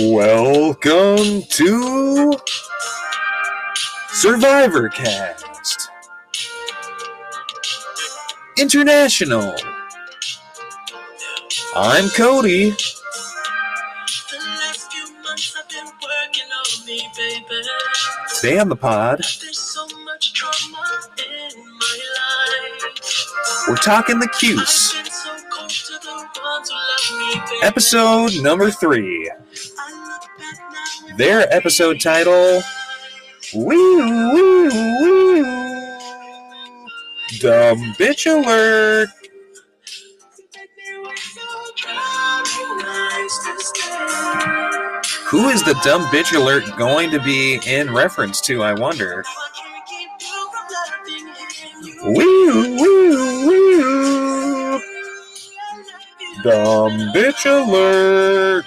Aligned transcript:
Welcome 0.00 1.42
to 1.42 2.32
Survivor 4.12 4.88
Cast 4.90 5.90
International. 8.56 9.52
I'm 11.74 12.08
Cody. 12.10 12.70
The 12.70 12.76
last 14.38 14.92
few 14.92 15.12
months 15.24 15.56
I've 15.58 15.68
been 15.68 15.84
working 15.86 16.48
on. 16.52 16.86
The 16.86 18.76
pod, 18.76 19.18
There's 19.18 19.58
so 19.58 19.84
much 20.04 20.32
trauma 20.32 20.78
in 21.18 21.58
my 21.58 21.98
life. 22.20 23.66
we're 23.68 23.74
talking 23.74 24.20
the 24.20 24.28
Cuse, 24.28 24.94
I've 24.96 25.02
been 25.04 25.12
so 25.12 25.30
cold 25.50 25.70
to 25.70 25.92
the 25.94 26.12
ones 26.40 26.70
who 26.70 26.76
love 26.76 27.34
me, 27.34 27.40
baby. 27.50 27.66
episode 27.66 28.40
number 28.44 28.70
three. 28.70 29.27
Their 31.18 31.52
episode 31.52 32.00
title, 32.00 32.62
Woo 33.52 33.74
Woo 34.32 34.68
Woo. 34.70 35.42
Dumb 37.40 37.92
Bitch 37.98 38.26
Alert. 38.30 39.08
Who 45.24 45.48
is 45.48 45.64
the 45.64 45.74
dumb 45.82 46.04
bitch 46.04 46.32
alert 46.36 46.64
going 46.76 47.10
to 47.10 47.18
be 47.18 47.58
in 47.66 47.92
reference 47.92 48.40
to, 48.42 48.62
I 48.62 48.74
wonder? 48.74 49.24
Woo 52.04 52.76
Woo 52.76 53.46
Woo. 53.48 54.80
Dumb 56.44 57.12
bitch 57.12 57.44
alert. 57.44 58.64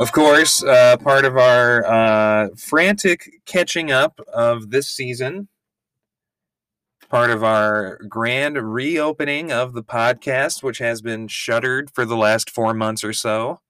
Of 0.00 0.12
course, 0.12 0.64
uh, 0.64 0.96
part 0.96 1.26
of 1.26 1.36
our 1.36 1.84
uh, 1.84 2.48
frantic 2.56 3.42
catching 3.44 3.92
up 3.92 4.18
of 4.32 4.70
this 4.70 4.88
season, 4.88 5.48
part 7.10 7.30
of 7.30 7.44
our 7.44 7.98
grand 8.08 8.56
reopening 8.56 9.52
of 9.52 9.74
the 9.74 9.82
podcast, 9.82 10.62
which 10.62 10.78
has 10.78 11.02
been 11.02 11.28
shuttered 11.28 11.90
for 11.90 12.06
the 12.06 12.16
last 12.16 12.48
four 12.48 12.72
months 12.72 13.04
or 13.04 13.12
so. 13.12 13.60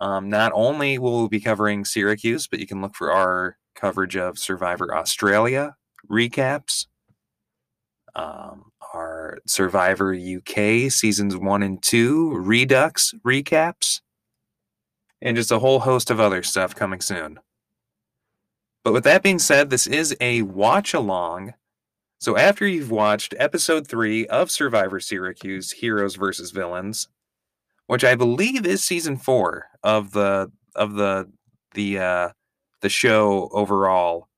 Um, 0.00 0.30
not 0.30 0.50
only 0.54 0.98
will 0.98 1.24
we 1.24 1.28
be 1.28 1.40
covering 1.40 1.84
Syracuse, 1.84 2.46
but 2.46 2.58
you 2.58 2.66
can 2.66 2.80
look 2.80 2.94
for 2.94 3.12
our 3.12 3.58
coverage 3.74 4.16
of 4.16 4.38
Survivor 4.38 4.96
Australia 4.96 5.74
recaps, 6.10 6.86
um, 8.14 8.72
our 8.94 9.40
Survivor 9.46 10.14
UK 10.14 10.90
seasons 10.90 11.36
one 11.36 11.62
and 11.62 11.82
two 11.82 12.34
Redux 12.34 13.12
recaps 13.26 14.00
and 15.22 15.36
just 15.36 15.50
a 15.50 15.58
whole 15.58 15.80
host 15.80 16.10
of 16.10 16.20
other 16.20 16.42
stuff 16.42 16.74
coming 16.74 17.00
soon. 17.00 17.38
But 18.82 18.92
with 18.92 19.04
that 19.04 19.22
being 19.22 19.38
said, 19.38 19.70
this 19.70 19.86
is 19.86 20.16
a 20.20 20.42
watch 20.42 20.94
along. 20.94 21.54
So 22.18 22.36
after 22.36 22.66
you've 22.66 22.90
watched 22.90 23.34
episode 23.38 23.86
three 23.86 24.26
of 24.26 24.50
Survivor 24.50 25.00
Syracuse 25.00 25.72
Heroes 25.72 26.16
versus 26.16 26.50
Villains, 26.50 27.08
which 27.86 28.04
I 28.04 28.14
believe 28.14 28.66
is 28.66 28.84
season 28.84 29.16
four 29.16 29.66
of 29.82 30.12
the 30.12 30.50
of 30.74 30.94
the 30.94 31.30
the 31.74 31.98
uh 31.98 32.28
the 32.80 32.88
show 32.88 33.48
overall, 33.52 34.28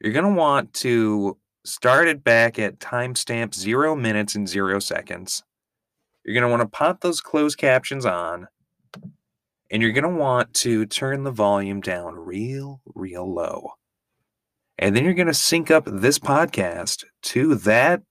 you're 0.00 0.12
gonna 0.12 0.32
want 0.32 0.72
to 0.74 1.36
start 1.64 2.08
it 2.08 2.24
back 2.24 2.58
at 2.58 2.78
timestamp 2.78 3.54
zero 3.54 3.94
minutes 3.94 4.34
and 4.34 4.48
zero 4.48 4.78
seconds. 4.78 5.42
You're 6.24 6.34
gonna 6.34 6.50
want 6.50 6.62
to 6.62 6.68
pop 6.68 7.00
those 7.00 7.20
closed 7.20 7.58
captions 7.58 8.06
on 8.06 8.48
and 9.70 9.82
you're 9.82 9.92
going 9.92 10.04
to 10.04 10.20
want 10.20 10.54
to 10.54 10.86
turn 10.86 11.24
the 11.24 11.30
volume 11.30 11.80
down 11.80 12.14
real, 12.14 12.80
real 12.94 13.32
low. 13.32 13.72
And 14.78 14.94
then 14.94 15.04
you're 15.04 15.14
going 15.14 15.26
to 15.26 15.34
sync 15.34 15.70
up 15.70 15.84
this 15.86 16.18
podcast 16.18 17.04
to 17.22 17.54
that 17.56 18.02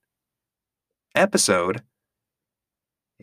episode. 1.15 1.81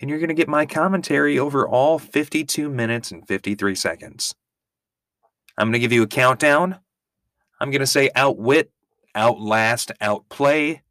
And 0.01 0.11
you're 0.11 0.19
going 0.19 0.29
to 0.29 0.35
get 0.35 0.49
my 0.49 0.67
commentary 0.67 1.39
over 1.39 1.69
all 1.69 1.99
52 1.99 2.69
minutes 2.69 3.13
and 3.13 3.27
53 3.29 3.75
seconds. 3.75 4.35
I'm 5.57 5.69
going 5.69 5.75
to 5.75 5.79
give 5.79 5.93
you 5.93 6.03
a 6.03 6.09
countdown. 6.09 6.81
I'm 7.61 7.71
going 7.71 7.81
to 7.81 7.87
say 7.87 8.11
outwit, 8.17 8.73
outlast, 9.15 9.93
outplay. 10.01 10.83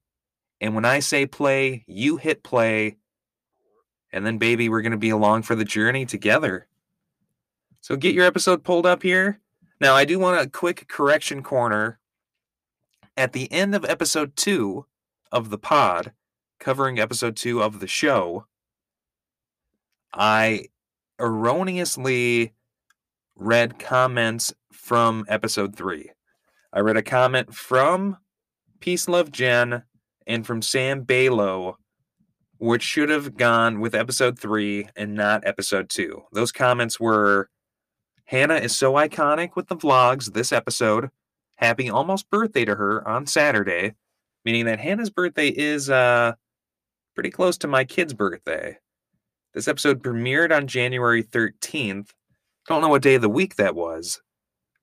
And 0.61 0.75
when 0.75 0.85
I 0.85 0.99
say 0.99 1.25
play, 1.25 1.83
you 1.87 2.15
hit 2.15 2.43
play. 2.43 2.95
And 4.13 4.25
then, 4.25 4.37
baby, 4.37 4.69
we're 4.69 4.81
going 4.81 4.91
to 4.91 4.97
be 4.97 5.09
along 5.09 5.41
for 5.41 5.55
the 5.55 5.65
journey 5.65 6.05
together. 6.05 6.67
So 7.83 7.97
get 7.97 8.15
your 8.15 8.23
episode 8.23 8.63
pulled 8.63 8.85
up 8.85 9.03
here. 9.03 9.41
Now, 9.81 9.93
I 9.93 10.05
do 10.05 10.17
want 10.17 10.39
a 10.39 10.49
quick 10.49 10.87
correction 10.87 11.43
corner. 11.43 11.99
At 13.17 13.33
the 13.33 13.51
end 13.51 13.75
of 13.75 13.83
episode 13.83 14.37
two 14.37 14.85
of 15.33 15.49
the 15.49 15.57
pod, 15.57 16.13
covering 16.61 16.97
episode 16.97 17.35
two 17.35 17.61
of 17.61 17.81
the 17.81 17.87
show, 17.87 18.45
I 20.13 20.67
erroneously 21.19 22.53
read 23.35 23.79
comments 23.79 24.53
from 24.71 25.25
episode 25.27 25.75
three. 25.75 26.11
I 26.71 26.79
read 26.79 26.95
a 26.95 27.03
comment 27.03 27.53
from 27.53 28.15
Peace 28.79 29.09
Love 29.09 29.29
Jen 29.29 29.83
and 30.25 30.47
from 30.47 30.61
Sam 30.61 31.03
Balo, 31.03 31.75
which 32.59 32.81
should 32.81 33.09
have 33.09 33.35
gone 33.35 33.81
with 33.81 33.93
episode 33.93 34.39
three 34.39 34.87
and 34.95 35.15
not 35.15 35.45
episode 35.45 35.89
two. 35.89 36.21
Those 36.31 36.53
comments 36.53 36.97
were 36.97 37.49
Hannah 38.33 38.55
is 38.55 38.75
so 38.75 38.93
iconic 38.93 39.55
with 39.55 39.67
the 39.67 39.75
vlogs 39.75 40.33
this 40.33 40.51
episode. 40.51 41.11
Happy 41.57 41.87
almost 41.87 42.31
birthday 42.31 42.65
to 42.65 42.73
her 42.73 43.07
on 43.07 43.27
Saturday, 43.27 43.93
meaning 44.43 44.65
that 44.65 44.79
Hannah's 44.79 45.11
birthday 45.11 45.49
is 45.49 45.87
uh 45.87 46.33
pretty 47.13 47.29
close 47.29 47.59
to 47.59 47.67
my 47.67 47.83
kid's 47.83 48.15
birthday. 48.15 48.79
This 49.53 49.67
episode 49.67 50.01
premiered 50.01 50.51
on 50.51 50.65
January 50.65 51.23
13th. 51.23 52.09
Don't 52.67 52.81
know 52.81 52.89
what 52.89 53.03
day 53.03 53.13
of 53.13 53.21
the 53.21 53.29
week 53.29 53.57
that 53.57 53.75
was, 53.75 54.23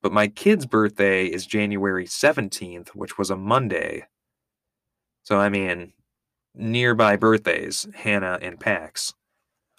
but 0.01 0.13
my 0.13 0.29
kid's 0.29 0.65
birthday 0.65 1.27
is 1.27 1.45
January 1.45 2.07
17th, 2.07 2.91
which 2.91 3.19
was 3.19 3.31
a 3.31 3.37
Monday. 3.37 4.07
So 5.25 5.41
I 5.41 5.49
mean, 5.49 5.93
nearby 6.55 7.17
birthdays, 7.17 7.89
Hannah 7.97 8.39
and 8.41 8.61
Pax. 8.61 9.13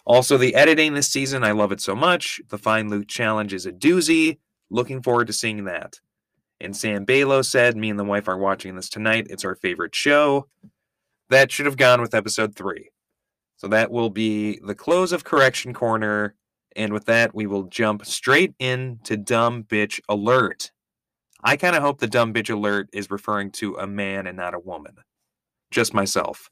Also, 0.06 0.38
the 0.38 0.56
editing 0.56 0.94
this 0.94 1.08
season, 1.08 1.44
I 1.44 1.52
love 1.52 1.72
it 1.72 1.82
so 1.82 1.96
much. 1.96 2.42
The 2.50 2.58
Fine 2.58 2.90
Loot 2.90 3.08
Challenge 3.08 3.54
is 3.54 3.66
a 3.66 3.72
doozy. 3.72 4.40
Looking 4.70 5.02
forward 5.02 5.28
to 5.28 5.34
seeing 5.34 5.66
that. 5.66 6.00
And 6.60 6.76
Sam 6.76 7.06
Balo 7.06 7.44
said, 7.44 7.76
Me 7.76 7.90
and 7.90 8.00
the 8.00 8.04
wife 8.04 8.28
are 8.28 8.38
watching 8.38 8.76
this 8.76 8.90
tonight. 8.90 9.28
It's 9.30 9.46
our 9.46 9.56
favorite 9.56 9.96
show. 9.96 10.48
That 11.30 11.52
should 11.52 11.66
have 11.66 11.78
gone 11.78 12.02
with 12.02 12.14
episode 12.14 12.56
three. 12.56 12.92
So 13.58 13.68
that 13.68 13.92
will 13.92 14.10
be 14.10 14.60
the 14.66 14.76
close 14.76 15.12
of 15.12 15.24
Correction 15.24 15.74
Corner. 15.74 16.36
And 16.76 16.94
with 16.94 17.06
that, 17.06 17.36
we 17.36 17.48
will 17.48 17.64
jump 17.64 18.06
straight 18.06 18.54
into 18.60 19.18
Dumb 19.18 19.64
Bitch 19.64 20.00
Alert. 20.10 20.72
I 21.44 21.58
kind 21.58 21.76
of 21.76 21.82
hope 21.82 22.00
the 22.00 22.08
Dumb 22.08 22.34
Bitch 22.34 22.50
Alert 22.50 22.90
is 22.94 23.12
referring 23.12 23.52
to 23.54 23.76
a 23.76 23.88
man 23.88 24.28
and 24.28 24.38
not 24.38 24.54
a 24.54 24.60
woman. 24.60 24.96
Just 25.72 25.94
myself. 25.94 26.50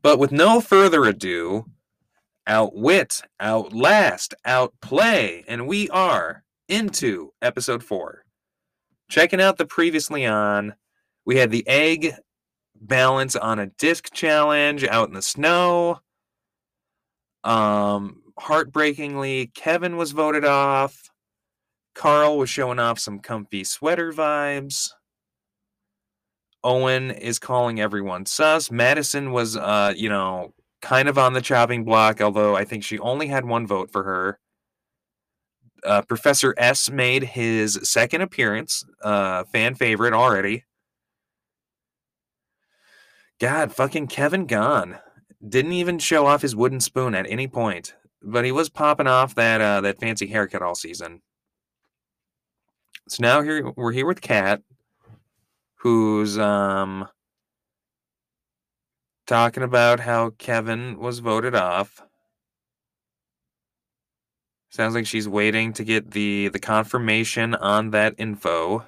But 0.00 0.18
with 0.18 0.32
no 0.32 0.60
further 0.60 1.04
ado, 1.04 1.66
outwit, 2.46 3.22
outlast, 3.40 4.34
outplay, 4.44 5.44
and 5.48 5.66
we 5.66 5.88
are 5.90 6.44
into 6.68 7.32
episode 7.42 7.82
four. 7.82 8.24
Checking 9.08 9.40
out 9.40 9.58
the 9.58 9.66
previously 9.66 10.26
on, 10.26 10.74
we 11.24 11.36
had 11.36 11.50
the 11.50 11.66
egg 11.68 12.14
balance 12.80 13.36
on 13.36 13.58
a 13.58 13.66
disc 13.66 14.12
challenge 14.12 14.84
out 14.84 15.08
in 15.08 15.14
the 15.14 15.22
snow. 15.22 16.00
Um, 17.44 18.22
heartbreakingly, 18.38 19.48
Kevin 19.54 19.96
was 19.96 20.12
voted 20.12 20.44
off. 20.44 21.10
Carl 21.94 22.38
was 22.38 22.48
showing 22.48 22.78
off 22.78 22.98
some 22.98 23.18
comfy 23.18 23.64
sweater 23.64 24.12
vibes. 24.12 24.90
Owen 26.64 27.10
is 27.10 27.38
calling 27.38 27.80
everyone 27.80 28.24
sus. 28.24 28.70
Madison 28.70 29.32
was, 29.32 29.56
uh, 29.56 29.92
you 29.96 30.08
know, 30.08 30.54
kind 30.82 31.08
of 31.08 31.16
on 31.16 31.32
the 31.32 31.40
chopping 31.40 31.84
block, 31.84 32.20
although 32.20 32.54
I 32.54 32.64
think 32.64 32.84
she 32.84 32.98
only 32.98 33.28
had 33.28 33.46
one 33.46 33.66
vote 33.66 33.90
for 33.90 34.02
her. 34.02 34.38
Uh, 35.84 36.02
Professor 36.02 36.54
S 36.58 36.90
made 36.90 37.22
his 37.22 37.80
second 37.82 38.20
appearance, 38.20 38.84
uh, 39.02 39.44
fan 39.44 39.74
favorite 39.74 40.12
already. 40.12 40.64
God, 43.40 43.72
fucking 43.74 44.08
Kevin 44.08 44.46
gone. 44.46 44.98
Didn't 45.48 45.72
even 45.72 45.98
show 45.98 46.26
off 46.26 46.42
his 46.42 46.54
wooden 46.54 46.78
spoon 46.78 47.14
at 47.14 47.26
any 47.28 47.48
point, 47.48 47.94
but 48.22 48.44
he 48.44 48.52
was 48.52 48.68
popping 48.68 49.08
off 49.08 49.34
that 49.34 49.60
uh, 49.60 49.80
that 49.80 49.98
fancy 49.98 50.28
haircut 50.28 50.62
all 50.62 50.76
season. 50.76 51.20
So 53.08 53.22
now 53.22 53.42
here 53.42 53.72
we're 53.74 53.90
here 53.90 54.06
with 54.06 54.20
Kat, 54.20 54.62
who's 55.74 56.38
um 56.38 57.08
talking 59.26 59.62
about 59.62 60.00
how 60.00 60.30
Kevin 60.30 60.98
was 60.98 61.20
voted 61.20 61.54
off. 61.54 62.02
Sounds 64.70 64.94
like 64.94 65.06
she's 65.06 65.28
waiting 65.28 65.72
to 65.74 65.84
get 65.84 66.12
the 66.12 66.48
the 66.48 66.58
confirmation 66.58 67.54
on 67.54 67.90
that 67.90 68.14
info. 68.18 68.86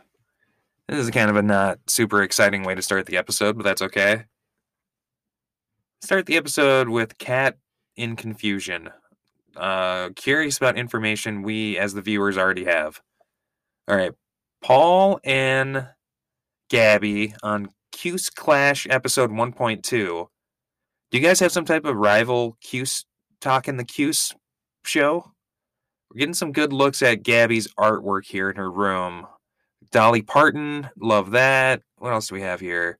This 0.89 0.99
is 0.99 1.11
kind 1.11 1.31
of 1.31 1.37
a 1.37 1.43
not 1.43 1.79
super 1.87 2.23
exciting 2.23 2.63
way 2.63 2.75
to 2.75 2.83
start 2.83 3.07
the 3.07 3.17
episode, 3.17 3.57
but 3.57 3.65
that's 3.65 3.83
okay. 3.83 4.25
Start 6.03 6.27
the 6.27 6.37
episode 6.37 6.89
with 6.89 7.17
Kat 7.19 7.57
in 7.97 8.17
confusion. 8.17 8.91
Uh, 9.57 10.11
curious 10.17 10.57
about 10.57 10.77
information 10.77 11.43
we, 11.43 11.79
as 11.79 11.95
the 11.95 12.03
viewers, 12.03 12.37
already 12.37 12.65
have. 12.65 13.01
All 13.89 13.97
right. 13.97 14.13
Paul 14.63 15.21
and 15.25 15.89
Gabby 16.71 17.35
on 17.43 17.69
Cuse 17.95 18.29
Clash 18.29 18.89
episode 18.91 19.31
1.2. 19.31 19.83
Do 19.83 20.29
you 21.13 21.21
guys 21.21 21.39
have 21.39 21.53
some 21.53 21.65
type 21.65 21.85
of 21.85 21.97
rival 21.97 22.59
Cuse 22.61 23.05
talk 23.41 23.69
in 23.69 23.77
the 23.77 23.85
Cuse 23.85 24.35
show? 24.85 25.33
We're 26.11 26.19
getting 26.19 26.35
some 26.35 26.51
good 26.51 26.73
looks 26.73 27.03
at 27.03 27.23
Gabby's 27.23 27.69
artwork 27.75 28.27
here 28.27 28.51
in 28.51 28.57
her 28.57 28.71
room. 28.71 29.27
Dolly 29.93 30.23
Parton, 30.23 30.91
love 30.99 31.31
that. 31.31 31.83
What 31.99 32.13
else 32.13 32.29
do 32.29 32.35
we 32.35 32.41
have 32.41 32.59
here? 32.59 32.99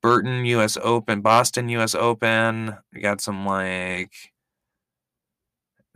Burton 0.00 0.44
US 0.44 0.78
Open, 0.80 1.20
Boston 1.20 1.68
US 1.68 1.96
Open. 1.96 2.76
We 2.94 3.00
got 3.00 3.20
some 3.20 3.44
like 3.44 4.12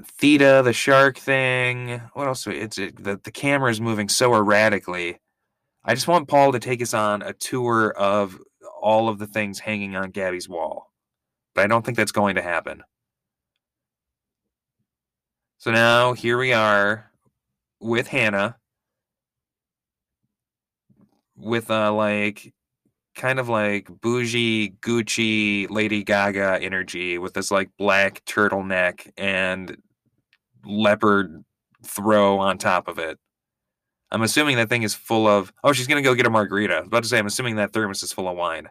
Theta, 0.02 0.62
the 0.64 0.72
shark 0.72 1.16
thing. 1.16 2.02
What 2.14 2.26
else? 2.26 2.46
It's 2.48 2.76
it, 2.76 3.02
the 3.02 3.20
the 3.22 3.30
camera 3.30 3.70
is 3.70 3.80
moving 3.80 4.08
so 4.08 4.34
erratically. 4.34 5.20
I 5.88 5.94
just 5.94 6.08
want 6.08 6.26
Paul 6.26 6.50
to 6.50 6.58
take 6.58 6.82
us 6.82 6.94
on 6.94 7.22
a 7.22 7.32
tour 7.32 7.92
of 7.96 8.40
all 8.82 9.08
of 9.08 9.20
the 9.20 9.26
things 9.28 9.60
hanging 9.60 9.94
on 9.94 10.10
Gabby's 10.10 10.48
wall, 10.48 10.92
but 11.54 11.62
I 11.62 11.68
don't 11.68 11.84
think 11.84 11.96
that's 11.96 12.10
going 12.10 12.34
to 12.34 12.42
happen. 12.42 12.82
So 15.58 15.70
now 15.70 16.12
here 16.12 16.38
we 16.38 16.52
are 16.52 17.12
with 17.80 18.08
Hannah, 18.08 18.56
with 21.36 21.70
uh 21.70 21.92
like 21.92 22.52
kind 23.14 23.38
of 23.38 23.48
like 23.48 23.88
bougie 24.00 24.70
Gucci 24.80 25.70
Lady 25.70 26.02
Gaga 26.02 26.58
energy 26.60 27.18
with 27.18 27.34
this 27.34 27.50
like 27.52 27.70
black 27.78 28.24
turtleneck 28.24 29.10
and 29.16 29.76
leopard 30.64 31.44
throw 31.84 32.38
on 32.38 32.58
top 32.58 32.88
of 32.88 32.98
it. 32.98 33.18
I'm 34.10 34.22
assuming 34.22 34.56
that 34.56 34.68
thing 34.68 34.82
is 34.82 34.94
full 34.94 35.26
of. 35.26 35.52
Oh, 35.64 35.72
she's 35.72 35.86
gonna 35.86 36.02
go 36.02 36.14
get 36.14 36.26
a 36.26 36.30
margarita. 36.30 36.74
I 36.74 36.80
was 36.80 36.88
about 36.88 37.02
to 37.02 37.08
say, 37.08 37.18
I'm 37.18 37.26
assuming 37.26 37.56
that 37.56 37.72
thermos 37.72 38.02
is 38.02 38.12
full 38.12 38.28
of 38.28 38.36
wine. 38.36 38.68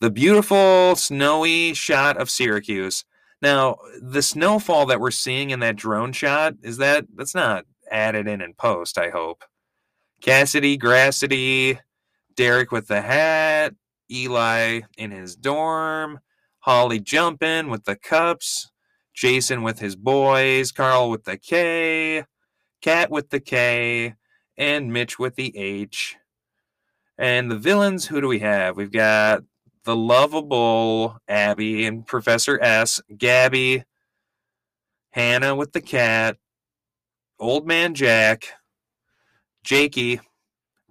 The 0.00 0.10
beautiful 0.10 0.96
snowy 0.96 1.74
shot 1.74 2.16
of 2.16 2.30
Syracuse. 2.30 3.04
Now, 3.40 3.76
the 4.00 4.22
snowfall 4.22 4.86
that 4.86 5.00
we're 5.00 5.10
seeing 5.10 5.50
in 5.50 5.60
that 5.60 5.76
drone 5.76 6.12
shot 6.12 6.54
is 6.62 6.78
that 6.78 7.06
that's 7.14 7.34
not 7.34 7.64
added 7.90 8.26
in 8.26 8.40
in 8.40 8.54
post. 8.54 8.98
I 8.98 9.10
hope. 9.10 9.44
Cassidy, 10.20 10.78
Grassity, 10.78 11.78
Derek 12.34 12.72
with 12.72 12.88
the 12.88 13.02
hat, 13.02 13.74
Eli 14.10 14.80
in 14.96 15.10
his 15.10 15.36
dorm, 15.36 16.20
Holly 16.60 17.00
jumping 17.00 17.68
with 17.68 17.84
the 17.84 17.96
cups, 17.96 18.70
Jason 19.14 19.62
with 19.62 19.78
his 19.78 19.96
boys, 19.96 20.72
Carl 20.72 21.10
with 21.10 21.24
the 21.24 21.36
K, 21.36 22.24
Kat 22.80 23.10
with 23.10 23.30
the 23.30 23.40
K, 23.40 24.14
and 24.56 24.92
Mitch 24.92 25.18
with 25.18 25.36
the 25.36 25.56
H. 25.56 26.16
And 27.18 27.50
the 27.50 27.58
villains, 27.58 28.06
who 28.06 28.20
do 28.20 28.28
we 28.28 28.40
have? 28.40 28.76
We've 28.76 28.90
got 28.92 29.42
the 29.84 29.94
lovable 29.94 31.18
Abby 31.28 31.86
and 31.86 32.06
Professor 32.06 32.60
S, 32.60 33.00
Gabby, 33.16 33.84
Hannah 35.10 35.54
with 35.54 35.72
the 35.72 35.80
cat, 35.80 36.38
Old 37.38 37.66
Man 37.66 37.94
Jack, 37.94 38.48
Jakey, 39.62 40.20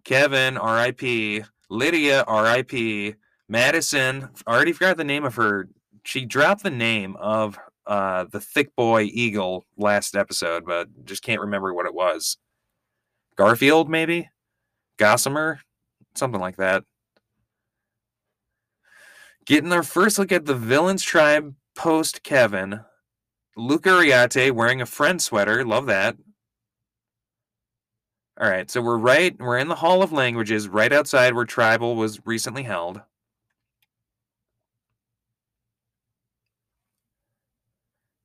Kevin, 0.04 0.58
R.I.P., 0.58 1.44
Lydia, 1.70 2.24
R.I.P., 2.28 3.16
Madison, 3.50 4.30
already 4.48 4.72
forgot 4.72 4.98
the 4.98 5.04
name 5.04 5.26
of 5.26 5.36
her. 5.36 5.70
She 6.04 6.26
dropped 6.26 6.64
the 6.64 6.70
name 6.70 7.16
of 7.18 7.58
uh, 7.86 8.26
the 8.32 8.40
thick 8.40 8.76
boy 8.76 9.04
eagle 9.04 9.66
last 9.78 10.16
episode, 10.16 10.66
but 10.66 10.88
just 11.06 11.24
can't 11.24 11.42
remember 11.42 11.74
what 11.74 11.86
it 11.86 11.94
was. 11.94 12.38
Garfield, 13.36 13.90
maybe? 13.90 14.30
Gossamer? 14.98 15.60
Something 16.16 16.42
like 16.42 16.58
that. 16.58 16.84
Getting 19.46 19.74
our 19.74 19.84
first 19.84 20.18
look 20.20 20.32
at 20.32 20.46
the 20.46 20.56
villains 20.56 21.04
tribe 21.04 21.56
post 21.76 22.24
Kevin. 22.24 22.82
Luke 23.58 23.86
Ariate 23.86 24.54
wearing 24.54 24.82
a 24.82 24.86
friend 24.86 25.22
sweater. 25.22 25.66
Love 25.66 25.88
that. 25.88 26.16
All 28.40 28.50
right, 28.50 28.70
so 28.70 28.82
we're 28.82 28.98
right, 28.98 29.36
we're 29.40 29.60
in 29.60 29.68
the 29.68 29.76
Hall 29.76 30.02
of 30.02 30.12
Languages, 30.12 30.68
right 30.68 30.92
outside 30.92 31.36
where 31.36 31.46
Tribal 31.46 31.96
was 31.96 32.20
recently 32.26 32.64
held. 32.64 33.00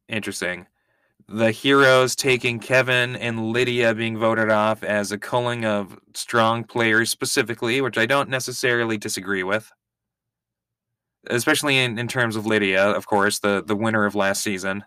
Interesting. 0.08 0.66
The 1.30 1.50
heroes 1.50 2.16
taking 2.16 2.58
Kevin 2.58 3.14
and 3.14 3.52
Lydia 3.52 3.94
being 3.94 4.16
voted 4.16 4.50
off 4.50 4.82
as 4.82 5.12
a 5.12 5.18
culling 5.18 5.66
of 5.66 5.98
strong 6.14 6.64
players 6.64 7.10
specifically, 7.10 7.82
which 7.82 7.98
I 7.98 8.06
don't 8.06 8.30
necessarily 8.30 8.96
disagree 8.96 9.42
with. 9.42 9.70
Especially 11.28 11.76
in, 11.76 11.98
in 11.98 12.08
terms 12.08 12.34
of 12.34 12.46
Lydia, 12.46 12.82
of 12.82 13.06
course, 13.06 13.40
the, 13.40 13.62
the 13.62 13.76
winner 13.76 14.06
of 14.06 14.14
last 14.14 14.42
season. 14.42 14.84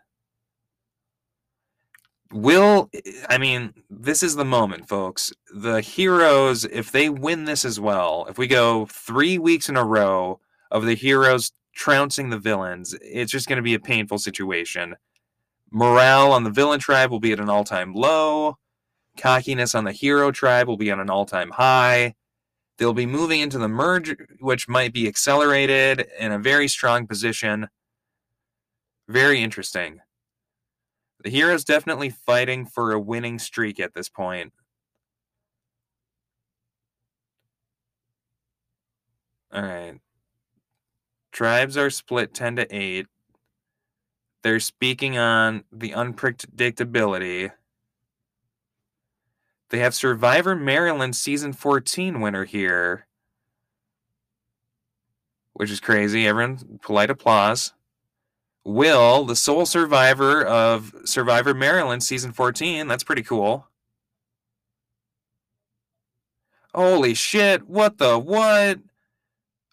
Will, 2.33 2.89
I 3.29 3.37
mean, 3.37 3.73
this 3.91 4.23
is 4.23 4.35
the 4.35 4.45
moment, 4.45 4.87
folks. 4.87 5.31
The 5.53 5.81
heroes, 5.81 6.65
if 6.65 6.91
they 6.91 7.09
win 7.09 7.45
this 7.45 7.65
as 7.65 7.79
well, 7.79 8.25
if 8.29 8.39
we 8.39 8.47
go 8.47 8.87
three 8.87 9.37
weeks 9.37 9.69
in 9.69 9.77
a 9.77 9.85
row 9.85 10.39
of 10.71 10.85
the 10.85 10.95
heroes 10.95 11.51
trouncing 11.75 12.29
the 12.29 12.39
villains, 12.39 12.95
it's 13.01 13.31
just 13.31 13.47
going 13.47 13.57
to 13.57 13.61
be 13.61 13.75
a 13.75 13.79
painful 13.79 14.17
situation. 14.17 14.95
Morale 15.71 16.33
on 16.33 16.43
the 16.43 16.49
villain 16.49 16.79
tribe 16.79 17.11
will 17.11 17.19
be 17.19 17.31
at 17.31 17.39
an 17.39 17.49
all 17.49 17.63
time 17.63 17.93
low. 17.93 18.57
Cockiness 19.17 19.73
on 19.75 19.85
the 19.85 19.91
hero 19.91 20.31
tribe 20.31 20.67
will 20.67 20.77
be 20.77 20.91
on 20.91 20.99
an 20.99 21.09
all 21.09 21.25
time 21.25 21.51
high. 21.51 22.15
They'll 22.77 22.93
be 22.93 23.05
moving 23.05 23.41
into 23.41 23.57
the 23.57 23.67
merge, 23.67 24.15
which 24.39 24.67
might 24.67 24.93
be 24.93 25.07
accelerated 25.07 26.07
in 26.19 26.31
a 26.31 26.39
very 26.39 26.67
strong 26.67 27.07
position. 27.07 27.67
Very 29.07 29.41
interesting. 29.41 29.99
The 31.23 31.29
hero's 31.29 31.63
definitely 31.63 32.09
fighting 32.09 32.65
for 32.65 32.91
a 32.91 32.99
winning 32.99 33.37
streak 33.37 33.79
at 33.79 33.93
this 33.93 34.09
point. 34.09 34.53
All 39.53 39.61
right. 39.61 39.99
Tribes 41.31 41.77
are 41.77 41.89
split 41.89 42.33
10 42.33 42.55
to 42.57 42.75
8. 42.75 43.05
They're 44.43 44.59
speaking 44.59 45.17
on 45.17 45.63
the 45.71 45.91
unpredictability. 45.91 47.51
They 49.69 49.79
have 49.79 49.95
Survivor 49.95 50.55
Maryland 50.55 51.15
season 51.15 51.53
14 51.53 52.19
winner 52.19 52.45
here, 52.45 53.07
which 55.53 55.71
is 55.71 55.79
crazy. 55.79 56.27
Everyone, 56.27 56.79
polite 56.81 57.09
applause. 57.09 57.73
Will, 58.63 59.23
the 59.25 59.35
sole 59.35 59.65
survivor 59.65 60.43
of 60.43 60.93
Survivor 61.05 61.53
Maryland 61.53 62.03
season 62.03 62.31
14. 62.31 62.87
That's 62.87 63.03
pretty 63.03 63.23
cool. 63.23 63.67
Holy 66.73 67.13
shit, 67.13 67.67
what 67.67 67.97
the 67.97 68.17
what? 68.17 68.79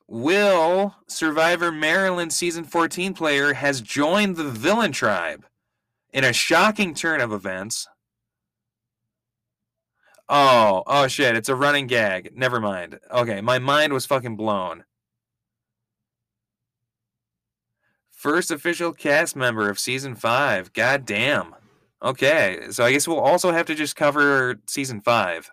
Will, 0.08 0.96
Survivor 1.06 1.70
Maryland 1.70 2.32
season 2.32 2.64
14 2.64 3.12
player, 3.12 3.52
has 3.52 3.82
joined 3.82 4.36
the 4.36 4.48
villain 4.48 4.90
tribe 4.90 5.44
in 6.14 6.24
a 6.24 6.32
shocking 6.32 6.94
turn 6.94 7.20
of 7.20 7.30
events. 7.30 7.86
Oh, 10.30 10.82
oh 10.86 11.08
shit, 11.08 11.36
it's 11.36 11.50
a 11.50 11.54
running 11.54 11.86
gag. 11.86 12.32
Never 12.34 12.58
mind. 12.58 12.98
Okay, 13.10 13.42
my 13.42 13.58
mind 13.58 13.92
was 13.92 14.06
fucking 14.06 14.36
blown. 14.36 14.84
First 18.10 18.50
official 18.50 18.92
cast 18.92 19.36
member 19.36 19.68
of 19.68 19.78
season 19.78 20.14
five. 20.14 20.72
God 20.72 21.04
damn. 21.04 21.54
Okay, 22.02 22.68
so 22.70 22.84
I 22.84 22.92
guess 22.92 23.06
we'll 23.06 23.20
also 23.20 23.52
have 23.52 23.66
to 23.66 23.74
just 23.74 23.94
cover 23.94 24.56
season 24.66 25.02
five. 25.02 25.50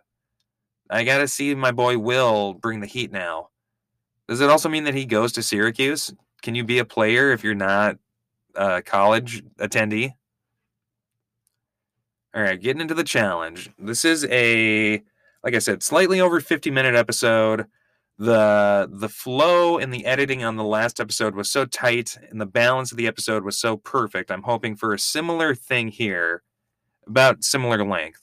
I 0.90 1.04
gotta 1.04 1.28
see 1.28 1.56
my 1.56 1.72
boy 1.72 1.98
Will 1.98 2.54
bring 2.54 2.80
the 2.80 2.88
heat 2.88 3.12
now. 3.12 3.50
Does 4.28 4.42
it 4.42 4.50
also 4.50 4.70
mean 4.70 4.86
that 4.86 4.96
he 4.96 5.06
goes 5.06 5.32
to 5.34 5.44
Syracuse? 5.44 6.14
Can 6.42 6.56
you 6.56 6.64
be 6.64 6.80
a 6.80 6.86
player 6.86 7.32
if 7.32 7.44
you're 7.44 7.54
not 7.56 7.98
a 8.56 8.82
college 8.82 9.44
attendee? 9.58 10.14
All 12.34 12.42
right, 12.42 12.60
getting 12.60 12.82
into 12.82 12.94
the 12.94 13.04
challenge. 13.04 13.70
This 13.80 14.04
is 14.04 14.26
a 14.26 15.02
like 15.46 15.54
I 15.54 15.60
said, 15.60 15.84
slightly 15.84 16.20
over 16.20 16.42
50 16.42 16.72
minute 16.72 16.96
episode. 16.96 17.68
The 18.18 18.90
the 18.92 19.10
flow 19.10 19.78
and 19.78 19.94
the 19.94 20.06
editing 20.06 20.44
on 20.44 20.56
the 20.56 20.64
last 20.64 21.00
episode 21.00 21.36
was 21.36 21.52
so 21.52 21.66
tight 21.66 22.18
and 22.30 22.42
the 22.42 22.46
balance 22.46 22.92
of 22.92 22.98
the 22.98 23.08
episode 23.08 23.44
was 23.44 23.58
so 23.58 23.78
perfect. 23.78 24.32
I'm 24.32 24.44
hoping 24.44 24.76
for 24.76 24.94
a 24.94 25.00
similar 25.00 25.54
thing 25.54 25.90
here, 25.90 26.42
about 27.08 27.44
similar 27.44 27.86
length. 27.86 28.22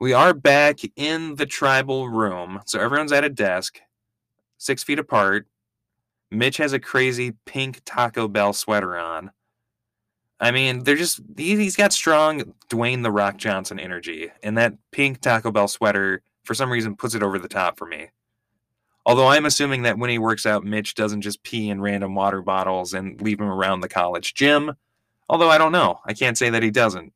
We 0.00 0.14
are 0.14 0.32
back 0.32 0.78
in 0.96 1.36
the 1.36 1.44
tribal 1.44 2.08
room, 2.08 2.60
so 2.64 2.80
everyone's 2.80 3.12
at 3.12 3.24
a 3.24 3.28
desk, 3.28 3.80
six 4.60 4.84
feet 4.84 4.98
apart. 4.98 5.46
Mitch 6.30 6.58
has 6.58 6.72
a 6.72 6.78
crazy 6.78 7.32
pink 7.46 7.80
Taco 7.84 8.28
Bell 8.28 8.52
sweater 8.52 8.96
on. 8.96 9.32
I 10.38 10.52
mean, 10.52 10.84
they're 10.84 10.96
just 10.96 11.20
he, 11.36 11.56
he's 11.56 11.76
got 11.76 11.92
strong 11.92 12.54
Dwayne 12.68 13.02
the 13.02 13.10
Rock 13.10 13.36
Johnson 13.36 13.80
energy, 13.80 14.30
and 14.42 14.56
that 14.56 14.74
pink 14.92 15.20
Taco 15.20 15.50
Bell 15.50 15.66
sweater 15.66 16.22
for 16.44 16.54
some 16.54 16.70
reason 16.70 16.94
puts 16.94 17.14
it 17.14 17.22
over 17.22 17.38
the 17.38 17.48
top 17.48 17.78
for 17.78 17.86
me. 17.86 18.10
Although 19.06 19.28
I'm 19.28 19.46
assuming 19.46 19.82
that 19.82 19.98
when 19.98 20.10
he 20.10 20.18
works 20.18 20.46
out, 20.46 20.64
Mitch 20.64 20.94
doesn't 20.94 21.22
just 21.22 21.42
pee 21.42 21.70
in 21.70 21.80
random 21.80 22.14
water 22.14 22.42
bottles 22.42 22.94
and 22.94 23.20
leave 23.20 23.40
him 23.40 23.48
around 23.48 23.80
the 23.80 23.88
college 23.88 24.34
gym. 24.34 24.74
Although 25.28 25.50
I 25.50 25.58
don't 25.58 25.72
know, 25.72 26.00
I 26.04 26.12
can't 26.12 26.38
say 26.38 26.50
that 26.50 26.62
he 26.62 26.70
doesn't. 26.70 27.12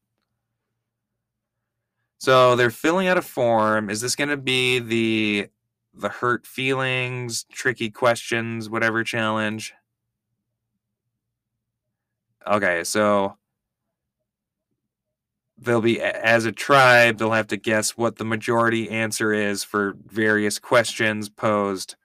So 2.19 2.57
they're 2.57 2.71
filling 2.71 3.07
out 3.07 3.19
a 3.19 3.23
form. 3.23 3.91
Is 3.91 4.01
this 4.01 4.17
going 4.17 4.31
to 4.31 4.37
be 4.37 4.79
the 4.79 5.49
the 5.97 6.09
hurt 6.09 6.47
feelings, 6.47 7.45
tricky 7.53 7.91
questions, 7.91 8.69
whatever 8.69 9.05
challenge? 9.05 9.75
Okay, 12.47 12.85
so 12.85 13.37
they'll 15.59 15.81
be 15.81 16.01
as 16.01 16.45
a 16.45 16.53
tribe, 16.53 17.19
they'll 17.19 17.31
have 17.31 17.47
to 17.49 17.57
guess 17.57 17.97
what 17.97 18.17
the 18.17 18.25
majority 18.25 18.91
answer 18.91 19.33
is 19.33 19.65
for 19.65 19.95
various 20.07 20.59
questions 20.59 21.29
posed. 21.29 21.97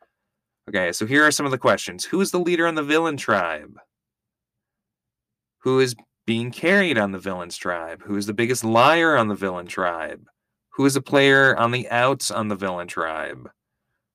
Okay, 0.69 0.91
so 0.91 1.05
here 1.05 1.25
are 1.25 1.31
some 1.31 1.45
of 1.45 1.51
the 1.51 1.57
questions. 1.57 2.05
Who 2.05 2.21
is 2.21 2.31
the 2.31 2.39
leader 2.39 2.67
on 2.67 2.75
the 2.75 2.83
villain 2.83 3.17
tribe? 3.17 3.79
Who 5.63 5.79
is 5.79 5.95
being 6.25 6.51
carried 6.51 6.97
on 6.97 7.11
the 7.11 7.19
villain's 7.19 7.57
tribe? 7.57 8.03
Who 8.05 8.15
is 8.15 8.27
the 8.27 8.33
biggest 8.33 8.63
liar 8.63 9.17
on 9.17 9.27
the 9.27 9.35
villain 9.35 9.65
tribe? 9.65 10.27
Who 10.73 10.85
is 10.85 10.95
a 10.95 11.01
player 11.01 11.57
on 11.57 11.71
the 11.71 11.89
outs 11.89 12.29
on 12.29 12.47
the 12.47 12.55
villain 12.55 12.87
tribe? 12.87 13.49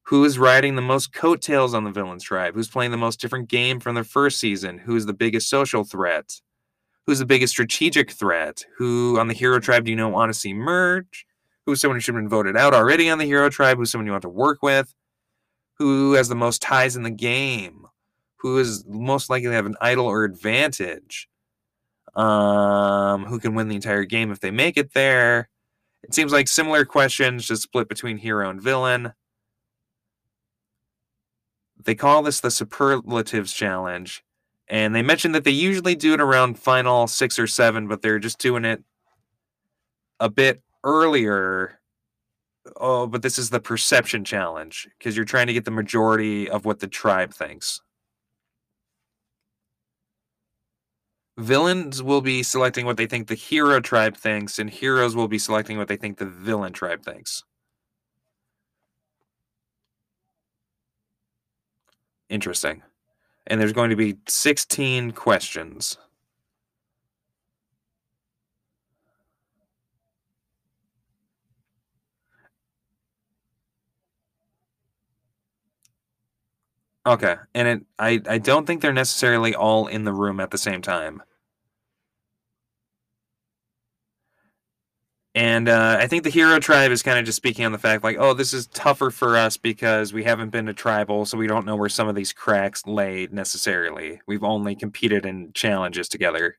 Who 0.08 0.25
is 0.25 0.38
riding 0.38 0.76
the 0.76 0.82
most 0.82 1.12
coattails 1.14 1.73
on 1.73 1.84
the 1.84 1.90
villain's 1.90 2.25
tribe? 2.25 2.54
Who's 2.54 2.68
playing 2.68 2.90
the 2.90 2.96
most 2.99 3.20
different 3.20 3.49
game 3.49 3.80
from 3.80 3.94
the 3.94 4.04
first 4.04 4.38
season? 4.38 4.78
Who 4.78 4.96
is 4.96 5.06
the 5.06 5.14
biggest 5.14 5.49
social 5.49 5.82
threat? 5.82 6.40
Who's 7.06 7.20
the 7.20 7.26
biggest 7.26 7.52
strategic 7.52 8.11
threat? 8.11 8.64
Who 8.76 9.18
on 9.18 9.28
the 9.28 9.34
hero 9.34 9.61
tribe 9.61 9.84
do 9.84 9.90
you 9.90 9.96
know 9.96 10.11
want 10.11 10.32
to 10.32 10.38
see 10.38 10.52
merge? 10.52 11.26
Who's 11.64 11.80
someone 11.80 11.96
who 11.96 12.00
should 12.00 12.14
have 12.14 12.23
been 12.23 12.28
voted 12.28 12.56
out 12.56 12.75
already 12.75 13.08
on 13.08 13.16
the 13.16 13.25
hero 13.25 13.49
tribe? 13.49 13.78
Who's 13.78 13.90
someone 13.90 14.06
you 14.06 14.12
want 14.12 14.23
to 14.23 14.28
work 14.28 14.62
with? 14.62 14.94
Who 15.78 16.12
has 16.12 16.28
the 16.28 16.34
most 16.34 16.61
ties 16.61 16.96
in 16.96 17.02
the 17.02 17.11
game? 17.11 17.87
Who 18.37 18.58
is 18.58 18.84
most 18.87 19.30
likely 19.30 19.49
to 19.49 19.54
have 19.54 19.66
an 19.66 19.76
idol 19.80 20.06
or 20.06 20.25
advantage? 20.25 21.28
Um, 22.14 23.25
who 23.25 23.38
can 23.38 23.54
win 23.54 23.68
the 23.68 23.75
entire 23.75 24.04
game 24.04 24.30
if 24.30 24.40
they 24.40 24.50
make 24.50 24.76
it 24.76 24.92
there? 24.92 25.49
It 26.02 26.12
seems 26.12 26.30
like 26.30 26.49
similar 26.49 26.84
questions, 26.84 27.46
just 27.46 27.62
split 27.62 27.88
between 27.88 28.18
hero 28.18 28.50
and 28.50 28.61
villain. 28.61 29.14
They 31.84 31.94
call 31.94 32.22
this 32.22 32.40
the 32.40 32.50
superlatives 32.50 33.52
challenge, 33.52 34.24
and 34.68 34.94
they 34.94 35.02
mentioned 35.02 35.34
that 35.34 35.44
they 35.44 35.50
usually 35.50 35.94
do 35.94 36.14
it 36.14 36.20
around 36.20 36.58
final 36.58 37.06
six 37.06 37.38
or 37.38 37.46
seven, 37.46 37.88
but 37.88 38.02
they're 38.02 38.18
just 38.18 38.38
doing 38.38 38.64
it 38.64 38.82
a 40.20 40.30
bit 40.30 40.62
earlier. 40.82 41.80
Oh, 42.76 43.06
but 43.06 43.20
this 43.22 43.38
is 43.38 43.50
the 43.50 43.60
perception 43.60 44.24
challenge 44.24 44.88
because 44.98 45.16
you're 45.16 45.26
trying 45.26 45.48
to 45.48 45.52
get 45.52 45.66
the 45.66 45.70
majority 45.70 46.48
of 46.48 46.64
what 46.64 46.80
the 46.80 46.86
tribe 46.88 47.34
thinks. 47.34 47.82
Villains 51.36 52.02
will 52.02 52.20
be 52.20 52.42
selecting 52.42 52.86
what 52.86 52.96
they 52.96 53.06
think 53.06 53.26
the 53.26 53.34
hero 53.34 53.80
tribe 53.80 54.16
thinks, 54.16 54.58
and 54.58 54.70
heroes 54.70 55.16
will 55.16 55.28
be 55.28 55.38
selecting 55.38 55.76
what 55.76 55.88
they 55.88 55.96
think 55.96 56.16
the 56.16 56.26
villain 56.26 56.72
tribe 56.72 57.04
thinks. 57.04 57.42
Interesting. 62.28 62.82
And 63.46 63.60
there's 63.60 63.72
going 63.72 63.90
to 63.90 63.96
be 63.96 64.18
16 64.28 65.12
questions. 65.12 65.98
Okay, 77.06 77.36
and 77.54 77.68
it, 77.68 77.82
I 77.98 78.20
I 78.28 78.38
don't 78.38 78.66
think 78.66 78.80
they're 78.80 78.92
necessarily 78.92 79.54
all 79.54 79.86
in 79.86 80.04
the 80.04 80.12
room 80.12 80.40
at 80.40 80.50
the 80.50 80.58
same 80.58 80.80
time. 80.80 81.22
And 85.36 85.68
uh, 85.68 85.96
I 85.98 86.06
think 86.06 86.22
the 86.22 86.30
hero 86.30 86.60
tribe 86.60 86.92
is 86.92 87.02
kind 87.02 87.18
of 87.18 87.24
just 87.24 87.36
speaking 87.36 87.64
on 87.64 87.72
the 87.72 87.78
fact, 87.78 88.04
like, 88.04 88.16
oh, 88.20 88.34
this 88.34 88.54
is 88.54 88.68
tougher 88.68 89.10
for 89.10 89.36
us 89.36 89.56
because 89.56 90.12
we 90.12 90.22
haven't 90.22 90.50
been 90.50 90.66
to 90.66 90.72
tribal, 90.72 91.26
so 91.26 91.36
we 91.36 91.48
don't 91.48 91.66
know 91.66 91.74
where 91.74 91.88
some 91.88 92.06
of 92.06 92.14
these 92.14 92.32
cracks 92.32 92.86
lay 92.86 93.26
necessarily. 93.32 94.20
We've 94.28 94.44
only 94.44 94.76
competed 94.76 95.26
in 95.26 95.52
challenges 95.52 96.08
together. 96.08 96.58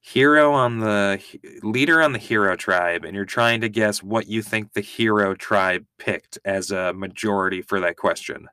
Hero 0.00 0.52
on 0.52 0.80
the 0.80 1.20
leader 1.62 2.02
on 2.02 2.12
the 2.12 2.18
hero 2.18 2.56
tribe, 2.56 3.04
and 3.04 3.14
you're 3.14 3.24
trying 3.24 3.60
to 3.60 3.68
guess 3.68 4.02
what 4.02 4.26
you 4.26 4.42
think 4.42 4.72
the 4.72 4.80
hero 4.80 5.34
tribe 5.34 5.86
picked 5.98 6.38
as 6.44 6.72
a 6.72 6.92
majority 6.92 7.62
for 7.62 7.78
that 7.80 7.96
question. 7.96 8.48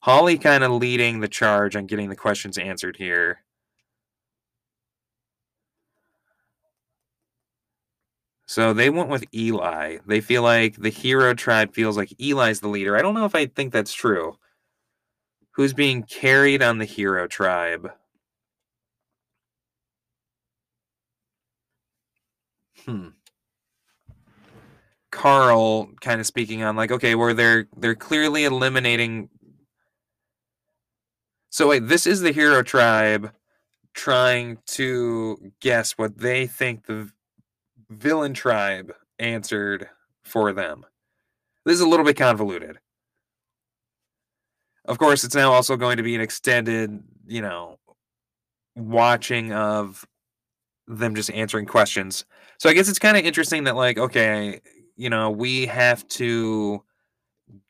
Holly 0.00 0.38
kind 0.38 0.64
of 0.64 0.72
leading 0.72 1.20
the 1.20 1.28
charge 1.28 1.76
on 1.76 1.86
getting 1.86 2.10
the 2.10 2.16
questions 2.16 2.58
answered 2.58 2.96
here. 2.96 3.42
So 8.50 8.72
they 8.72 8.90
went 8.90 9.08
with 9.08 9.24
Eli. 9.32 9.98
They 10.04 10.20
feel 10.20 10.42
like 10.42 10.74
the 10.74 10.88
hero 10.88 11.34
tribe 11.34 11.72
feels 11.72 11.96
like 11.96 12.12
Eli's 12.20 12.58
the 12.58 12.66
leader. 12.66 12.96
I 12.96 13.00
don't 13.00 13.14
know 13.14 13.24
if 13.24 13.36
I 13.36 13.46
think 13.46 13.72
that's 13.72 13.92
true. 13.92 14.38
Who's 15.52 15.72
being 15.72 16.02
carried 16.02 16.60
on 16.60 16.78
the 16.78 16.84
hero 16.84 17.28
tribe? 17.28 17.92
Hmm. 22.84 23.10
Carl 25.12 25.92
kind 26.00 26.20
of 26.20 26.26
speaking 26.26 26.64
on 26.64 26.74
like, 26.74 26.90
okay, 26.90 27.14
where 27.14 27.34
they're 27.34 27.68
they're 27.76 27.94
clearly 27.94 28.42
eliminating. 28.46 29.28
So 31.50 31.68
wait, 31.68 31.86
this 31.86 32.04
is 32.04 32.20
the 32.20 32.32
hero 32.32 32.64
tribe 32.64 33.30
trying 33.94 34.58
to 34.66 35.52
guess 35.60 35.92
what 35.92 36.18
they 36.18 36.48
think 36.48 36.86
the 36.86 37.12
villain 37.90 38.32
tribe 38.32 38.94
answered 39.18 39.88
for 40.24 40.52
them. 40.52 40.86
This 41.66 41.74
is 41.74 41.80
a 41.80 41.88
little 41.88 42.06
bit 42.06 42.16
convoluted. 42.16 42.78
Of 44.86 44.98
course, 44.98 45.24
it's 45.24 45.34
now 45.34 45.52
also 45.52 45.76
going 45.76 45.98
to 45.98 46.02
be 46.02 46.14
an 46.14 46.20
extended, 46.20 47.02
you 47.26 47.42
know, 47.42 47.78
watching 48.76 49.52
of 49.52 50.06
them 50.86 51.14
just 51.14 51.30
answering 51.30 51.66
questions. 51.66 52.24
So 52.58 52.70
I 52.70 52.72
guess 52.72 52.88
it's 52.88 52.98
kind 52.98 53.16
of 53.16 53.24
interesting 53.24 53.64
that, 53.64 53.76
like, 53.76 53.98
okay, 53.98 54.60
you 54.96 55.10
know, 55.10 55.30
we 55.30 55.66
have 55.66 56.06
to 56.08 56.82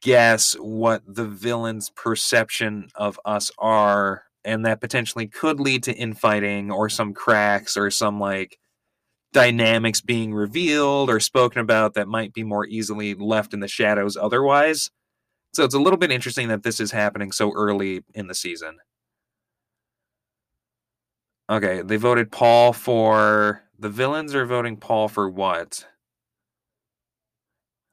guess 0.03 0.55
what 0.55 1.03
the 1.07 1.27
villain's 1.27 1.91
perception 1.91 2.89
of 2.95 3.19
us 3.25 3.51
are, 3.59 4.25
and 4.45 4.65
that 4.65 4.81
potentially 4.81 5.27
could 5.27 5.61
lead 5.61 5.83
to 5.85 5.95
infighting 5.95 6.71
or 6.71 6.89
some 6.89 7.13
cracks 7.13 7.77
or 7.77 7.91
some 7.91 8.21
like 8.21 8.59
dynamics 9.33 10.01
being 10.01 10.35
revealed 10.35 11.11
or 11.11 11.21
spoken 11.21 11.61
about 11.61 11.95
that 11.95 12.09
might 12.09 12.33
be 12.33 12.43
more 12.43 12.67
easily 12.67 13.15
left 13.15 13.55
in 13.55 13.61
the 13.61 13.69
shadows 13.69 14.17
otherwise. 14.17 14.91
So 15.53 15.65
it's 15.65 15.75
a 15.75 15.81
little 15.81 15.99
bit 15.99 16.13
interesting 16.13 16.49
that 16.49 16.63
this 16.63 16.81
is 16.81 16.93
happening 16.93 17.33
so 17.33 17.53
early 17.53 18.03
in 18.15 18.27
the 18.29 18.35
season. 18.35 18.79
Okay, 21.49 21.83
they 21.83 21.97
voted 21.97 22.31
Paul 22.31 22.73
for 22.73 23.63
the 23.79 23.89
villains 23.89 24.35
are 24.35 24.47
voting 24.47 24.77
Paul 24.77 25.09
for 25.09 25.29
what? 25.29 25.87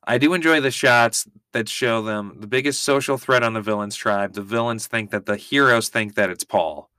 I 0.06 0.17
do 0.17 0.34
enjoy 0.34 0.62
the 0.62 0.72
shots 0.72 1.27
that 1.53 1.67
show 1.67 2.01
them 2.01 2.38
the 2.39 2.48
biggest 2.48 2.84
social 2.84 3.17
threat 3.17 3.44
on 3.44 3.53
the 3.53 3.62
villains 3.62 3.96
tribe. 3.96 4.34
The 4.34 4.41
villains 4.41 4.88
think 4.88 5.12
that 5.12 5.25
the 5.25 5.36
heroes 5.36 5.89
think 5.89 6.15
that 6.15 6.29
it's 6.29 6.44
Paul. 6.44 6.89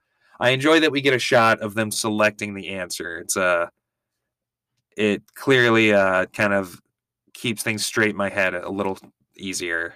I 0.41 0.51
enjoy 0.51 0.81
that 0.81 0.93
we 0.93 1.01
get 1.01 1.15
a 1.15 1.19
shot 1.19 1.61
of 1.61 1.75
them 1.75 1.91
selecting 1.91 2.55
the 2.55 2.69
answer. 2.69 3.19
It's 3.19 3.37
a 3.37 3.43
uh, 3.43 3.67
it 4.99 5.23
clearly 5.35 5.93
uh, 5.93 6.27
kind 6.27 6.53
of 6.53 6.83
keeps 7.33 7.63
things 7.63 7.87
straight 7.87 8.11
in 8.11 8.17
my 8.17 8.29
head 8.29 8.53
a 8.53 8.69
little 8.69 8.99
easier. 9.37 9.95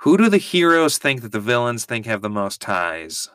Who 0.00 0.18
do 0.18 0.28
the 0.28 0.36
heroes 0.36 0.98
think 0.98 1.22
that 1.22 1.32
the 1.32 1.40
villains 1.40 1.86
think 1.86 2.04
have 2.04 2.20
the 2.20 2.28
most 2.28 2.60
ties? 2.60 3.30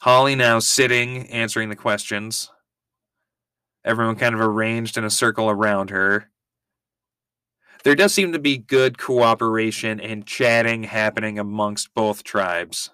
Holly 0.00 0.34
now 0.34 0.58
sitting, 0.58 1.28
answering 1.28 1.68
the 1.68 1.76
questions. 1.76 2.50
Everyone 3.84 4.16
kind 4.16 4.34
of 4.34 4.40
arranged 4.40 4.96
in 4.96 5.04
a 5.04 5.10
circle 5.10 5.50
around 5.50 5.90
her. 5.90 6.30
There 7.84 7.94
does 7.94 8.14
seem 8.14 8.32
to 8.32 8.38
be 8.38 8.56
good 8.56 8.96
cooperation 8.96 10.00
and 10.00 10.26
chatting 10.26 10.84
happening 10.84 11.38
amongst 11.38 11.94
both 11.94 12.24
tribes. 12.24 12.90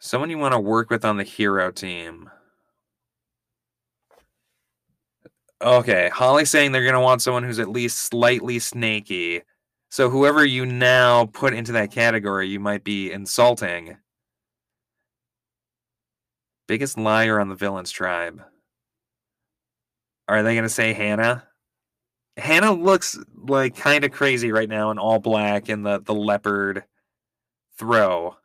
Someone 0.00 0.30
you 0.30 0.38
want 0.38 0.54
to 0.54 0.60
work 0.60 0.90
with 0.90 1.04
on 1.04 1.16
the 1.16 1.24
hero 1.24 1.70
team. 1.70 2.30
Okay, 5.60 6.08
Holly's 6.12 6.50
saying 6.50 6.70
they're 6.70 6.82
to 6.94 7.00
want 7.00 7.20
someone 7.20 7.42
who's 7.42 7.58
at 7.58 7.68
least 7.68 7.98
slightly 7.98 8.60
snaky. 8.60 9.42
So 9.90 10.08
whoever 10.08 10.44
you 10.44 10.64
now 10.64 11.26
put 11.26 11.52
into 11.52 11.72
that 11.72 11.90
category, 11.90 12.48
you 12.48 12.60
might 12.60 12.84
be 12.84 13.10
insulting. 13.10 13.96
Biggest 16.68 16.98
liar 16.98 17.40
on 17.40 17.48
the 17.48 17.54
villains 17.54 17.90
tribe. 17.90 18.42
Are 20.28 20.42
they 20.42 20.54
to 20.64 20.68
say 20.68 20.92
Hannah? 20.92 21.44
Hannah 22.36 22.72
looks 22.72 23.18
like 23.34 23.74
kind 23.74 24.04
of 24.04 24.12
crazy 24.12 24.52
right 24.52 24.68
now 24.68 24.90
in 24.90 24.98
all 24.98 25.18
black 25.18 25.68
and 25.68 25.84
the 25.84 26.00
the 26.00 26.14
leopard 26.14 26.84
throw. 27.78 28.36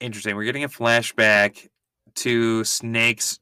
Interesting. 0.00 0.36
We're 0.36 0.44
getting 0.44 0.64
a 0.64 0.68
flashback 0.68 1.68
to 2.16 2.64
Snake's 2.64 3.38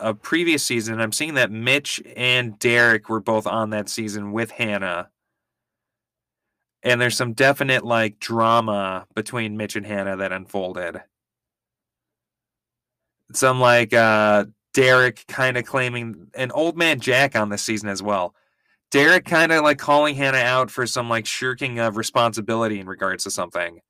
a 0.00 0.12
previous 0.12 0.64
season. 0.64 1.00
I'm 1.00 1.12
seeing 1.12 1.34
that 1.34 1.50
Mitch 1.50 2.02
and 2.16 2.58
Derek 2.58 3.08
were 3.08 3.20
both 3.20 3.46
on 3.46 3.70
that 3.70 3.88
season 3.88 4.32
with 4.32 4.50
Hannah. 4.50 5.08
And 6.82 7.00
there's 7.00 7.16
some 7.16 7.32
definite 7.32 7.84
like 7.84 8.18
drama 8.18 9.06
between 9.14 9.56
Mitch 9.56 9.76
and 9.76 9.86
Hannah 9.86 10.16
that 10.18 10.32
unfolded. 10.32 11.00
Some 13.32 13.60
like 13.60 13.94
uh 13.94 14.44
Derek 14.74 15.24
kind 15.28 15.56
of 15.56 15.64
claiming 15.64 16.26
an 16.34 16.50
old 16.50 16.76
man 16.76 17.00
Jack 17.00 17.36
on 17.36 17.48
this 17.48 17.62
season 17.62 17.88
as 17.88 18.02
well. 18.02 18.34
Derek 18.90 19.24
kind 19.24 19.52
of 19.52 19.62
like 19.62 19.78
calling 19.78 20.14
Hannah 20.14 20.38
out 20.38 20.70
for 20.70 20.86
some 20.86 21.08
like 21.08 21.26
shirking 21.26 21.78
of 21.78 21.96
responsibility 21.96 22.78
in 22.80 22.86
regards 22.86 23.24
to 23.24 23.30
something. 23.30 23.80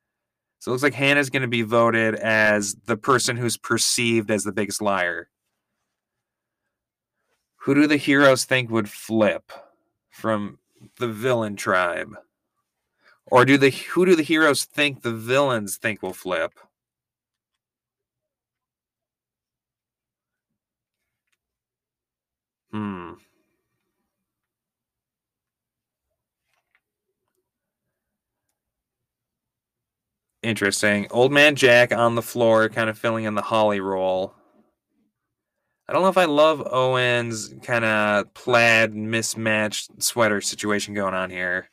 So 0.65 0.71
it 0.71 0.73
looks 0.73 0.83
like 0.83 0.95
Hannah's 0.95 1.29
going 1.29 1.43
to 1.43 1.47
be 1.47 1.61
voted 1.61 2.15
as 2.15 2.75
the 2.87 2.97
person 2.97 3.37
who's 3.37 3.59
perceived 3.59 4.31
as 4.31 4.45
the 4.45 4.53
biggest 4.53 4.81
liar. 4.81 5.29
Who 7.57 7.75
do 7.75 7.87
the 7.87 7.99
heroes 7.99 8.47
think 8.47 8.71
would 8.71 8.89
flip 8.89 9.53
from 10.09 10.59
the 10.99 11.09
villain 11.09 11.57
tribe? 11.57 12.17
Or 13.27 13.45
do 13.45 13.59
the 13.59 13.69
who 13.69 14.07
do 14.07 14.17
the 14.17 14.23
heroes 14.23 14.65
think 14.65 15.03
the 15.03 15.13
villains 15.13 15.77
think 15.77 16.03
will 16.03 16.15
flip? 16.15 16.59
Hmm. 22.73 23.13
Interesting. 30.45 31.07
Old 31.11 31.33
man 31.33 31.57
Jack 31.57 31.91
on 31.91 32.17
the 32.17 32.23
floor, 32.23 32.69
kind 32.69 32.91
of 32.91 32.99
filling 32.99 33.25
in 33.25 33.35
the 33.35 33.41
Holly 33.41 33.81
role. 33.81 34.35
I 35.89 35.93
don't 35.95 36.03
know 36.03 36.09
if 36.09 36.19
I 36.19 36.27
love 36.27 36.63
Owen's 36.71 37.55
kind 37.63 37.85
of 37.85 38.33
plaid 38.35 38.95
mismatched 38.95 40.03
sweater 40.03 40.43
situation 40.43 40.93
going 40.93 41.15
on 41.15 41.31
here. 41.31 41.71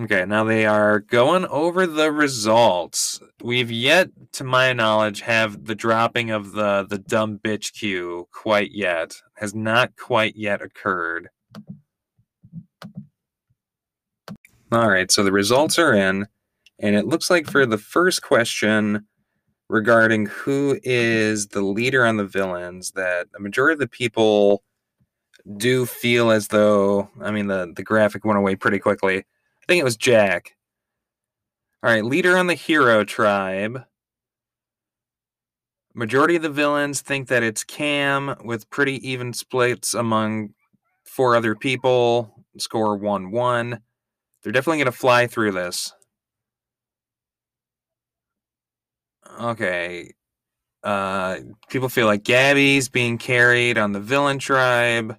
Okay, 0.00 0.24
now 0.24 0.44
they 0.44 0.64
are 0.64 1.00
going 1.00 1.44
over 1.44 1.86
the 1.86 2.10
results. 2.10 3.20
We've 3.42 3.70
yet, 3.70 4.08
to 4.32 4.44
my 4.44 4.72
knowledge, 4.72 5.20
have 5.20 5.66
the 5.66 5.74
dropping 5.74 6.30
of 6.30 6.52
the 6.52 6.86
the 6.88 6.98
dumb 6.98 7.38
bitch 7.38 7.74
cue 7.74 8.28
quite 8.32 8.72
yet. 8.72 9.20
Has 9.34 9.54
not 9.54 9.94
quite 9.96 10.36
yet 10.36 10.62
occurred. 10.62 11.28
All 14.74 14.90
right, 14.90 15.08
so 15.08 15.22
the 15.22 15.30
results 15.30 15.78
are 15.78 15.94
in, 15.94 16.26
and 16.80 16.96
it 16.96 17.06
looks 17.06 17.30
like 17.30 17.46
for 17.46 17.64
the 17.64 17.78
first 17.78 18.22
question 18.22 19.06
regarding 19.68 20.26
who 20.26 20.80
is 20.82 21.46
the 21.46 21.62
leader 21.62 22.04
on 22.04 22.16
the 22.16 22.26
villains, 22.26 22.90
that 22.96 23.28
a 23.36 23.40
majority 23.40 23.74
of 23.74 23.78
the 23.78 23.86
people 23.86 24.64
do 25.58 25.86
feel 25.86 26.32
as 26.32 26.48
though, 26.48 27.08
I 27.20 27.30
mean, 27.30 27.46
the, 27.46 27.72
the 27.76 27.84
graphic 27.84 28.24
went 28.24 28.36
away 28.36 28.56
pretty 28.56 28.80
quickly. 28.80 29.18
I 29.18 29.64
think 29.68 29.80
it 29.80 29.84
was 29.84 29.96
Jack. 29.96 30.56
All 31.84 31.90
right, 31.90 32.04
leader 32.04 32.36
on 32.36 32.48
the 32.48 32.54
hero 32.54 33.04
tribe. 33.04 33.84
Majority 35.94 36.34
of 36.34 36.42
the 36.42 36.50
villains 36.50 37.00
think 37.00 37.28
that 37.28 37.44
it's 37.44 37.62
Cam 37.62 38.34
with 38.44 38.68
pretty 38.70 39.08
even 39.08 39.34
splits 39.34 39.94
among 39.94 40.52
four 41.04 41.36
other 41.36 41.54
people. 41.54 42.44
Score 42.58 42.96
1 42.96 43.30
1. 43.30 43.80
They're 44.44 44.52
definitely 44.52 44.78
going 44.78 44.92
to 44.92 44.92
fly 44.92 45.26
through 45.26 45.52
this. 45.52 45.94
Okay. 49.40 50.12
Uh, 50.82 51.38
people 51.70 51.88
feel 51.88 52.06
like 52.06 52.24
Gabby's 52.24 52.90
being 52.90 53.16
carried 53.16 53.78
on 53.78 53.92
the 53.92 54.00
villain 54.00 54.38
tribe. 54.38 55.16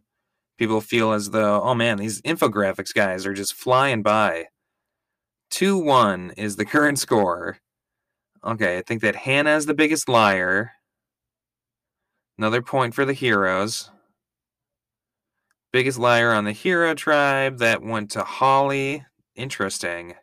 People 0.59 0.79
feel 0.79 1.11
as 1.11 1.31
though, 1.31 1.59
oh 1.63 1.73
man, 1.73 1.97
these 1.97 2.21
infographics 2.21 2.93
guys 2.93 3.25
are 3.25 3.33
just 3.33 3.55
flying 3.55 4.03
by. 4.03 4.45
2 5.49 5.79
1 5.79 6.33
is 6.37 6.55
the 6.55 6.65
current 6.65 6.99
score. 6.99 7.57
Okay, 8.45 8.77
I 8.77 8.83
think 8.83 9.01
that 9.01 9.15
Hannah 9.15 9.55
is 9.55 9.65
the 9.65 9.73
biggest 9.73 10.07
liar. 10.07 10.73
Another 12.37 12.61
point 12.61 12.93
for 12.93 13.05
the 13.05 13.13
heroes. 13.13 13.89
Biggest 15.73 15.97
liar 15.97 16.31
on 16.31 16.43
the 16.45 16.51
hero 16.51 16.93
tribe. 16.93 17.57
That 17.57 17.81
went 17.81 18.11
to 18.11 18.23
Holly. 18.23 19.03
Interesting. 19.35 20.15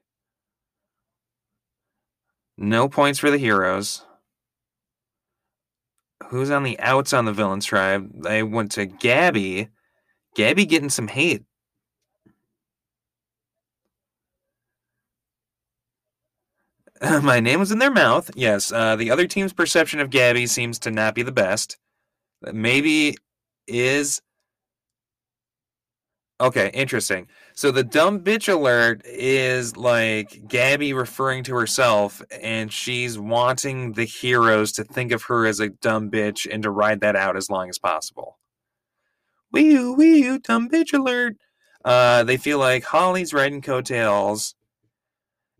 No 2.56 2.88
points 2.88 3.18
for 3.18 3.30
the 3.30 3.38
heroes. 3.38 4.04
Who's 6.28 6.50
on 6.50 6.62
the 6.62 6.78
outs 6.80 7.12
on 7.12 7.24
the 7.24 7.32
villains 7.32 7.66
tribe? 7.66 8.10
They 8.22 8.42
went 8.42 8.72
to 8.72 8.86
Gabby. 8.86 9.68
Gabby 10.34 10.66
getting 10.66 10.90
some 10.90 11.08
hate. 11.08 11.44
My 17.22 17.40
name 17.40 17.58
was 17.60 17.72
in 17.72 17.78
their 17.78 17.90
mouth. 17.90 18.30
Yes, 18.34 18.72
uh, 18.72 18.96
the 18.96 19.10
other 19.10 19.26
team's 19.26 19.52
perception 19.52 20.00
of 20.00 20.10
Gabby 20.10 20.46
seems 20.46 20.78
to 20.80 20.90
not 20.90 21.14
be 21.14 21.22
the 21.22 21.32
best. 21.32 21.76
Maybe 22.52 23.16
is 23.66 24.22
Okay, 26.40 26.70
interesting. 26.74 27.28
So 27.54 27.70
the 27.70 27.84
dumb 27.84 28.20
bitch 28.20 28.50
alert 28.50 29.02
is 29.04 29.76
like 29.76 30.48
Gabby 30.48 30.94
referring 30.94 31.44
to 31.44 31.54
herself, 31.54 32.22
and 32.30 32.72
she's 32.72 33.18
wanting 33.18 33.92
the 33.92 34.04
heroes 34.04 34.72
to 34.72 34.84
think 34.84 35.12
of 35.12 35.24
her 35.24 35.46
as 35.46 35.60
a 35.60 35.68
dumb 35.68 36.10
bitch 36.10 36.46
and 36.50 36.62
to 36.62 36.70
ride 36.70 37.00
that 37.00 37.16
out 37.16 37.36
as 37.36 37.50
long 37.50 37.68
as 37.68 37.78
possible. 37.78 38.38
Wee 39.52 39.72
you, 39.72 39.92
wee 39.92 40.38
dumb 40.38 40.70
bitch 40.70 40.94
alert. 40.94 41.36
Uh, 41.84 42.24
they 42.24 42.36
feel 42.36 42.58
like 42.58 42.84
Holly's 42.84 43.34
riding 43.34 43.60
coattails. 43.60 44.54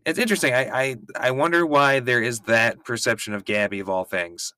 It's 0.05 0.19
interesting. 0.19 0.53
I, 0.53 0.69
I 0.69 0.95
I 1.15 1.31
wonder 1.31 1.65
why 1.65 1.99
there 1.99 2.21
is 2.21 2.39
that 2.41 2.83
perception 2.83 3.33
of 3.33 3.45
Gabby 3.45 3.79
of 3.79 3.89
all 3.89 4.03
things. 4.03 4.53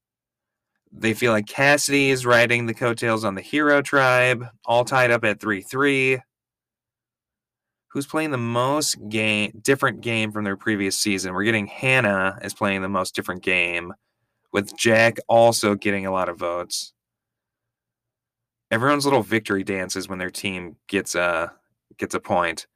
They 0.91 1.13
feel 1.13 1.34
like 1.34 1.48
Cassidy 1.48 2.10
is 2.12 2.26
riding 2.26 2.65
the 2.65 2.74
coattails 2.74 3.26
on 3.26 3.36
the 3.36 3.41
hero 3.41 3.82
tribe, 3.82 4.45
all 4.65 4.86
tied 4.86 5.12
up 5.12 5.26
at 5.26 5.41
3 5.41 5.62
3. 5.62 6.21
Who's 7.95 8.05
playing 8.05 8.31
the 8.31 8.38
most 8.38 8.97
game 9.08 9.53
different 9.62 10.01
game 10.01 10.34
from 10.34 10.43
their 10.43 10.58
previous 10.58 10.97
season? 10.97 11.34
We're 11.34 11.45
getting 11.45 11.67
Hannah 11.67 12.38
is 12.41 12.53
playing 12.53 12.81
the 12.81 12.89
most 12.89 13.15
different 13.15 13.41
game, 13.41 13.93
with 14.51 14.75
Jack 14.75 15.15
also 15.29 15.75
getting 15.75 16.05
a 16.05 16.12
lot 16.12 16.27
of 16.27 16.38
votes. 16.38 16.91
Everyone's 18.69 19.05
little 19.05 19.23
victory 19.23 19.63
dances 19.63 20.10
when 20.10 20.19
their 20.19 20.29
team 20.29 20.75
gets 20.88 21.15
a 21.15 21.53
gets 21.97 22.13
a 22.13 22.19
point. 22.19 22.67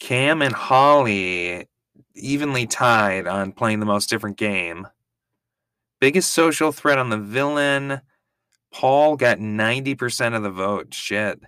Cam 0.00 0.40
and 0.40 0.54
Holly 0.54 1.66
evenly 2.14 2.66
tied 2.66 3.26
on 3.26 3.52
playing 3.52 3.80
the 3.80 3.86
most 3.86 4.08
different 4.08 4.38
game. 4.38 4.86
Biggest 6.00 6.32
social 6.32 6.72
threat 6.72 6.96
on 6.96 7.10
the 7.10 7.18
villain. 7.18 8.00
Paul 8.72 9.16
got 9.16 9.36
90% 9.36 10.34
of 10.34 10.42
the 10.42 10.50
vote. 10.50 10.94
Shit. 10.94 11.40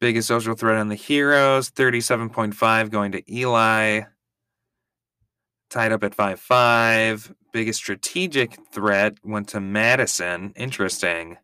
Biggest 0.00 0.28
social 0.28 0.54
threat 0.54 0.78
on 0.78 0.88
the 0.88 0.94
heroes. 0.94 1.70
37.5 1.70 2.90
going 2.90 3.12
to 3.12 3.32
Eli. 3.32 4.02
Tied 5.68 5.92
up 5.92 6.02
at 6.02 6.14
5 6.14 6.40
5. 6.40 7.34
Biggest 7.52 7.78
strategic 7.78 8.58
threat 8.72 9.14
went 9.22 9.48
to 9.50 9.60
Madison. 9.60 10.52
Interesting. 10.56 11.36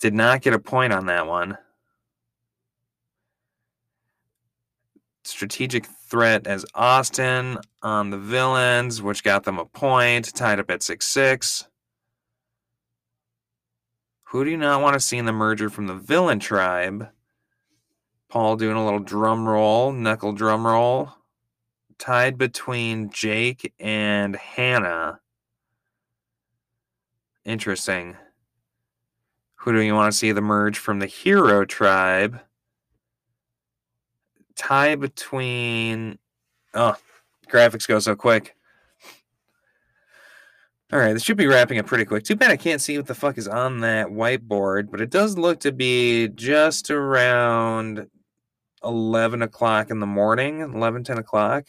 Did 0.00 0.14
not 0.14 0.42
get 0.42 0.54
a 0.54 0.58
point 0.58 0.92
on 0.92 1.06
that 1.06 1.26
one. 1.26 1.58
strategic 5.30 5.86
threat 5.86 6.46
as 6.46 6.66
Austin 6.74 7.58
on 7.82 8.10
the 8.10 8.18
villains, 8.18 9.00
which 9.00 9.24
got 9.24 9.44
them 9.44 9.58
a 9.58 9.64
point, 9.64 10.34
tied 10.34 10.60
up 10.60 10.70
at 10.70 10.82
6 10.82 11.06
6. 11.06 11.66
Who 14.30 14.44
do 14.44 14.50
you 14.50 14.56
not 14.56 14.80
want 14.80 14.94
to 14.94 15.00
see 15.00 15.18
in 15.18 15.24
the 15.24 15.32
merger 15.32 15.68
from 15.68 15.88
the 15.88 15.94
villain 15.94 16.38
tribe? 16.38 17.08
Paul 18.28 18.56
doing 18.56 18.76
a 18.76 18.84
little 18.84 19.00
drum 19.00 19.48
roll, 19.48 19.90
knuckle 19.90 20.32
drum 20.32 20.64
roll. 20.64 21.10
Tied 21.98 22.38
between 22.38 23.10
Jake 23.10 23.74
and 23.80 24.36
Hannah. 24.36 25.18
Interesting. 27.44 28.16
Who 29.56 29.72
do 29.72 29.80
you 29.80 29.96
want 29.96 30.12
to 30.12 30.16
see 30.16 30.30
the 30.30 30.40
merge 30.40 30.78
from 30.78 31.00
the 31.00 31.06
hero 31.06 31.64
tribe? 31.64 32.38
Tie 34.54 34.94
between. 34.94 36.20
Oh, 36.72 36.96
graphics 37.48 37.88
go 37.88 37.98
so 37.98 38.14
quick. 38.14 38.54
All 40.92 40.98
right, 40.98 41.12
this 41.12 41.22
should 41.22 41.36
be 41.36 41.46
wrapping 41.46 41.78
up 41.78 41.86
pretty 41.86 42.04
quick. 42.04 42.24
Too 42.24 42.34
bad 42.34 42.50
I 42.50 42.56
can't 42.56 42.80
see 42.80 42.96
what 42.96 43.06
the 43.06 43.14
fuck 43.14 43.38
is 43.38 43.46
on 43.46 43.78
that 43.80 44.08
whiteboard, 44.08 44.90
but 44.90 45.00
it 45.00 45.10
does 45.10 45.38
look 45.38 45.60
to 45.60 45.70
be 45.70 46.28
just 46.28 46.90
around 46.90 48.08
11 48.82 49.42
o'clock 49.42 49.90
in 49.90 50.00
the 50.00 50.06
morning, 50.06 50.60
11, 50.60 51.04
10 51.04 51.18
o'clock. 51.18 51.68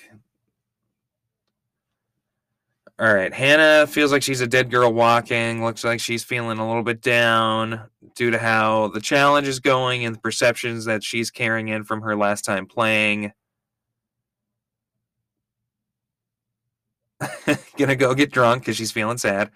All 2.98 3.14
right, 3.14 3.32
Hannah 3.32 3.86
feels 3.86 4.12
like 4.12 4.24
she's 4.24 4.42
a 4.42 4.48
dead 4.48 4.72
girl 4.72 4.92
walking. 4.92 5.64
Looks 5.64 5.84
like 5.84 6.00
she's 6.00 6.24
feeling 6.24 6.58
a 6.58 6.68
little 6.68 6.84
bit 6.84 7.02
down 7.02 7.90
due 8.16 8.32
to 8.32 8.40
how 8.40 8.88
the 8.88 9.02
challenge 9.02 9.48
is 9.48 9.60
going 9.60 10.04
and 10.04 10.16
the 10.16 10.20
perceptions 10.20 10.86
that 10.86 11.04
she's 11.04 11.30
carrying 11.30 11.68
in 11.68 11.84
from 11.84 12.02
her 12.02 12.16
last 12.16 12.44
time 12.44 12.66
playing. 12.66 13.34
Gonna 17.78 17.96
go 17.96 18.14
get 18.14 18.32
drunk 18.32 18.64
because 18.64 18.78
she's 18.78 18.92
feeling 18.92 19.18
sad. 19.18 19.52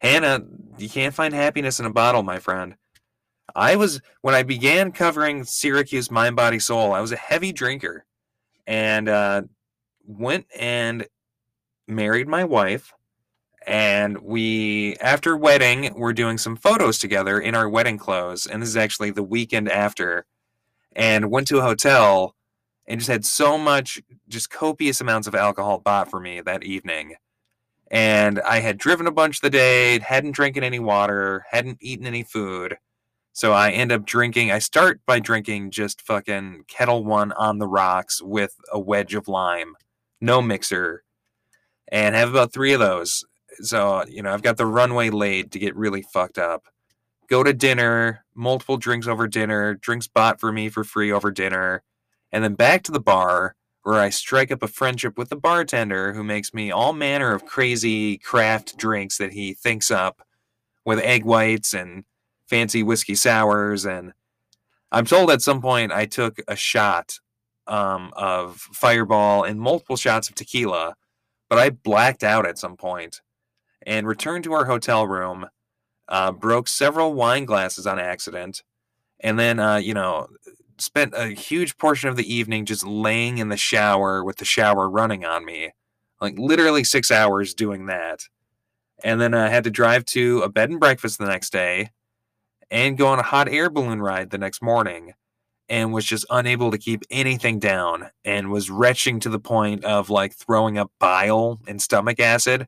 Hannah, 0.00 0.42
you 0.78 0.88
can't 0.88 1.14
find 1.14 1.34
happiness 1.34 1.80
in 1.80 1.86
a 1.86 1.92
bottle, 1.92 2.22
my 2.22 2.38
friend. 2.38 2.76
I 3.54 3.76
was 3.76 4.00
when 4.22 4.34
I 4.34 4.42
began 4.42 4.92
covering 4.92 5.44
Syracuse 5.44 6.10
Mind 6.10 6.36
Body 6.36 6.58
Soul, 6.58 6.92
I 6.92 7.00
was 7.00 7.12
a 7.12 7.16
heavy 7.16 7.52
drinker 7.52 8.04
and 8.66 9.08
uh, 9.08 9.42
went 10.06 10.46
and 10.58 11.06
married 11.86 12.28
my 12.28 12.44
wife 12.44 12.92
and 13.66 14.18
we 14.18 14.94
after 14.96 15.36
wedding 15.36 15.92
we're 15.96 16.12
doing 16.12 16.38
some 16.38 16.56
photos 16.56 16.98
together 16.98 17.40
in 17.40 17.54
our 17.54 17.68
wedding 17.68 17.98
clothes 17.98 18.46
and 18.46 18.62
this 18.62 18.68
is 18.68 18.76
actually 18.76 19.10
the 19.10 19.22
weekend 19.22 19.70
after 19.70 20.26
and 20.94 21.30
went 21.30 21.46
to 21.46 21.58
a 21.58 21.62
hotel 21.62 22.34
and 22.88 22.98
just 22.98 23.10
had 23.10 23.24
so 23.24 23.56
much 23.56 24.02
just 24.28 24.50
copious 24.50 25.00
amounts 25.00 25.28
of 25.28 25.36
alcohol 25.36 25.78
bought 25.78 26.10
for 26.10 26.18
me 26.18 26.40
that 26.40 26.64
evening 26.64 27.14
and 27.90 28.40
i 28.40 28.58
had 28.58 28.76
driven 28.76 29.06
a 29.06 29.12
bunch 29.12 29.40
the 29.40 29.48
day 29.50 30.00
hadn't 30.00 30.32
drinking 30.32 30.64
any 30.64 30.80
water 30.80 31.44
hadn't 31.50 31.78
eaten 31.80 32.06
any 32.06 32.24
food 32.24 32.76
so 33.38 33.52
I 33.52 33.70
end 33.70 33.92
up 33.92 34.04
drinking. 34.04 34.50
I 34.50 34.58
start 34.58 35.00
by 35.06 35.20
drinking 35.20 35.70
just 35.70 36.02
fucking 36.02 36.64
Ketel 36.66 37.04
One 37.04 37.30
on 37.30 37.58
the 37.58 37.68
rocks 37.68 38.20
with 38.20 38.56
a 38.72 38.80
wedge 38.80 39.14
of 39.14 39.28
lime, 39.28 39.76
no 40.20 40.42
mixer, 40.42 41.04
and 41.86 42.16
have 42.16 42.30
about 42.30 42.52
three 42.52 42.72
of 42.72 42.80
those. 42.80 43.24
So, 43.60 44.04
you 44.08 44.24
know, 44.24 44.34
I've 44.34 44.42
got 44.42 44.56
the 44.56 44.66
runway 44.66 45.10
laid 45.10 45.52
to 45.52 45.60
get 45.60 45.76
really 45.76 46.02
fucked 46.02 46.36
up. 46.36 46.64
Go 47.28 47.44
to 47.44 47.52
dinner, 47.52 48.24
multiple 48.34 48.76
drinks 48.76 49.06
over 49.06 49.28
dinner, 49.28 49.74
drinks 49.74 50.08
bought 50.08 50.40
for 50.40 50.50
me 50.50 50.68
for 50.68 50.82
free 50.82 51.12
over 51.12 51.30
dinner, 51.30 51.84
and 52.32 52.44
then 52.44 52.54
back 52.54 52.82
to 52.84 52.92
the 52.92 53.00
bar 53.00 53.54
where 53.82 54.00
I 54.00 54.10
strike 54.10 54.50
up 54.50 54.62
a 54.62 54.68
friendship 54.68 55.16
with 55.16 55.30
the 55.30 55.36
bartender 55.36 56.12
who 56.12 56.22
makes 56.22 56.52
me 56.52 56.70
all 56.70 56.92
manner 56.92 57.32
of 57.32 57.46
crazy 57.46 58.18
craft 58.18 58.76
drinks 58.76 59.18
that 59.18 59.32
he 59.32 59.54
thinks 59.54 59.90
up 59.90 60.22
with 60.84 60.98
egg 61.00 61.24
whites 61.24 61.72
and 61.72 62.04
fancy 62.46 62.82
whiskey 62.82 63.14
sours 63.14 63.86
and 63.86 64.12
I'm 64.90 65.04
told 65.04 65.30
at 65.30 65.42
some 65.42 65.60
point 65.60 65.92
I 65.92 66.06
took 66.06 66.38
a 66.48 66.56
shot 66.56 67.20
um, 67.66 68.12
of 68.16 68.56
Fireball 68.56 69.44
and 69.44 69.60
multiple 69.60 69.96
shots 69.96 70.28
of 70.28 70.34
tequila, 70.34 70.94
but 71.48 71.58
I 71.58 71.70
blacked 71.70 72.24
out 72.24 72.46
at 72.46 72.58
some 72.58 72.76
point 72.76 73.20
and 73.86 74.06
returned 74.06 74.44
to 74.44 74.54
our 74.54 74.64
hotel 74.64 75.06
room, 75.06 75.46
uh, 76.08 76.32
broke 76.32 76.68
several 76.68 77.14
wine 77.14 77.44
glasses 77.44 77.86
on 77.86 77.98
accident, 77.98 78.62
and 79.20 79.38
then, 79.38 79.60
uh, 79.60 79.76
you 79.76 79.92
know, 79.92 80.28
spent 80.80 81.14
a 81.14 81.28
huge 81.28 81.76
portion 81.76 82.08
of 82.08 82.16
the 82.16 82.32
evening 82.32 82.64
just 82.64 82.86
laying 82.86 83.38
in 83.38 83.48
the 83.48 83.56
shower 83.56 84.24
with 84.24 84.36
the 84.36 84.44
shower 84.44 84.88
running 84.88 85.24
on 85.24 85.44
me. 85.44 85.72
Like 86.20 86.38
literally 86.38 86.84
six 86.84 87.10
hours 87.10 87.54
doing 87.54 87.86
that. 87.86 88.24
And 89.04 89.20
then 89.20 89.34
I 89.34 89.48
had 89.48 89.64
to 89.64 89.70
drive 89.70 90.04
to 90.06 90.42
a 90.42 90.48
bed 90.48 90.70
and 90.70 90.80
breakfast 90.80 91.18
the 91.18 91.26
next 91.26 91.50
day 91.50 91.90
and 92.70 92.98
go 92.98 93.06
on 93.06 93.18
a 93.18 93.24
hot 93.24 93.48
air 93.48 93.70
balloon 93.70 94.02
ride 94.02 94.30
the 94.30 94.38
next 94.38 94.60
morning 94.60 95.14
and 95.68 95.92
was 95.92 96.04
just 96.04 96.24
unable 96.30 96.70
to 96.70 96.78
keep 96.78 97.02
anything 97.10 97.58
down 97.58 98.10
and 98.24 98.50
was 98.50 98.70
retching 98.70 99.20
to 99.20 99.28
the 99.28 99.38
point 99.38 99.84
of 99.84 100.10
like 100.10 100.34
throwing 100.34 100.78
up 100.78 100.90
bile 100.98 101.60
and 101.66 101.80
stomach 101.80 102.18
acid. 102.18 102.66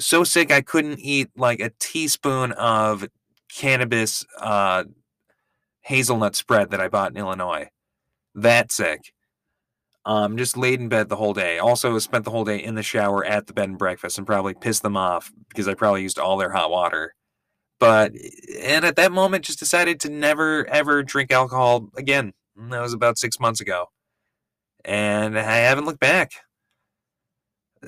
So 0.00 0.24
sick 0.24 0.50
I 0.50 0.60
couldn't 0.60 1.00
eat 1.00 1.30
like 1.36 1.60
a 1.60 1.72
teaspoon 1.78 2.52
of 2.52 3.06
cannabis 3.54 4.24
uh, 4.40 4.84
hazelnut 5.88 6.36
spread 6.36 6.70
that 6.70 6.80
I 6.80 6.88
bought 6.88 7.10
in 7.10 7.16
Illinois. 7.16 7.68
That 8.34 8.70
sick. 8.72 9.12
Um, 10.04 10.38
just 10.38 10.56
laid 10.56 10.80
in 10.80 10.88
bed 10.88 11.08
the 11.08 11.16
whole 11.16 11.34
day. 11.34 11.58
Also 11.58 11.98
spent 11.98 12.24
the 12.24 12.30
whole 12.30 12.44
day 12.44 12.62
in 12.62 12.76
the 12.76 12.82
shower 12.82 13.24
at 13.24 13.46
the 13.46 13.52
bed 13.52 13.68
and 13.68 13.78
breakfast 13.78 14.16
and 14.16 14.26
probably 14.26 14.54
pissed 14.54 14.82
them 14.82 14.96
off 14.96 15.32
because 15.48 15.68
I 15.68 15.74
probably 15.74 16.02
used 16.02 16.18
all 16.18 16.38
their 16.38 16.52
hot 16.52 16.70
water 16.70 17.14
but 17.78 18.12
and 18.60 18.84
at 18.84 18.96
that 18.96 19.12
moment 19.12 19.44
just 19.44 19.58
decided 19.58 20.00
to 20.00 20.08
never 20.08 20.66
ever 20.68 21.02
drink 21.02 21.32
alcohol 21.32 21.88
again 21.96 22.32
that 22.56 22.80
was 22.80 22.92
about 22.92 23.18
six 23.18 23.38
months 23.38 23.60
ago 23.60 23.86
and 24.84 25.38
i 25.38 25.42
haven't 25.42 25.84
looked 25.84 26.00
back 26.00 26.32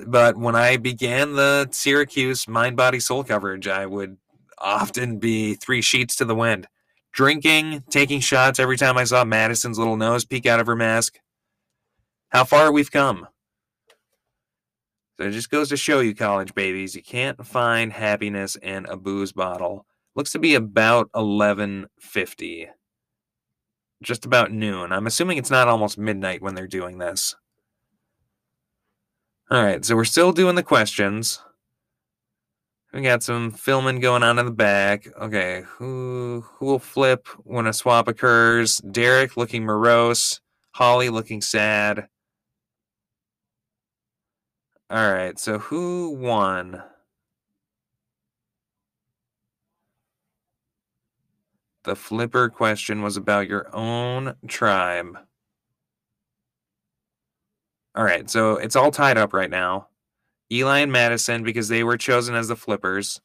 but 0.07 0.37
when 0.37 0.55
i 0.55 0.77
began 0.77 1.33
the 1.33 1.67
syracuse 1.71 2.47
mind 2.47 2.77
body 2.77 2.99
soul 2.99 3.23
coverage 3.23 3.67
i 3.67 3.85
would 3.85 4.17
often 4.57 5.17
be 5.19 5.55
three 5.55 5.81
sheets 5.81 6.15
to 6.15 6.25
the 6.25 6.35
wind 6.35 6.67
drinking 7.11 7.83
taking 7.89 8.19
shots 8.19 8.59
every 8.59 8.77
time 8.77 8.97
i 8.97 9.03
saw 9.03 9.23
madison's 9.23 9.77
little 9.77 9.97
nose 9.97 10.25
peek 10.25 10.45
out 10.45 10.59
of 10.59 10.67
her 10.67 10.75
mask 10.75 11.19
how 12.29 12.43
far 12.43 12.71
we've 12.71 12.91
come 12.91 13.27
so 15.21 15.27
it 15.27 15.31
just 15.33 15.51
goes 15.51 15.69
to 15.69 15.77
show 15.77 15.99
you, 15.99 16.15
college 16.15 16.55
babies, 16.55 16.95
you 16.95 17.03
can't 17.03 17.45
find 17.45 17.93
happiness 17.93 18.55
in 18.55 18.87
a 18.87 18.97
booze 18.97 19.31
bottle. 19.31 19.85
Looks 20.15 20.31
to 20.31 20.39
be 20.39 20.55
about 20.55 21.11
11:50. 21.13 22.69
Just 24.01 24.25
about 24.25 24.51
noon. 24.51 24.91
I'm 24.91 25.05
assuming 25.05 25.37
it's 25.37 25.51
not 25.51 25.67
almost 25.67 25.99
midnight 25.99 26.41
when 26.41 26.55
they're 26.55 26.65
doing 26.65 26.97
this. 26.97 27.35
All 29.51 29.63
right, 29.63 29.85
so 29.85 29.95
we're 29.95 30.05
still 30.05 30.31
doing 30.31 30.55
the 30.55 30.63
questions. 30.63 31.39
We 32.93 33.01
got 33.01 33.23
some 33.23 33.51
filming 33.51 34.01
going 34.01 34.21
on 34.23 34.37
in 34.37 34.45
the 34.45 34.51
back. 34.51 35.07
Okay, 35.17 35.63
who 35.65 36.43
who 36.45 36.65
will 36.65 36.79
flip 36.79 37.27
when 37.43 37.65
a 37.67 37.73
swap 37.73 38.07
occurs? 38.09 38.77
Derek 38.79 39.37
looking 39.37 39.63
morose, 39.63 40.41
Holly 40.71 41.09
looking 41.09 41.41
sad. 41.41 42.07
All 44.89 45.11
right, 45.11 45.39
so 45.39 45.57
who 45.59 46.09
won? 46.19 46.83
The 51.83 51.95
flipper 51.95 52.49
question 52.49 53.01
was 53.01 53.15
about 53.17 53.47
your 53.47 53.73
own 53.75 54.35
tribe. 54.47 55.17
All 57.95 58.03
right, 58.03 58.29
so 58.29 58.55
it's 58.57 58.75
all 58.75 58.91
tied 58.91 59.17
up 59.17 59.33
right 59.33 59.49
now. 59.49 59.87
Eli 60.51 60.79
and 60.79 60.91
Madison, 60.91 61.43
because 61.43 61.69
they 61.69 61.83
were 61.83 61.97
chosen 61.97 62.35
as 62.35 62.49
the 62.49 62.55
flippers. 62.55 63.21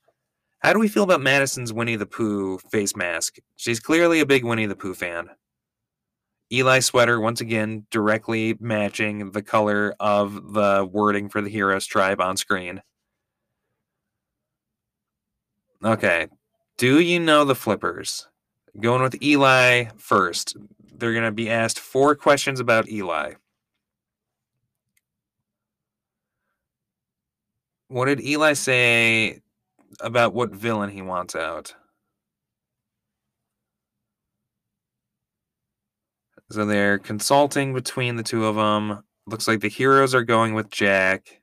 How 0.61 0.73
do 0.73 0.79
we 0.79 0.89
feel 0.89 1.03
about 1.03 1.21
Madison's 1.21 1.73
Winnie 1.73 1.97
the 1.97 2.07
Pooh 2.07 2.59
face 2.71 2.95
mask? 2.95 3.39
She's 3.57 3.81
clearly 3.81 4.21
a 4.21 4.27
big 4.27 4.45
Winnie 4.45 4.67
the 4.67 4.77
Pooh 4.77 4.95
fan. 4.95 5.31
Eli 6.53 6.79
sweater, 6.79 7.21
once 7.21 7.41
again, 7.41 7.87
directly 7.91 8.57
matching 8.61 9.33
the 9.33 9.43
color 9.43 9.95
of 9.99 10.53
the 10.53 10.89
wording 10.91 11.29
for 11.29 11.41
the 11.41 11.51
Heroes 11.51 11.87
tribe 11.87 12.21
on 12.21 12.37
screen. 12.37 12.83
Okay. 15.85 16.29
Do 16.79 17.01
you 17.01 17.19
know 17.19 17.45
the 17.45 17.55
flippers? 17.55 18.29
Going 18.81 19.03
with 19.03 19.21
Eli 19.23 19.87
first. 19.97 20.57
They're 20.95 21.13
going 21.13 21.25
to 21.25 21.33
be 21.33 21.51
asked 21.51 21.81
four 21.81 22.15
questions 22.15 22.61
about 22.61 22.89
Eli. 22.89 23.35
What 27.89 28.07
did 28.07 28.21
Eli 28.21 28.55
say 28.55 29.41
about 30.01 30.35
what 30.35 30.51
villain 30.51 30.91
he 30.91 31.03
wants 31.03 31.37
out? 31.37 31.75
So 36.51 36.65
they're 36.65 36.99
consulting 36.99 37.75
between 37.75 38.17
the 38.17 38.23
two 38.23 38.47
of 38.47 38.57
them. 38.57 39.03
Looks 39.27 39.49
like 39.49 39.61
the 39.61 39.69
heroes 39.69 40.15
are 40.15 40.23
going 40.23 40.55
with 40.55 40.71
Jack. 40.71 41.41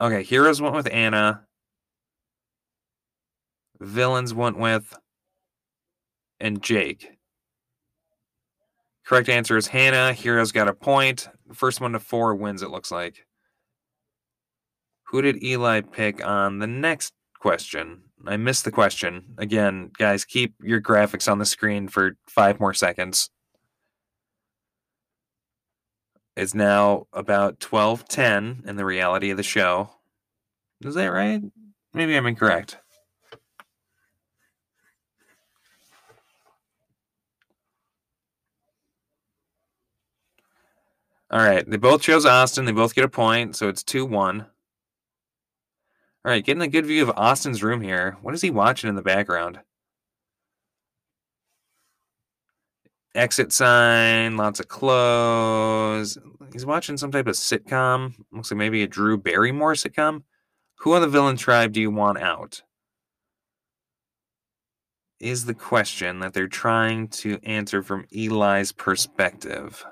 Okay, 0.00 0.22
heroes 0.22 0.60
went 0.60 0.74
with 0.74 0.92
Anna. 0.92 1.46
Villains 3.80 4.32
went 4.34 4.58
with 4.58 4.96
and 6.40 6.62
Jake. 6.62 7.18
Correct 9.04 9.28
answer 9.28 9.56
is 9.56 9.66
Hannah. 9.66 10.12
Heroes 10.12 10.52
got 10.52 10.68
a 10.68 10.72
point. 10.72 11.28
First 11.52 11.80
one 11.80 11.92
to 11.92 11.98
four 12.00 12.34
wins, 12.34 12.62
it 12.62 12.70
looks 12.70 12.90
like. 12.90 13.26
Who 15.14 15.22
did 15.22 15.44
Eli 15.44 15.80
pick 15.80 16.26
on 16.26 16.58
the 16.58 16.66
next 16.66 17.12
question? 17.38 18.02
I 18.26 18.36
missed 18.36 18.64
the 18.64 18.72
question. 18.72 19.36
Again, 19.38 19.92
guys, 19.96 20.24
keep 20.24 20.56
your 20.60 20.80
graphics 20.80 21.30
on 21.30 21.38
the 21.38 21.44
screen 21.44 21.86
for 21.86 22.16
five 22.28 22.58
more 22.58 22.74
seconds. 22.74 23.30
It's 26.36 26.52
now 26.52 27.06
about 27.12 27.60
12:10 27.60 28.64
in 28.66 28.74
the 28.74 28.84
reality 28.84 29.30
of 29.30 29.36
the 29.36 29.44
show. 29.44 29.88
Is 30.80 30.96
that 30.96 31.06
right? 31.06 31.40
Maybe 31.92 32.16
I'm 32.16 32.26
incorrect. 32.26 32.78
All 41.30 41.38
right, 41.38 41.64
they 41.70 41.76
both 41.76 42.02
chose 42.02 42.26
Austin. 42.26 42.64
They 42.64 42.72
both 42.72 42.96
get 42.96 43.04
a 43.04 43.08
point, 43.08 43.54
so 43.54 43.68
it's 43.68 43.84
2 43.84 44.04
1. 44.06 44.46
All 46.24 46.30
right, 46.30 46.44
getting 46.44 46.62
a 46.62 46.68
good 46.68 46.86
view 46.86 47.02
of 47.02 47.12
Austin's 47.18 47.62
room 47.62 47.82
here. 47.82 48.16
What 48.22 48.32
is 48.32 48.40
he 48.40 48.48
watching 48.48 48.88
in 48.88 48.96
the 48.96 49.02
background? 49.02 49.60
Exit 53.14 53.52
sign, 53.52 54.38
lots 54.38 54.58
of 54.58 54.66
clothes. 54.66 56.16
He's 56.52 56.64
watching 56.64 56.96
some 56.96 57.12
type 57.12 57.26
of 57.26 57.34
sitcom. 57.34 58.14
Looks 58.32 58.50
like 58.50 58.58
maybe 58.58 58.82
a 58.82 58.86
Drew 58.86 59.18
Barrymore 59.18 59.74
sitcom. 59.74 60.22
Who 60.76 60.94
on 60.94 61.02
the 61.02 61.08
villain 61.08 61.36
tribe 61.36 61.72
do 61.72 61.80
you 61.80 61.90
want 61.90 62.18
out? 62.18 62.62
Is 65.20 65.44
the 65.44 65.54
question 65.54 66.20
that 66.20 66.32
they're 66.32 66.48
trying 66.48 67.08
to 67.08 67.38
answer 67.42 67.82
from 67.82 68.06
Eli's 68.16 68.72
perspective. 68.72 69.84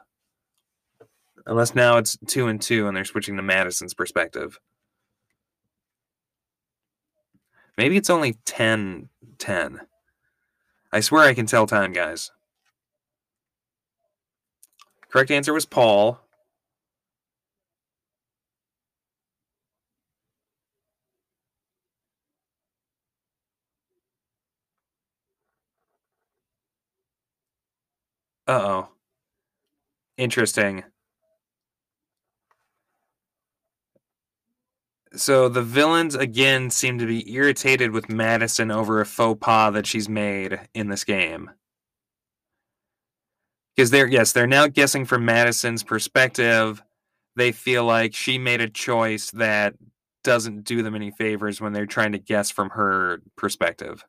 Unless 1.45 1.75
now 1.75 1.99
it's 1.99 2.17
two 2.27 2.47
and 2.49 2.61
two 2.61 2.89
and 2.89 2.97
they're 2.97 3.05
switching 3.05 3.37
to 3.37 3.43
Madison's 3.43 3.95
perspective. 3.95 4.59
Maybe 7.77 7.97
it's 7.97 8.11
only 8.11 8.35
10 8.45 9.09
10. 9.39 9.81
I 10.93 11.01
swear 11.01 11.25
I 11.25 11.35
can 11.35 11.47
tell 11.47 11.67
time, 11.67 11.93
guys. 11.93 12.31
Correct 15.09 15.31
answer 15.31 15.53
was 15.53 15.67
Paul. 15.67 16.21
Uh 28.47 28.53
oh. 28.53 28.89
Interesting. 30.17 30.85
So 35.15 35.49
the 35.49 35.63
villains 35.63 36.15
again 36.15 36.71
seem 36.71 36.99
to 36.99 37.07
be 37.07 37.31
irritated 37.33 37.91
with 37.91 38.09
Madison 38.09 38.71
over 38.71 39.01
a 39.01 39.07
faux 39.07 39.39
pas 39.41 39.73
that 39.75 39.87
she's 39.87 40.09
made 40.09 40.59
in 40.75 40.89
this 40.89 41.05
game. 41.05 41.51
Because 43.77 43.91
they're 43.91 44.07
yes, 44.07 44.33
they're 44.33 44.47
now 44.47 44.69
guessing 44.69 45.05
from 45.05 45.25
Madison's 45.25 45.83
perspective. 45.83 46.83
They 47.37 47.53
feel 47.53 47.85
like 47.85 48.15
she 48.15 48.39
made 48.39 48.61
a 48.61 48.69
choice 48.69 49.31
that 49.33 49.75
doesn't 50.25 50.65
do 50.65 50.83
them 50.83 50.95
any 50.95 51.11
favors 51.11 51.61
when 51.61 51.73
they're 51.73 51.87
trying 51.87 52.13
to 52.13 52.19
guess 52.19 52.51
from 52.51 52.71
her 52.71 53.21
perspective. 53.37 54.05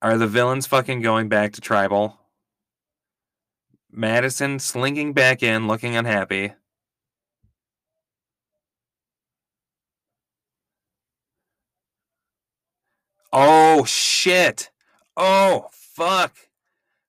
Are 0.00 0.16
the 0.16 0.28
villains 0.28 0.66
fucking 0.66 1.02
going 1.02 1.28
back 1.28 1.52
to 1.54 1.60
tribal? 1.60 2.18
Madison 3.90 4.58
slinking 4.58 5.12
back 5.12 5.42
in, 5.42 5.66
looking 5.66 5.96
unhappy. 5.96 6.52
Oh 13.32 13.84
shit. 13.84 14.70
Oh 15.16 15.66
fuck. 15.72 16.36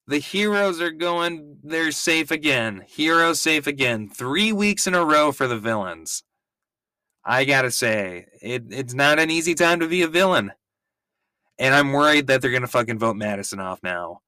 The 0.08 0.20
heroes 0.20 0.82
are 0.82 0.92
going 0.92 1.58
they're 1.64 1.92
safe 1.92 2.32
again. 2.32 2.84
Heroes 2.88 3.42
safe 3.42 3.68
again. 3.68 4.10
3 4.10 4.52
weeks 4.54 4.88
in 4.88 4.96
a 4.96 5.06
row 5.06 5.32
for 5.32 5.48
the 5.48 5.60
villains. 5.60 6.24
I 7.24 7.46
got 7.46 7.62
to 7.64 7.72
say, 7.72 8.26
it, 8.42 8.64
it's 8.70 8.94
not 8.94 9.20
an 9.20 9.30
easy 9.30 9.54
time 9.54 9.82
to 9.82 9.88
be 9.88 10.02
a 10.02 10.08
villain. 10.08 10.52
And 11.60 11.76
I'm 11.76 11.92
worried 11.92 12.28
that 12.28 12.42
they're 12.42 12.50
going 12.50 12.62
to 12.62 12.68
fucking 12.68 12.98
vote 13.00 13.18
Madison 13.18 13.60
off 13.60 13.84
now. 13.84 14.22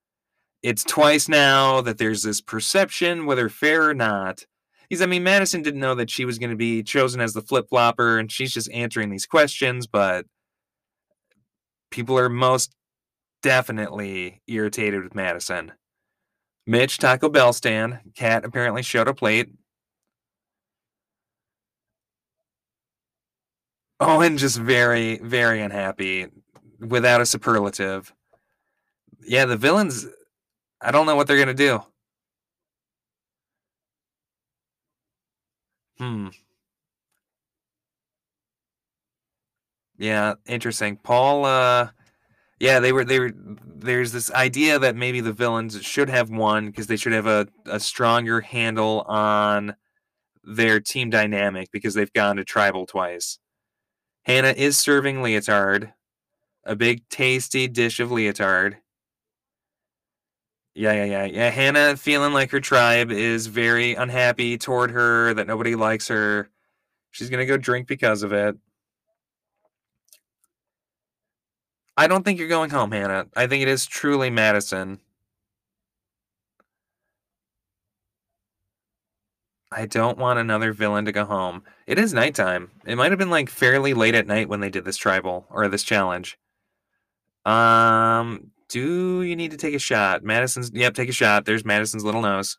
It's 0.62 0.84
twice 0.84 1.28
now 1.28 1.82
that 1.82 1.98
there's 1.98 2.22
this 2.22 2.42
perception, 2.42 3.26
whether 3.26 3.50
fair 3.50 3.90
or 3.90 3.94
not. 3.94 4.46
Because, 4.88 5.02
I 5.02 5.06
mean, 5.06 5.24
Madison 5.24 5.62
didn't 5.62 5.80
know 5.80 5.96
that 5.96 6.10
she 6.10 6.26
was 6.26 6.38
going 6.38 6.50
to 6.50 6.58
be 6.58 6.84
chosen 6.84 7.22
as 7.22 7.34
the 7.34 7.42
flip 7.42 7.70
flopper, 7.70 8.20
and 8.20 8.32
she's 8.32 8.54
just 8.54 8.70
answering 8.72 9.10
these 9.10 9.26
questions, 9.26 9.88
but 9.88 10.26
people 11.92 12.18
are 12.18 12.30
most 12.30 12.74
definitely 13.44 14.42
irritated 14.48 15.04
with 15.04 15.16
Madison. 15.16 15.74
Mitch, 16.66 16.98
Taco 16.98 17.30
Bell 17.30 17.54
stand. 17.54 18.00
Cat 18.16 18.46
apparently 18.46 18.82
showed 18.82 19.08
up 19.08 19.22
late. 19.22 19.50
Owen 24.00 24.38
just 24.38 24.58
very, 24.58 25.20
very 25.20 25.62
unhappy 25.62 26.28
without 26.80 27.22
a 27.22 27.26
superlative. 27.26 28.14
Yeah, 29.24 29.46
the 29.46 29.58
villains, 29.58 30.08
I 30.82 30.92
don't 30.92 31.06
know 31.06 31.16
what 31.16 31.28
they're 31.28 31.36
going 31.38 31.48
to 31.48 31.54
do. 31.54 31.84
Hmm. 35.98 36.30
Yeah, 40.02 40.34
interesting. 40.48 40.98
Paul, 40.98 41.46
uh, 41.46 41.90
yeah, 42.60 42.80
they 42.80 42.92
were, 42.92 43.06
they 43.06 43.20
were, 43.20 43.32
there's 43.36 44.12
this 44.12 44.32
idea 44.32 44.80
that 44.80 44.96
maybe 44.96 45.22
the 45.22 45.32
villains 45.32 45.80
should 45.84 46.10
have 46.10 46.32
won 46.32 46.66
because 46.66 46.88
they 46.88 46.96
should 46.98 47.14
have 47.14 47.28
a, 47.28 47.48
a 47.68 47.80
stronger 47.80 48.42
handle 48.42 49.02
on 49.02 49.76
their 50.44 50.80
team 50.80 51.12
dynamic 51.12 51.70
because 51.72 51.94
they've 51.94 52.12
gone 52.14 52.38
to 52.38 52.44
tribal 52.44 52.88
twice. 52.88 53.38
Hannah 54.24 54.56
is 54.58 54.76
serving 54.76 55.22
leotard, 55.22 55.94
a 56.64 56.76
big 56.76 57.08
tasty 57.10 57.68
dish 57.68 58.00
of 58.00 58.12
leotard. 58.12 58.78
Yeah, 60.74 60.94
yeah, 60.94 61.06
yeah, 61.06 61.26
yeah. 61.26 61.50
Hannah 61.52 61.96
feeling 61.96 62.34
like 62.34 62.50
her 62.50 62.60
tribe 62.60 63.12
is 63.12 63.46
very 63.46 63.94
unhappy 63.94 64.58
toward 64.58 64.90
her, 64.90 65.36
that 65.36 65.46
nobody 65.46 65.76
likes 65.76 66.08
her. 66.08 66.50
She's 67.12 67.30
gonna 67.30 67.46
go 67.46 67.58
drink 67.58 67.88
because 67.88 68.24
of 68.24 68.34
it. 68.34 68.58
I 71.98 72.08
don't 72.08 72.24
think 72.24 72.40
you're 72.40 72.48
going 72.48 72.70
home, 72.70 72.92
Hannah. 72.92 73.28
I 73.36 73.48
think 73.48 73.62
it 73.62 73.68
is 73.68 73.86
truly 73.86 74.30
Madison. 74.30 75.00
I 79.72 79.86
don't 79.86 80.18
want 80.18 80.40
another 80.40 80.74
villain 80.74 81.06
to 81.06 81.12
go 81.12 81.24
home. 81.24 81.64
It 81.88 81.98
is 81.98 82.14
nighttime. 82.14 82.72
It 82.86 82.96
might 82.98 83.12
have 83.12 83.20
been 83.20 83.30
like 83.30 83.50
fairly 83.50 83.94
late 83.94 84.16
at 84.16 84.28
night 84.28 84.50
when 84.50 84.60
they 84.60 84.70
did 84.70 84.84
this 84.84 84.98
tribal 84.98 85.46
or 85.50 85.68
this 85.68 85.84
challenge. 85.84 86.38
Um, 87.46 88.52
do 88.68 89.22
you 89.22 89.36
need 89.36 89.52
to 89.52 89.58
take 89.58 89.74
a 89.74 89.80
shot? 89.80 90.24
Madison's 90.24 90.72
yep, 90.74 90.94
take 90.94 91.10
a 91.10 91.14
shot. 91.14 91.46
There's 91.46 91.66
Madison's 91.66 92.04
little 92.04 92.22
nose. 92.22 92.58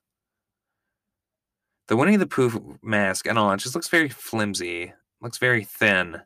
The 1.88 1.96
Winnie 1.96 2.16
the 2.16 2.26
Pooh 2.26 2.78
mask, 2.82 3.28
I 3.28 3.34
don't 3.34 3.46
know, 3.46 3.52
it 3.52 3.58
just 3.58 3.74
looks 3.74 3.88
very 3.88 4.08
flimsy. 4.08 4.94
Looks 5.20 5.38
very 5.38 5.64
thin. 5.64 6.22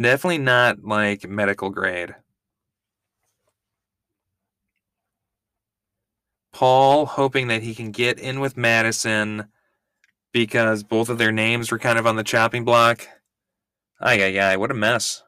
Definitely 0.00 0.38
not 0.38 0.82
like 0.82 1.28
medical 1.28 1.68
grade. 1.68 2.14
Paul 6.52 7.04
hoping 7.04 7.48
that 7.48 7.62
he 7.62 7.74
can 7.74 7.90
get 7.90 8.18
in 8.18 8.40
with 8.40 8.56
Madison 8.56 9.48
because 10.32 10.82
both 10.82 11.10
of 11.10 11.18
their 11.18 11.32
names 11.32 11.70
were 11.70 11.78
kind 11.78 11.98
of 11.98 12.06
on 12.06 12.16
the 12.16 12.24
chopping 12.24 12.64
block. 12.64 13.06
Ay, 14.00 14.22
ay, 14.22 14.38
ay, 14.38 14.56
what 14.56 14.70
a 14.70 14.74
mess. 14.74 15.22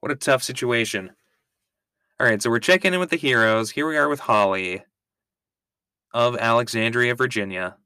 What 0.00 0.12
a 0.12 0.16
tough 0.16 0.42
situation. 0.42 1.12
All 2.18 2.26
right, 2.26 2.42
so 2.42 2.50
we're 2.50 2.58
checking 2.58 2.92
in 2.92 3.00
with 3.00 3.10
the 3.10 3.16
heroes. 3.16 3.70
Here 3.70 3.88
we 3.88 3.96
are 3.96 4.08
with 4.08 4.20
Holly 4.20 4.84
of 6.12 6.36
Alexandria, 6.36 7.14
Virginia. 7.14 7.76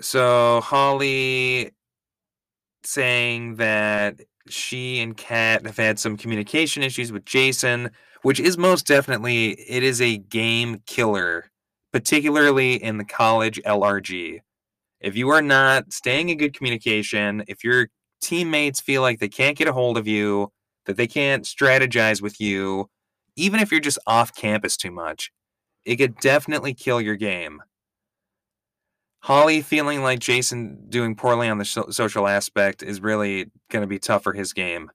So 0.00 0.60
Holly 0.60 1.72
saying 2.84 3.56
that 3.56 4.20
she 4.48 5.00
and 5.00 5.16
Kat 5.16 5.64
have 5.66 5.76
had 5.76 5.98
some 5.98 6.16
communication 6.16 6.82
issues 6.82 7.12
with 7.12 7.24
Jason, 7.24 7.90
which 8.22 8.40
is 8.40 8.58
most 8.58 8.86
definitely 8.86 9.50
it 9.52 9.82
is 9.82 10.00
a 10.00 10.18
game 10.18 10.82
killer, 10.86 11.50
particularly 11.92 12.82
in 12.82 12.98
the 12.98 13.04
college 13.04 13.60
LRG. 13.64 14.40
If 15.00 15.16
you 15.16 15.30
are 15.30 15.42
not 15.42 15.92
staying 15.92 16.28
in 16.28 16.38
good 16.38 16.56
communication, 16.56 17.44
if 17.48 17.64
your 17.64 17.88
teammates 18.20 18.80
feel 18.80 19.02
like 19.02 19.18
they 19.18 19.28
can't 19.28 19.56
get 19.56 19.68
a 19.68 19.72
hold 19.72 19.96
of 19.96 20.06
you, 20.06 20.52
that 20.86 20.96
they 20.96 21.06
can't 21.06 21.44
strategize 21.44 22.20
with 22.20 22.40
you, 22.40 22.88
even 23.36 23.60
if 23.60 23.70
you're 23.70 23.80
just 23.80 23.98
off 24.06 24.34
campus 24.34 24.76
too 24.76 24.90
much, 24.90 25.30
it 25.84 25.96
could 25.96 26.16
definitely 26.16 26.74
kill 26.74 27.00
your 27.00 27.16
game. 27.16 27.62
Holly 29.22 29.60
feeling 29.60 30.02
like 30.02 30.18
Jason 30.18 30.86
doing 30.88 31.14
poorly 31.14 31.48
on 31.48 31.58
the 31.58 31.64
so- 31.64 31.90
social 31.90 32.26
aspect 32.26 32.82
is 32.82 33.00
really 33.00 33.50
going 33.70 33.82
to 33.82 33.86
be 33.86 33.98
tough 33.98 34.22
for 34.22 34.32
his 34.32 34.52
game. 34.52 34.90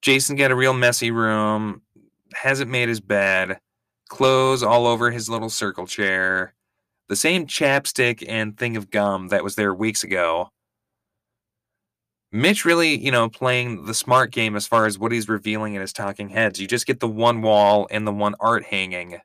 Jason 0.00 0.36
got 0.36 0.52
a 0.52 0.56
real 0.56 0.72
messy 0.72 1.10
room, 1.10 1.82
hasn't 2.34 2.70
made 2.70 2.88
his 2.88 3.00
bed, 3.00 3.58
clothes 4.08 4.62
all 4.62 4.86
over 4.86 5.10
his 5.10 5.28
little 5.28 5.50
circle 5.50 5.86
chair, 5.88 6.54
the 7.08 7.16
same 7.16 7.46
chapstick 7.46 8.24
and 8.28 8.56
thing 8.56 8.76
of 8.76 8.90
gum 8.90 9.28
that 9.28 9.42
was 9.42 9.56
there 9.56 9.74
weeks 9.74 10.04
ago. 10.04 10.50
Mitch 12.30 12.64
really, 12.64 12.96
you 12.96 13.10
know, 13.10 13.28
playing 13.28 13.86
the 13.86 13.94
smart 13.94 14.30
game 14.30 14.54
as 14.54 14.66
far 14.66 14.86
as 14.86 14.98
what 14.98 15.12
he's 15.12 15.28
revealing 15.28 15.74
in 15.74 15.80
his 15.80 15.94
talking 15.94 16.28
heads. 16.28 16.60
You 16.60 16.66
just 16.66 16.86
get 16.86 17.00
the 17.00 17.08
one 17.08 17.42
wall 17.42 17.88
and 17.90 18.06
the 18.06 18.12
one 18.12 18.34
art 18.38 18.64
hanging 18.66 19.18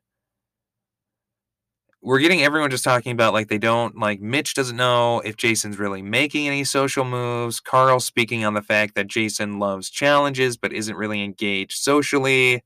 we're 2.04 2.20
getting 2.20 2.44
everyone 2.44 2.70
just 2.70 2.84
talking 2.84 3.14
about 3.14 3.32
like 3.32 3.48
they 3.48 3.58
don't 3.58 3.98
like 3.98 4.20
Mitch 4.20 4.54
doesn't 4.54 4.76
know 4.76 5.22
if 5.22 5.38
Jason's 5.38 5.80
really 5.80 6.02
making 6.02 6.48
any 6.48 6.66
social 6.66 7.06
moves. 7.06 7.62
Carl 7.62 8.02
speaking 8.02 8.44
on 8.44 8.54
the 8.54 8.62
fact 8.62 8.96
that 8.96 9.08
Jason 9.08 9.58
loves 9.58 9.90
challenges 9.90 10.58
but 10.58 10.74
isn't 10.74 10.98
really 10.98 11.24
engaged 11.24 11.78
socially. 11.78 12.62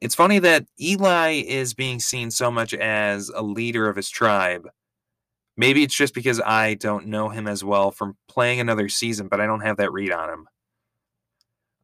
It's 0.00 0.14
funny 0.14 0.38
that 0.38 0.64
Eli 0.80 1.42
is 1.46 1.74
being 1.74 2.00
seen 2.00 2.30
so 2.30 2.50
much 2.50 2.72
as 2.72 3.28
a 3.28 3.42
leader 3.42 3.88
of 3.88 3.96
his 3.96 4.08
tribe. 4.08 4.68
Maybe 5.56 5.82
it's 5.82 5.94
just 5.94 6.14
because 6.14 6.40
I 6.40 6.74
don't 6.74 7.08
know 7.08 7.28
him 7.28 7.46
as 7.46 7.62
well 7.62 7.90
from 7.90 8.16
playing 8.28 8.60
another 8.60 8.88
season, 8.88 9.28
but 9.28 9.40
I 9.40 9.46
don't 9.46 9.60
have 9.60 9.76
that 9.78 9.92
read 9.92 10.12
on 10.12 10.30
him. 10.30 10.48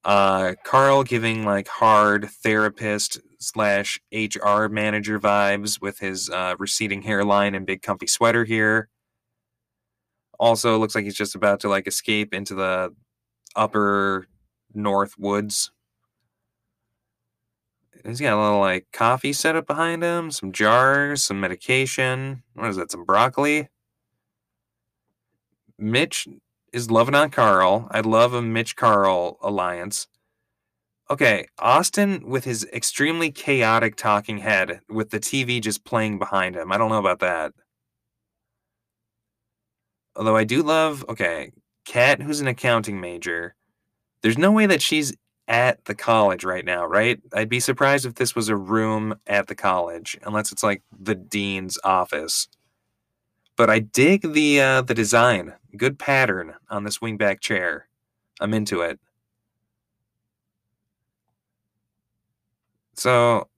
Uh, 0.05 0.55
Carl 0.65 1.03
giving 1.03 1.45
like 1.45 1.67
hard 1.67 2.31
therapist 2.31 3.21
slash 3.45 4.01
HR 4.13 4.67
manager 4.67 5.21
vibes 5.21 5.81
with 5.81 5.99
his 5.99 6.31
uh, 6.31 6.55
receding 6.59 7.03
hairline 7.03 7.55
and 7.55 7.67
big 7.67 7.83
comfy 7.83 8.07
sweater 8.07 8.45
here. 8.45 8.89
Also, 10.39 10.79
looks 10.79 10.95
like 10.95 11.05
he's 11.05 11.15
just 11.15 11.35
about 11.35 11.61
to 11.61 11.69
like 11.69 11.87
escape 11.87 12.35
into 12.35 12.55
the 12.55 12.95
upper 13.55 14.27
north 14.75 15.15
woods. 15.19 15.71
He's 18.05 18.21
got 18.21 18.37
a 18.39 18.43
little 18.43 18.61
like 18.61 18.87
coffee 18.93 19.33
set 19.33 19.57
up 19.57 19.67
behind 19.67 20.03
him, 20.03 20.31
some 20.31 20.53
jars, 20.53 21.25
some 21.25 21.41
medication. 21.41 22.43
What 22.55 22.69
is 22.69 22.77
that? 22.77 22.91
Some 22.91 23.05
broccoli. 23.05 23.69
Mitch 25.79 26.29
is 26.73 26.91
loving 26.91 27.15
on 27.15 27.31
Carl. 27.31 27.89
I 27.91 28.01
love 28.01 28.35
a 28.35 28.43
Mitch 28.43 28.77
Carl 28.77 29.39
alliance. 29.41 30.09
Okay, 31.11 31.47
Austin 31.59 32.27
with 32.27 32.45
his 32.45 32.65
extremely 32.73 33.31
chaotic 33.31 33.95
talking 33.95 34.39
head 34.39 34.81
with 34.89 35.11
the 35.11 35.21
TV 35.21 35.61
just 35.61 35.85
playing 35.85 36.19
behind 36.19 36.57
him. 36.57 36.73
I 36.73 36.79
don't 36.79 36.89
know 36.89 36.99
about 36.99 37.19
that. 37.21 37.53
Although 40.17 40.37
I 40.37 40.45
do 40.45 40.63
love, 40.63 41.05
okay, 41.09 41.53
Kat, 41.85 42.23
who's 42.23 42.41
an 42.41 42.49
accounting 42.49 43.01
major. 43.01 43.55
There's 44.23 44.39
no 44.39 44.51
way 44.51 44.65
that 44.67 44.81
she's 44.81 45.15
at 45.47 45.85
the 45.85 45.95
college 45.95 46.45
right 46.45 46.65
now, 46.65 46.87
right? 46.87 47.21
I'd 47.35 47.51
be 47.51 47.61
surprised 47.61 48.07
if 48.07 48.15
this 48.15 48.35
was 48.35 48.49
a 48.49 48.57
room 48.57 49.17
at 49.27 49.49
the 49.49 49.55
college, 49.55 50.19
unless 50.25 50.53
it's 50.53 50.63
like 50.63 50.83
the 50.99 51.15
dean's 51.15 51.79
office. 51.85 52.49
But 53.57 53.69
I 53.69 53.81
dig 53.81 54.33
the 54.33 54.61
uh, 54.61 54.83
the 54.83 54.95
design, 54.95 55.53
good 55.77 55.99
pattern 55.99 56.55
on 56.71 56.85
this 56.85 56.99
wingback 56.99 57.41
chair. 57.41 57.89
I'm 58.41 58.55
into 58.55 58.81
it. 58.81 58.99
So 62.97 63.49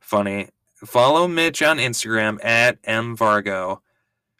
funny. 0.00 0.48
Follow 0.76 1.26
Mitch 1.28 1.62
on 1.62 1.78
Instagram 1.78 2.44
at 2.44 2.82
mvargo. 2.82 3.78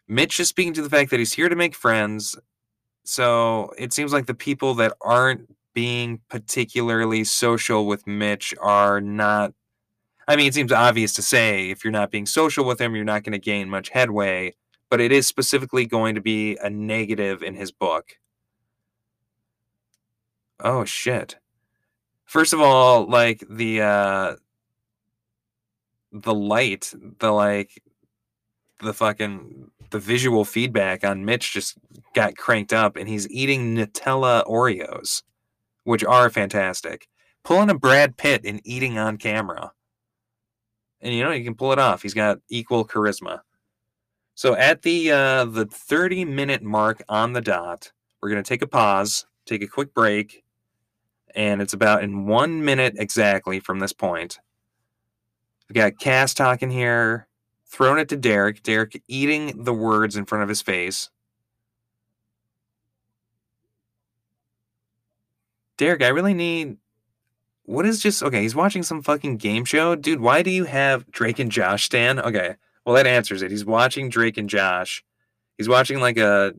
Mitch 0.07 0.39
is 0.39 0.49
speaking 0.49 0.75
to 0.75 0.83
the 0.83 0.91
fact 0.91 1.11
that 1.11 1.19
he's 1.19 1.33
here 1.33 1.49
to 1.49 1.57
make 1.57 1.75
friends. 1.75 2.37
So 3.05 3.73
it 3.79 3.93
seems 3.93 4.13
like 4.13 4.27
the 4.27 4.35
people 4.35 4.75
that 4.75 4.93
aren't 5.01 5.55
being 5.75 6.21
particularly 6.29 7.25
social 7.25 7.87
with 7.87 8.07
Mitch 8.07 8.55
are 8.61 9.01
not. 9.01 9.53
I 10.27 10.37
mean, 10.37 10.47
it 10.47 10.55
seems 10.55 10.73
obvious 10.73 11.13
to 11.15 11.23
say 11.23 11.71
if 11.71 11.85
you're 11.85 11.91
not 11.91 12.11
being 12.11 12.27
social 12.27 12.65
with 12.65 12.81
him, 12.81 12.95
you're 12.95 13.05
not 13.05 13.25
going 13.25 13.33
to 13.33 13.39
gain 13.39 13.69
much 13.69 13.91
headway, 13.91 14.55
but 14.89 15.01
it 15.01 15.13
is 15.13 15.27
specifically 15.27 15.85
going 15.87 16.15
to 16.15 16.21
be 16.21 16.57
a 16.63 16.71
negative 16.71 17.43
in 17.43 17.55
his 17.55 17.73
book. 17.73 18.19
Oh 20.65 20.87
shit. 20.87 21.37
First 22.25 22.55
of 22.55 22.61
all, 22.61 23.07
like 23.07 23.45
the 23.51 23.83
uh 23.83 24.37
the 26.11 26.35
light, 26.35 26.93
the 27.19 27.31
like 27.31 27.83
the 28.81 28.95
fucking 28.95 29.71
the 29.91 29.99
visual 29.99 30.45
feedback 30.45 31.05
on 31.05 31.25
Mitch 31.25 31.53
just 31.53 31.77
got 32.15 32.37
cranked 32.37 32.73
up 32.73 32.97
and 32.97 33.09
he's 33.09 33.29
eating 33.31 33.77
Nutella 33.77 34.45
Oreos, 34.47 35.23
which 35.85 36.03
are 36.03 36.31
fantastic. 36.31 37.09
Pulling 37.45 37.69
a 37.69 37.75
Brad 37.75 38.17
Pitt 38.17 38.41
and 38.45 38.63
eating 38.65 38.97
on 38.97 39.19
camera. 39.19 39.73
And 41.03 41.15
you 41.15 41.23
know, 41.23 41.31
you 41.31 41.45
can 41.45 41.55
pull 41.55 41.73
it 41.73 41.79
off. 41.79 42.01
He's 42.01 42.15
got 42.15 42.39
equal 42.49 42.87
charisma. 42.87 43.41
So 44.35 44.57
at 44.57 44.81
the 44.81 45.13
uh 45.13 45.45
the 45.45 45.67
30 45.67 46.25
minute 46.25 46.63
mark 46.63 47.03
on 47.11 47.35
the 47.35 47.43
dot, 47.43 47.93
we're 48.23 48.31
going 48.31 48.43
to 48.43 48.49
take 48.49 48.63
a 48.63 48.67
pause, 48.67 49.27
take 49.45 49.63
a 49.63 49.69
quick 49.69 49.93
break, 49.93 50.44
and 51.35 51.61
it's 51.61 51.73
about 51.73 52.03
in 52.03 52.27
one 52.27 52.65
minute 52.65 52.95
exactly 52.99 53.61
from 53.61 53.79
this 53.79 53.93
point. 53.93 54.39
We 55.69 55.75
got 55.75 55.99
Cass 55.99 56.35
talking 56.35 56.71
here, 56.71 57.27
throwing 57.67 57.99
it 57.99 58.09
to 58.11 58.17
Derek. 58.17 58.63
Derek 58.63 59.03
eating 59.09 59.65
the 59.65 59.75
words 59.75 60.17
in 60.17 60.27
front 60.27 60.43
of 60.43 60.49
his 60.49 60.63
face. 60.63 61.11
Derek, 65.77 66.03
I 66.03 66.09
really 66.09 66.35
need. 66.35 66.77
What 67.65 67.87
is 67.87 68.01
just 68.01 68.23
okay? 68.23 68.43
He's 68.43 68.55
watching 68.55 68.83
some 68.83 69.03
fucking 69.03 69.39
game 69.39 69.65
show, 69.65 69.97
dude. 69.97 70.21
Why 70.21 70.43
do 70.43 70.51
you 70.51 70.65
have 70.65 71.11
Drake 71.11 71.39
and 71.39 71.51
Josh 71.51 71.85
stand? 71.85 72.21
Okay, 72.21 72.57
well 72.85 72.95
that 72.95 73.07
answers 73.07 73.43
it. 73.43 73.51
He's 73.51 73.65
watching 73.65 74.11
Drake 74.11 74.37
and 74.37 74.51
Josh. 74.51 75.03
He's 75.57 75.69
watching 75.69 75.99
like 75.99 76.19
a 76.19 76.53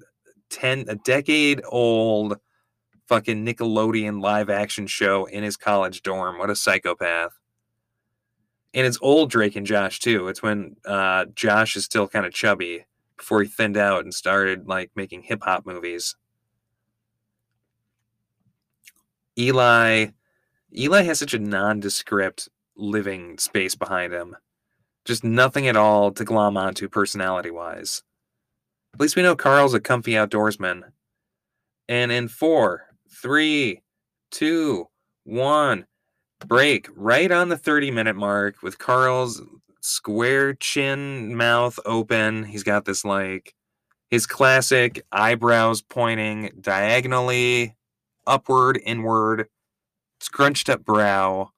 ten, 0.49 0.85
a 0.87 0.95
decade 0.95 1.61
old 1.69 2.37
fucking 3.07 3.45
Nickelodeon 3.45 4.21
live 4.21 4.49
action 4.49 4.87
show 4.87 5.25
in 5.25 5.43
his 5.43 5.57
college 5.57 6.01
dorm. 6.01 6.37
What 6.37 6.49
a 6.49 6.55
psychopath. 6.55 7.37
And 8.73 8.85
it's 8.85 8.99
old 9.01 9.29
Drake 9.29 9.55
and 9.55 9.65
Josh 9.65 9.99
too. 9.99 10.27
It's 10.27 10.43
when 10.43 10.75
uh, 10.85 11.25
Josh 11.33 11.75
is 11.75 11.85
still 11.85 12.07
kind 12.07 12.25
of 12.25 12.33
chubby 12.33 12.85
before 13.17 13.41
he 13.41 13.47
thinned 13.47 13.77
out 13.77 14.03
and 14.03 14.13
started 14.13 14.67
like 14.67 14.91
making 14.95 15.23
hip 15.23 15.43
hop 15.43 15.65
movies. 15.65 16.15
Eli 19.37 20.07
Eli 20.77 21.03
has 21.03 21.19
such 21.19 21.33
a 21.33 21.39
nondescript 21.39 22.49
living 22.75 23.37
space 23.37 23.75
behind 23.75 24.13
him. 24.13 24.35
Just 25.05 25.23
nothing 25.23 25.67
at 25.67 25.77
all 25.77 26.11
to 26.11 26.25
glom 26.25 26.57
onto 26.57 26.89
personality 26.89 27.51
wise. 27.51 28.03
At 28.93 28.99
least 28.99 29.15
we 29.15 29.21
know 29.21 29.35
Carl's 29.35 29.73
a 29.73 29.79
comfy 29.79 30.13
outdoorsman. 30.13 30.81
And 31.87 32.11
in 32.11 32.27
four, 32.27 32.84
three, 33.15 33.81
two, 34.31 34.87
one. 35.23 35.85
Break 36.45 36.87
right 36.95 37.31
on 37.31 37.49
the 37.49 37.57
30 37.57 37.91
minute 37.91 38.15
mark 38.15 38.61
with 38.61 38.77
Carl's 38.77 39.41
square 39.81 40.53
chin, 40.53 41.35
mouth 41.35 41.79
open. 41.85 42.43
He's 42.43 42.63
got 42.63 42.85
this 42.85 43.05
like 43.05 43.55
his 44.09 44.27
classic 44.27 45.03
eyebrows 45.11 45.81
pointing 45.81 46.51
diagonally 46.61 47.75
upward, 48.27 48.79
inward, 48.85 49.47
scrunched 50.19 50.69
up 50.69 50.83
brow. 50.83 51.51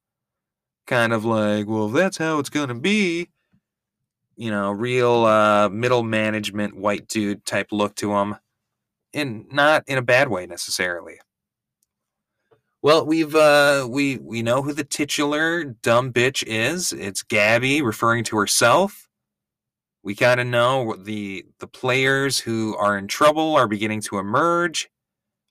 Kind 0.86 1.12
of 1.12 1.26
like, 1.26 1.68
well, 1.68 1.90
that's 1.90 2.18
how 2.18 2.40
it's 2.40 2.50
going 2.50 2.70
to 2.70 2.76
be. 2.76 3.30
You 4.36 4.52
know, 4.52 4.72
real 4.72 5.26
uh, 5.26 5.70
middle 5.70 6.04
management 6.04 6.78
white 6.78 7.08
dude 7.08 7.46
type 7.46 7.68
look 7.72 7.96
to 7.96 8.14
him. 8.14 8.36
And 9.14 9.52
not 9.52 9.84
in 9.88 9.98
a 9.98 10.02
bad 10.02 10.30
way 10.30 10.46
necessarily. 10.46 11.20
Well, 12.84 13.06
we've 13.06 13.36
uh 13.36 13.88
we 13.90 14.18
we 14.18 14.44
know 14.44 14.62
who 14.62 14.72
the 14.72 14.84
titular 14.84 15.64
dumb 15.64 16.14
bitch 16.14 16.44
is. 16.46 16.94
It's 16.94 17.24
Gabby 17.24 17.82
referring 17.82 18.24
to 18.26 18.38
herself. 18.38 19.08
We 20.04 20.16
kind 20.16 20.40
of 20.40 20.48
know 20.48 20.96
the 20.96 21.46
the 21.60 21.68
players 21.68 22.40
who 22.40 22.76
are 22.78 22.98
in 22.98 23.08
trouble 23.08 23.56
are 23.56 23.68
beginning 23.68 24.02
to 24.02 24.20
emerge. 24.20 24.90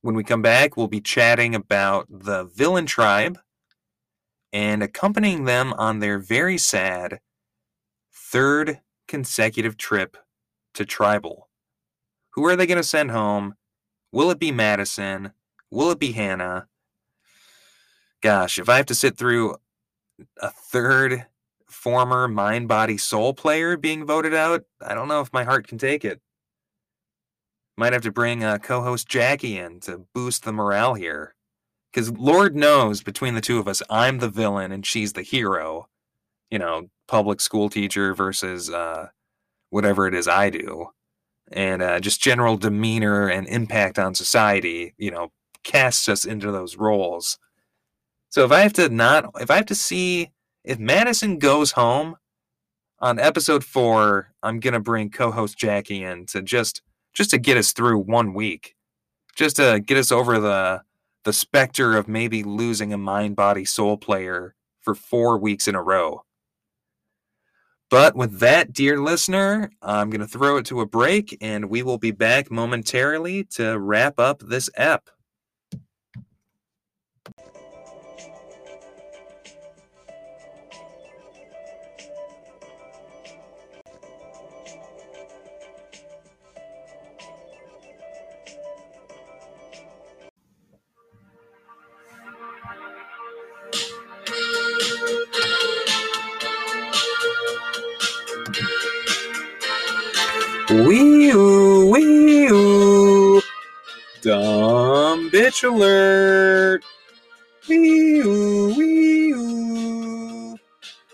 When 0.02 0.14
we 0.14 0.22
come 0.22 0.40
back, 0.40 0.76
we'll 0.76 0.86
be 0.86 1.00
chatting 1.00 1.54
about 1.54 2.06
the 2.08 2.44
villain 2.44 2.86
tribe 2.86 3.38
and 4.52 4.82
accompanying 4.82 5.44
them 5.44 5.72
on 5.74 5.98
their 5.98 6.20
very 6.20 6.58
sad 6.58 7.18
third 8.14 8.80
consecutive 9.08 9.76
trip 9.76 10.16
to 10.74 10.84
tribal. 10.84 11.48
Who 12.34 12.46
are 12.46 12.54
they 12.54 12.66
going 12.66 12.76
to 12.76 12.84
send 12.84 13.10
home? 13.10 13.56
Will 14.12 14.30
it 14.30 14.38
be 14.38 14.52
Madison? 14.52 15.32
Will 15.72 15.90
it 15.90 15.98
be 15.98 16.12
Hannah? 16.12 16.68
Gosh, 18.22 18.58
if 18.58 18.68
I 18.68 18.76
have 18.76 18.86
to 18.86 18.94
sit 18.94 19.16
through 19.16 19.56
a 20.40 20.50
third 20.50 21.26
former 21.68 22.26
mind 22.26 22.68
body 22.68 22.96
soul 22.96 23.34
player 23.34 23.76
being 23.76 24.06
voted 24.06 24.34
out, 24.34 24.64
I 24.80 24.94
don't 24.94 25.08
know 25.08 25.20
if 25.20 25.32
my 25.32 25.44
heart 25.44 25.66
can 25.66 25.78
take 25.78 26.04
it. 26.04 26.20
Might 27.76 27.92
have 27.92 28.02
to 28.02 28.12
bring 28.12 28.42
uh, 28.42 28.58
co 28.58 28.82
host 28.82 29.06
Jackie 29.08 29.58
in 29.58 29.80
to 29.80 30.06
boost 30.14 30.44
the 30.44 30.52
morale 30.52 30.94
here. 30.94 31.34
Because 31.92 32.10
Lord 32.10 32.56
knows 32.56 33.02
between 33.02 33.34
the 33.34 33.40
two 33.40 33.58
of 33.58 33.68
us, 33.68 33.82
I'm 33.88 34.18
the 34.18 34.28
villain 34.28 34.72
and 34.72 34.84
she's 34.84 35.12
the 35.12 35.22
hero. 35.22 35.88
You 36.50 36.58
know, 36.58 36.88
public 37.08 37.40
school 37.40 37.68
teacher 37.68 38.14
versus 38.14 38.70
uh, 38.70 39.08
whatever 39.70 40.06
it 40.06 40.14
is 40.14 40.28
I 40.28 40.50
do. 40.50 40.88
And 41.52 41.82
uh, 41.82 42.00
just 42.00 42.20
general 42.20 42.56
demeanor 42.56 43.28
and 43.28 43.46
impact 43.46 43.98
on 43.98 44.14
society, 44.14 44.94
you 44.98 45.10
know, 45.10 45.32
casts 45.64 46.08
us 46.08 46.24
into 46.24 46.50
those 46.50 46.76
roles. 46.76 47.38
So 48.36 48.44
if 48.44 48.52
I 48.52 48.60
have 48.60 48.74
to 48.74 48.90
not, 48.90 49.30
if 49.40 49.50
I 49.50 49.56
have 49.56 49.64
to 49.64 49.74
see, 49.74 50.30
if 50.62 50.78
Madison 50.78 51.38
goes 51.38 51.72
home 51.72 52.16
on 52.98 53.18
episode 53.18 53.64
four, 53.64 54.34
I'm 54.42 54.60
gonna 54.60 54.78
bring 54.78 55.08
co-host 55.08 55.56
Jackie 55.56 56.04
in 56.04 56.26
to 56.26 56.42
just, 56.42 56.82
just 57.14 57.30
to 57.30 57.38
get 57.38 57.56
us 57.56 57.72
through 57.72 58.00
one 58.00 58.34
week, 58.34 58.76
just 59.36 59.56
to 59.56 59.80
get 59.80 59.96
us 59.96 60.12
over 60.12 60.38
the, 60.38 60.82
the 61.24 61.32
specter 61.32 61.96
of 61.96 62.08
maybe 62.08 62.42
losing 62.42 62.92
a 62.92 62.98
mind, 62.98 63.36
body, 63.36 63.64
soul 63.64 63.96
player 63.96 64.54
for 64.82 64.94
four 64.94 65.38
weeks 65.38 65.66
in 65.66 65.74
a 65.74 65.82
row. 65.82 66.20
But 67.88 68.16
with 68.16 68.40
that, 68.40 68.70
dear 68.70 69.00
listener, 69.00 69.70
I'm 69.80 70.10
going 70.10 70.20
to 70.20 70.26
throw 70.26 70.58
it 70.58 70.66
to 70.66 70.82
a 70.82 70.86
break 70.86 71.38
and 71.40 71.70
we 71.70 71.82
will 71.82 71.96
be 71.96 72.10
back 72.10 72.50
momentarily 72.50 73.44
to 73.52 73.78
wrap 73.78 74.20
up 74.20 74.40
this 74.40 74.68
ep. 74.76 75.08
Wee 100.68 101.30
oo, 101.32 101.90
wee 101.92 102.48
oo. 102.50 103.40
Dumb 104.20 105.30
bitch 105.30 105.62
alert. 105.62 106.82
Wee 107.68 108.20
oo, 108.24 108.74
wee 108.76 109.32
oo. 109.32 110.56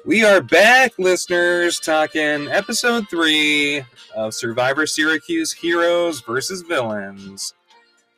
We 0.07 0.25
are 0.25 0.41
back, 0.41 0.93
listeners, 0.99 1.79
talking 1.81 2.49
episode 2.49 3.11
three 3.11 3.85
of 4.17 4.33
Survivor 4.33 4.87
Syracuse 4.87 5.53
Heroes 5.53 6.23
versus 6.23 6.63
Villains. 6.63 7.53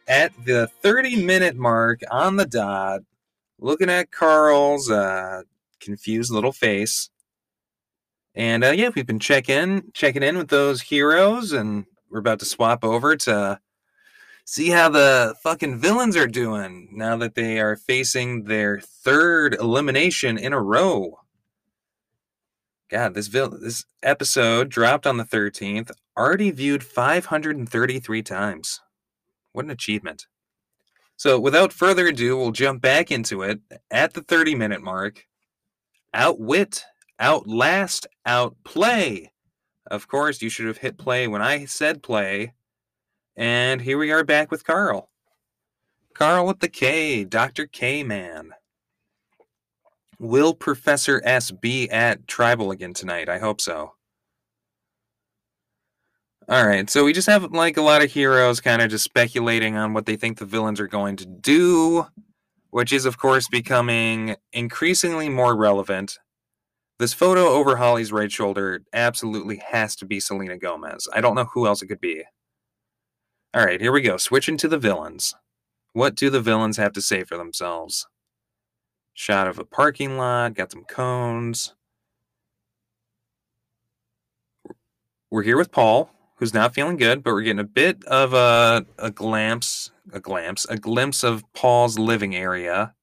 At 0.06 0.32
the 0.44 0.68
30 0.82 1.24
minute 1.24 1.56
mark 1.56 2.00
on 2.12 2.36
the 2.36 2.46
dot, 2.46 3.00
looking 3.58 3.90
at 3.90 4.12
Carl's 4.12 4.88
uh, 4.88 5.42
confused 5.80 6.30
little 6.30 6.52
face. 6.52 7.10
And 8.34 8.64
uh, 8.64 8.70
yeah, 8.70 8.90
we've 8.94 9.06
been 9.06 9.20
checking 9.20 9.92
checking 9.92 10.22
in 10.22 10.36
with 10.36 10.48
those 10.48 10.82
heroes, 10.82 11.52
and 11.52 11.86
we're 12.10 12.18
about 12.18 12.40
to 12.40 12.44
swap 12.44 12.84
over 12.84 13.16
to 13.16 13.60
see 14.44 14.70
how 14.70 14.88
the 14.88 15.34
fucking 15.42 15.78
villains 15.78 16.16
are 16.16 16.26
doing 16.26 16.88
now 16.92 17.16
that 17.16 17.34
they 17.34 17.60
are 17.60 17.76
facing 17.76 18.44
their 18.44 18.80
third 18.80 19.54
elimination 19.54 20.36
in 20.36 20.52
a 20.52 20.60
row. 20.60 21.20
God, 22.90 23.14
this 23.14 23.28
vil- 23.28 23.58
this 23.60 23.84
episode 24.02 24.68
dropped 24.68 25.06
on 25.06 25.16
the 25.16 25.24
13th, 25.24 25.90
already 26.16 26.50
viewed 26.50 26.84
533 26.84 28.22
times. 28.22 28.80
What 29.52 29.64
an 29.64 29.70
achievement. 29.70 30.26
So, 31.16 31.38
without 31.38 31.72
further 31.72 32.08
ado, 32.08 32.36
we'll 32.36 32.50
jump 32.50 32.82
back 32.82 33.10
into 33.10 33.42
it 33.42 33.60
at 33.90 34.14
the 34.14 34.22
30 34.22 34.56
minute 34.56 34.82
mark. 34.82 35.26
Outwit 36.12 36.84
outlast, 37.20 38.06
outplay. 38.26 39.32
Of 39.90 40.08
course, 40.08 40.42
you 40.42 40.48
should 40.48 40.66
have 40.66 40.78
hit 40.78 40.98
play 40.98 41.28
when 41.28 41.42
I 41.42 41.66
said 41.66 42.02
play. 42.02 42.54
And 43.36 43.80
here 43.82 43.98
we 43.98 44.12
are 44.12 44.24
back 44.24 44.50
with 44.50 44.64
Carl. 44.64 45.10
Carl 46.14 46.46
with 46.46 46.60
the 46.60 46.68
K, 46.68 47.24
Dr. 47.24 47.66
K 47.66 48.02
Man. 48.02 48.50
Will 50.18 50.54
Professor 50.54 51.20
S 51.24 51.50
be 51.50 51.90
at 51.90 52.26
Tribal 52.28 52.70
again 52.70 52.94
tonight? 52.94 53.28
I 53.28 53.38
hope 53.38 53.60
so. 53.60 53.94
All 56.48 56.66
right, 56.66 56.88
so 56.88 57.04
we 57.04 57.12
just 57.14 57.26
have 57.26 57.52
like 57.52 57.78
a 57.78 57.82
lot 57.82 58.04
of 58.04 58.12
heroes 58.12 58.60
kind 58.60 58.82
of 58.82 58.90
just 58.90 59.04
speculating 59.04 59.76
on 59.76 59.94
what 59.94 60.06
they 60.06 60.16
think 60.16 60.38
the 60.38 60.44
villains 60.44 60.78
are 60.78 60.86
going 60.86 61.16
to 61.16 61.26
do, 61.26 62.06
which 62.70 62.92
is, 62.92 63.06
of 63.06 63.18
course, 63.18 63.48
becoming 63.48 64.36
increasingly 64.52 65.30
more 65.30 65.56
relevant 65.56 66.18
this 66.98 67.12
photo 67.12 67.48
over 67.48 67.76
Holly's 67.76 68.12
right 68.12 68.30
shoulder 68.30 68.82
absolutely 68.92 69.56
has 69.70 69.96
to 69.96 70.06
be 70.06 70.20
Selena 70.20 70.56
Gomez. 70.56 71.08
I 71.12 71.20
don't 71.20 71.34
know 71.34 71.48
who 71.52 71.66
else 71.66 71.82
it 71.82 71.88
could 71.88 72.00
be. 72.00 72.22
All 73.52 73.64
right, 73.64 73.80
here 73.80 73.92
we 73.92 74.00
go. 74.00 74.16
Switching 74.16 74.56
to 74.58 74.68
the 74.68 74.78
villains. 74.78 75.34
What 75.92 76.14
do 76.14 76.30
the 76.30 76.40
villains 76.40 76.76
have 76.76 76.92
to 76.94 77.02
say 77.02 77.24
for 77.24 77.36
themselves? 77.36 78.06
Shot 79.12 79.46
of 79.46 79.58
a 79.58 79.64
parking 79.64 80.16
lot, 80.16 80.54
got 80.54 80.72
some 80.72 80.84
cones. 80.84 81.74
We're 85.30 85.42
here 85.42 85.56
with 85.56 85.72
Paul, 85.72 86.10
who's 86.36 86.54
not 86.54 86.74
feeling 86.74 86.96
good, 86.96 87.22
but 87.22 87.32
we're 87.32 87.42
getting 87.42 87.60
a 87.60 87.64
bit 87.64 88.04
of 88.04 88.34
a, 88.34 88.84
a 88.98 89.10
glimpse, 89.10 89.90
a 90.12 90.20
glimpse, 90.20 90.64
a 90.66 90.76
glimpse 90.76 91.22
of 91.22 91.44
Paul's 91.52 91.98
living 91.98 92.34
area. 92.36 92.94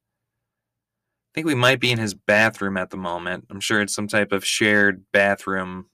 I 1.32 1.34
think 1.34 1.48
we 1.48 1.56
might 1.56 1.80
be 1.80 1.92
in 1.92 1.98
his 1.98 2.14
bathroom 2.14 2.76
at 2.76 2.90
the 2.90 2.98
moment. 2.98 3.46
I'm 3.50 3.62
sure 3.62 3.80
it's 3.80 3.96
some 3.96 4.10
type 4.10 4.34
of 4.34 4.46
shared 4.46 5.06
bathroom 5.14 5.86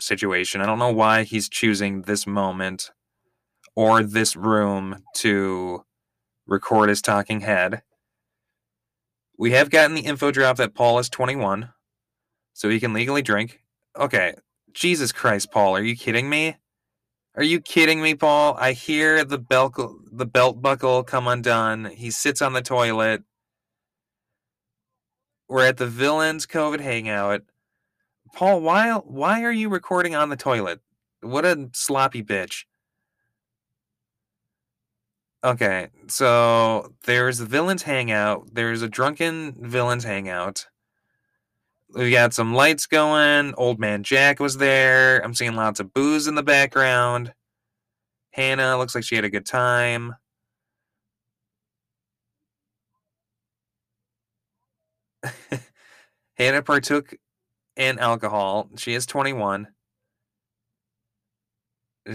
situation. 0.00 0.62
I 0.62 0.66
don't 0.66 0.78
know 0.78 0.92
why 0.92 1.24
he's 1.24 1.50
choosing 1.50 2.02
this 2.02 2.26
moment 2.26 2.90
or 3.76 4.02
this 4.02 4.34
room 4.34 5.02
to 5.16 5.84
record 6.46 6.88
his 6.88 7.02
talking 7.02 7.40
head. 7.40 7.82
We 9.36 9.50
have 9.52 9.68
gotten 9.68 9.94
the 9.94 10.02
info 10.06 10.30
drop 10.30 10.56
that 10.56 10.74
Paul 10.74 10.98
is 10.98 11.10
21, 11.10 11.70
so 12.54 12.70
he 12.70 12.80
can 12.80 12.94
legally 12.94 13.22
drink. 13.22 13.60
Okay, 13.98 14.34
Jesus 14.72 15.12
Christ, 15.12 15.50
Paul, 15.50 15.76
are 15.76 15.82
you 15.82 15.96
kidding 15.96 16.30
me? 16.30 16.56
Are 17.34 17.42
you 17.42 17.60
kidding 17.60 18.00
me, 18.00 18.14
Paul? 18.14 18.56
I 18.58 18.72
hear 18.72 19.24
the 19.24 19.38
belt 19.38 19.74
the 20.12 20.26
belt 20.26 20.62
buckle 20.62 21.02
come 21.02 21.26
undone. 21.26 21.86
He 21.86 22.10
sits 22.10 22.40
on 22.40 22.52
the 22.52 22.62
toilet. 22.62 23.22
We're 25.52 25.66
at 25.66 25.76
the 25.76 25.86
villains 25.86 26.46
COVID 26.46 26.80
hangout. 26.80 27.42
Paul, 28.34 28.62
why 28.62 28.90
why 28.94 29.42
are 29.42 29.52
you 29.52 29.68
recording 29.68 30.14
on 30.14 30.30
the 30.30 30.36
toilet? 30.36 30.80
What 31.20 31.44
a 31.44 31.68
sloppy 31.74 32.22
bitch. 32.22 32.64
Okay, 35.44 35.88
so 36.08 36.94
there's 37.04 37.36
the 37.36 37.44
villains 37.44 37.82
hangout. 37.82 38.48
There's 38.54 38.80
a 38.80 38.88
drunken 38.88 39.54
villains 39.68 40.04
hangout. 40.04 40.68
We 41.90 42.12
got 42.12 42.32
some 42.32 42.54
lights 42.54 42.86
going. 42.86 43.52
Old 43.58 43.78
man 43.78 44.04
Jack 44.04 44.40
was 44.40 44.56
there. 44.56 45.22
I'm 45.22 45.34
seeing 45.34 45.54
lots 45.54 45.80
of 45.80 45.92
booze 45.92 46.28
in 46.28 46.34
the 46.34 46.42
background. 46.42 47.34
Hannah 48.30 48.78
looks 48.78 48.94
like 48.94 49.04
she 49.04 49.16
had 49.16 49.26
a 49.26 49.30
good 49.30 49.44
time. 49.44 50.14
Hannah 56.36 56.62
partook 56.62 57.14
in 57.76 57.98
alcohol. 57.98 58.68
She 58.76 58.94
is 58.94 59.06
21. 59.06 59.68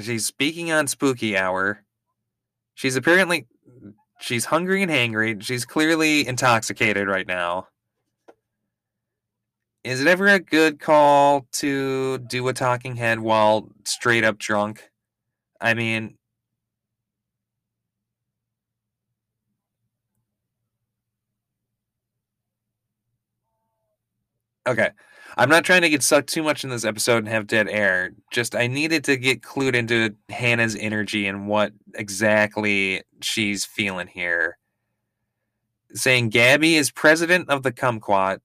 She's 0.02 0.26
speaking 0.26 0.72
on 0.72 0.88
spooky 0.88 1.38
hour. 1.38 1.84
She's 2.76 2.96
apparently 2.96 3.48
she's 4.20 4.46
hungry 4.46 4.84
and 4.84 4.92
hangry. 4.92 5.42
She's 5.42 5.66
clearly 5.66 6.28
intoxicated 6.28 7.08
right 7.08 7.28
now. 7.28 7.68
Is 9.84 10.02
it 10.02 10.08
ever 10.08 10.28
a 10.28 10.40
good 10.40 10.80
call 10.80 11.48
to 11.54 12.18
do 12.18 12.48
a 12.50 12.54
talking 12.54 12.98
head 12.98 13.20
while 13.20 13.70
straight 13.86 14.26
up 14.26 14.38
drunk? 14.38 14.90
I 15.62 15.74
mean, 15.74 16.17
okay. 24.68 24.90
I'm 25.40 25.50
not 25.50 25.64
trying 25.64 25.84
to 25.84 25.90
get 25.90 26.02
sucked 26.02 26.30
too 26.30 26.42
much 26.42 26.64
in 26.64 26.72
this 26.72 26.84
episode 26.84 27.20
and 27.20 27.28
have 27.28 27.46
dead 27.46 27.68
air. 27.70 28.12
Just 28.32 28.56
I 28.56 28.66
needed 28.66 29.04
to 29.04 29.18
get 29.18 29.42
clued 29.42 29.76
into 29.76 30.16
Hannah's 30.30 30.76
energy 30.76 31.28
and 31.28 31.48
what 31.48 31.74
exactly 31.94 33.04
she's 33.22 33.64
feeling 33.64 34.08
here. 34.08 34.58
Saying 35.94 36.30
Gabby 36.30 36.76
is 36.76 36.90
president 36.90 37.50
of 37.50 37.62
the 37.62 37.72
Kumquat. 37.72 38.40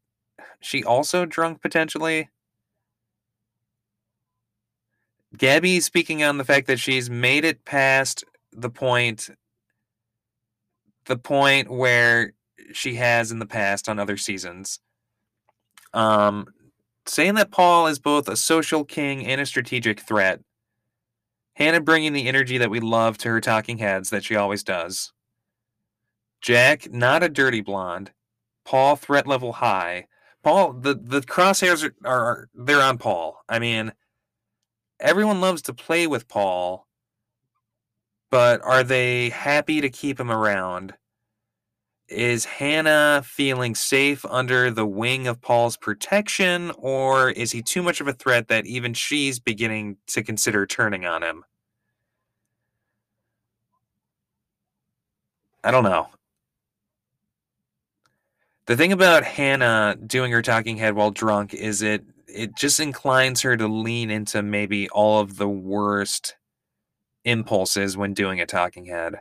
She 0.60 0.84
also 0.84 1.24
drunk 1.24 1.62
potentially. 1.62 2.28
Gabby 5.36 5.80
speaking 5.80 6.22
on 6.22 6.36
the 6.36 6.44
fact 6.44 6.66
that 6.66 6.78
she's 6.78 7.08
made 7.08 7.44
it 7.44 7.64
past 7.64 8.22
the 8.52 8.70
point 8.70 9.30
the 11.06 11.16
point 11.16 11.70
where 11.70 12.32
she 12.72 12.94
has 12.94 13.32
in 13.32 13.38
the 13.38 13.46
past 13.46 13.88
on 13.88 13.98
other 13.98 14.16
seasons. 14.16 14.78
Um 15.94 16.46
saying 17.06 17.34
that 17.34 17.50
Paul 17.50 17.86
is 17.86 17.98
both 17.98 18.28
a 18.28 18.36
social 18.36 18.84
king 18.84 19.26
and 19.26 19.40
a 19.40 19.46
strategic 19.46 20.00
threat. 20.00 20.40
Hannah 21.54 21.80
bringing 21.80 22.12
the 22.12 22.28
energy 22.28 22.58
that 22.58 22.70
we 22.70 22.80
love 22.80 23.18
to 23.18 23.28
her 23.28 23.40
talking 23.40 23.78
heads 23.78 24.10
that 24.10 24.24
she 24.24 24.36
always 24.36 24.62
does. 24.62 25.12
Jack, 26.40 26.90
not 26.92 27.22
a 27.22 27.28
dirty 27.28 27.60
blonde. 27.60 28.12
Paul, 28.64 28.96
threat 28.96 29.26
level 29.26 29.52
high. 29.52 30.06
Paul, 30.42 30.72
the, 30.72 30.94
the 30.94 31.20
crosshairs 31.20 31.84
are, 31.84 32.08
are 32.08 32.48
they're 32.54 32.82
on 32.82 32.98
Paul. 32.98 33.42
I 33.48 33.58
mean, 33.58 33.92
everyone 34.98 35.40
loves 35.40 35.62
to 35.62 35.74
play 35.74 36.06
with 36.06 36.28
Paul, 36.28 36.86
but 38.30 38.60
are 38.62 38.82
they 38.82 39.28
happy 39.28 39.80
to 39.80 39.90
keep 39.90 40.18
him 40.18 40.30
around? 40.30 40.94
Is 42.12 42.44
Hannah 42.44 43.22
feeling 43.24 43.74
safe 43.74 44.24
under 44.26 44.70
the 44.70 44.86
wing 44.86 45.26
of 45.26 45.40
Paul's 45.40 45.76
protection, 45.76 46.70
or 46.78 47.30
is 47.30 47.50
he 47.50 47.62
too 47.62 47.82
much 47.82 48.00
of 48.00 48.08
a 48.08 48.12
threat 48.12 48.48
that 48.48 48.66
even 48.66 48.94
she's 48.94 49.38
beginning 49.40 49.96
to 50.08 50.22
consider 50.22 50.66
turning 50.66 51.06
on 51.06 51.22
him? 51.22 51.44
I 55.64 55.70
don't 55.70 55.84
know. 55.84 56.08
The 58.66 58.76
thing 58.76 58.92
about 58.92 59.24
Hannah 59.24 59.96
doing 60.06 60.32
her 60.32 60.42
talking 60.42 60.76
head 60.76 60.94
while 60.94 61.10
drunk 61.10 61.54
is 61.54 61.82
it 61.82 62.04
it 62.28 62.56
just 62.56 62.80
inclines 62.80 63.42
her 63.42 63.56
to 63.56 63.68
lean 63.68 64.10
into 64.10 64.42
maybe 64.42 64.88
all 64.90 65.20
of 65.20 65.36
the 65.36 65.48
worst 65.48 66.36
impulses 67.24 67.96
when 67.96 68.14
doing 68.14 68.40
a 68.40 68.46
talking 68.46 68.86
head 68.86 69.20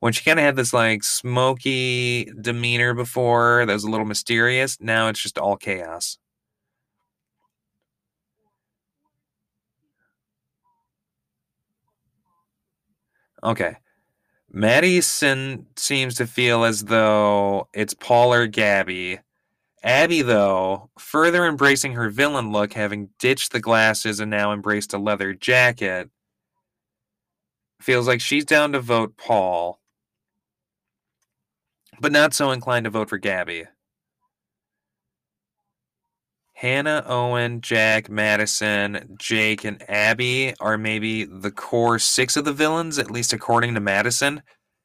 when 0.00 0.12
she 0.12 0.24
kind 0.24 0.38
of 0.38 0.44
had 0.44 0.56
this 0.56 0.72
like 0.72 1.04
smoky 1.04 2.24
demeanor 2.40 2.94
before 2.94 3.64
that 3.66 3.72
was 3.72 3.84
a 3.84 3.90
little 3.90 4.06
mysterious, 4.06 4.78
now 4.80 5.08
it's 5.08 5.20
just 5.22 5.38
all 5.38 5.56
chaos. 5.56 6.18
Okay. 13.42 13.76
Madison 14.52 15.66
seems 15.76 16.16
to 16.16 16.26
feel 16.26 16.64
as 16.64 16.84
though 16.84 17.68
it's 17.74 17.94
Paul 17.94 18.34
or 18.34 18.46
Gabby. 18.46 19.20
Abby, 19.84 20.22
though, 20.22 20.90
further 20.98 21.46
embracing 21.46 21.92
her 21.94 22.10
villain 22.10 22.52
look, 22.52 22.74
having 22.74 23.10
ditched 23.18 23.52
the 23.52 23.60
glasses 23.60 24.20
and 24.20 24.30
now 24.30 24.52
embraced 24.52 24.94
a 24.94 24.98
leather 24.98 25.34
jacket, 25.34 26.10
feels 27.80 28.06
like 28.06 28.20
she's 28.20 28.44
down 28.44 28.72
to 28.72 28.80
vote 28.80 29.16
Paul 29.16 29.79
but 32.00 32.12
not 32.12 32.34
so 32.34 32.50
inclined 32.50 32.84
to 32.84 32.90
vote 32.90 33.08
for 33.08 33.18
Gabby. 33.18 33.64
Hannah, 36.54 37.02
Owen, 37.06 37.62
Jack, 37.62 38.10
Madison, 38.10 39.16
Jake, 39.18 39.64
and 39.64 39.82
Abby 39.88 40.52
are 40.60 40.76
maybe 40.76 41.24
the 41.24 41.50
core 41.50 41.98
six 41.98 42.36
of 42.36 42.44
the 42.44 42.52
villains, 42.52 42.98
at 42.98 43.10
least 43.10 43.32
according 43.32 43.72
to 43.74 43.80
Madison. 43.80 44.42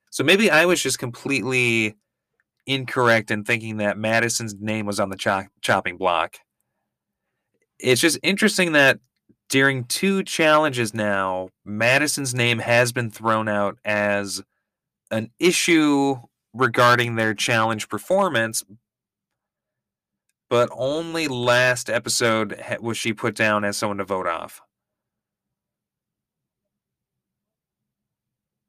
So 0.10 0.24
maybe 0.24 0.50
I 0.50 0.66
was 0.66 0.82
just 0.82 1.00
completely 1.00 1.96
incorrect 2.66 3.30
in 3.30 3.44
thinking 3.44 3.78
that 3.78 3.98
Madison's 3.98 4.56
name 4.58 4.86
was 4.86 5.02
on 5.02 5.10
the 5.10 5.18
chop- 5.18 5.48
chopping 5.60 5.98
block. 5.98 6.38
It's 7.78 8.00
just 8.00 8.20
interesting 8.24 8.72
that 8.72 9.00
during 9.50 9.84
two 9.84 10.24
challenges 10.24 10.94
now, 10.94 11.50
Madison's 11.66 12.34
name 12.34 12.60
has 12.60 12.94
been 12.94 13.12
thrown 13.12 13.50
out 13.50 13.78
as 13.84 14.42
an 15.12 15.30
issue 15.40 16.16
regarding 16.56 17.16
their 17.16 17.34
challenge 17.34 17.90
performance, 17.90 18.64
but 20.50 20.70
only 20.72 21.28
last 21.28 21.90
episode 21.90 22.60
was 22.80 22.98
she 22.98 23.14
put 23.14 23.36
down 23.36 23.64
as 23.66 23.78
someone 23.78 23.98
to 23.98 24.06
vote 24.06 24.28
off. 24.28 24.62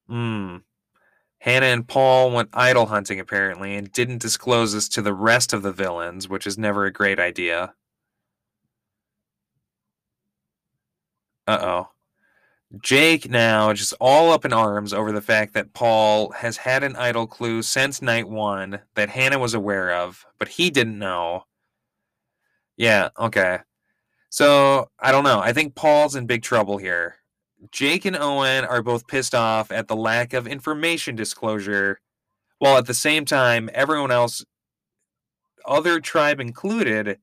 Hmm. 0.08 0.58
Hannah 1.40 1.66
and 1.66 1.86
Paul 1.88 2.32
went 2.32 2.50
idol 2.52 2.86
hunting 2.86 3.20
apparently 3.20 3.76
and 3.76 3.92
didn't 3.92 4.18
disclose 4.22 4.72
this 4.72 4.88
to 4.90 5.02
the 5.02 5.14
rest 5.14 5.52
of 5.52 5.62
the 5.62 5.72
villains, 5.72 6.28
which 6.28 6.46
is 6.46 6.58
never 6.58 6.86
a 6.86 6.92
great 6.92 7.20
idea. 7.20 7.74
Uh 11.46 11.58
oh. 11.60 11.95
Jake 12.82 13.30
now 13.30 13.72
just 13.72 13.94
all 14.00 14.32
up 14.32 14.44
in 14.44 14.52
arms 14.52 14.92
over 14.92 15.12
the 15.12 15.20
fact 15.20 15.54
that 15.54 15.72
Paul 15.72 16.30
has 16.32 16.56
had 16.56 16.82
an 16.82 16.96
idol 16.96 17.26
clue 17.26 17.62
since 17.62 18.02
night 18.02 18.28
one 18.28 18.80
that 18.94 19.08
Hannah 19.08 19.38
was 19.38 19.54
aware 19.54 19.94
of, 19.94 20.26
but 20.38 20.48
he 20.48 20.70
didn't 20.70 20.98
know. 20.98 21.44
Yeah, 22.76 23.10
okay. 23.18 23.60
So 24.30 24.90
I 24.98 25.12
don't 25.12 25.24
know. 25.24 25.40
I 25.40 25.52
think 25.52 25.74
Paul's 25.76 26.16
in 26.16 26.26
big 26.26 26.42
trouble 26.42 26.76
here. 26.76 27.16
Jake 27.70 28.04
and 28.04 28.16
Owen 28.16 28.64
are 28.64 28.82
both 28.82 29.06
pissed 29.06 29.34
off 29.34 29.70
at 29.70 29.88
the 29.88 29.96
lack 29.96 30.32
of 30.32 30.46
information 30.46 31.16
disclosure, 31.16 32.00
while 32.58 32.76
at 32.76 32.86
the 32.86 32.94
same 32.94 33.24
time, 33.24 33.70
everyone 33.72 34.10
else, 34.10 34.44
other 35.64 36.00
tribe 36.00 36.40
included, 36.40 37.18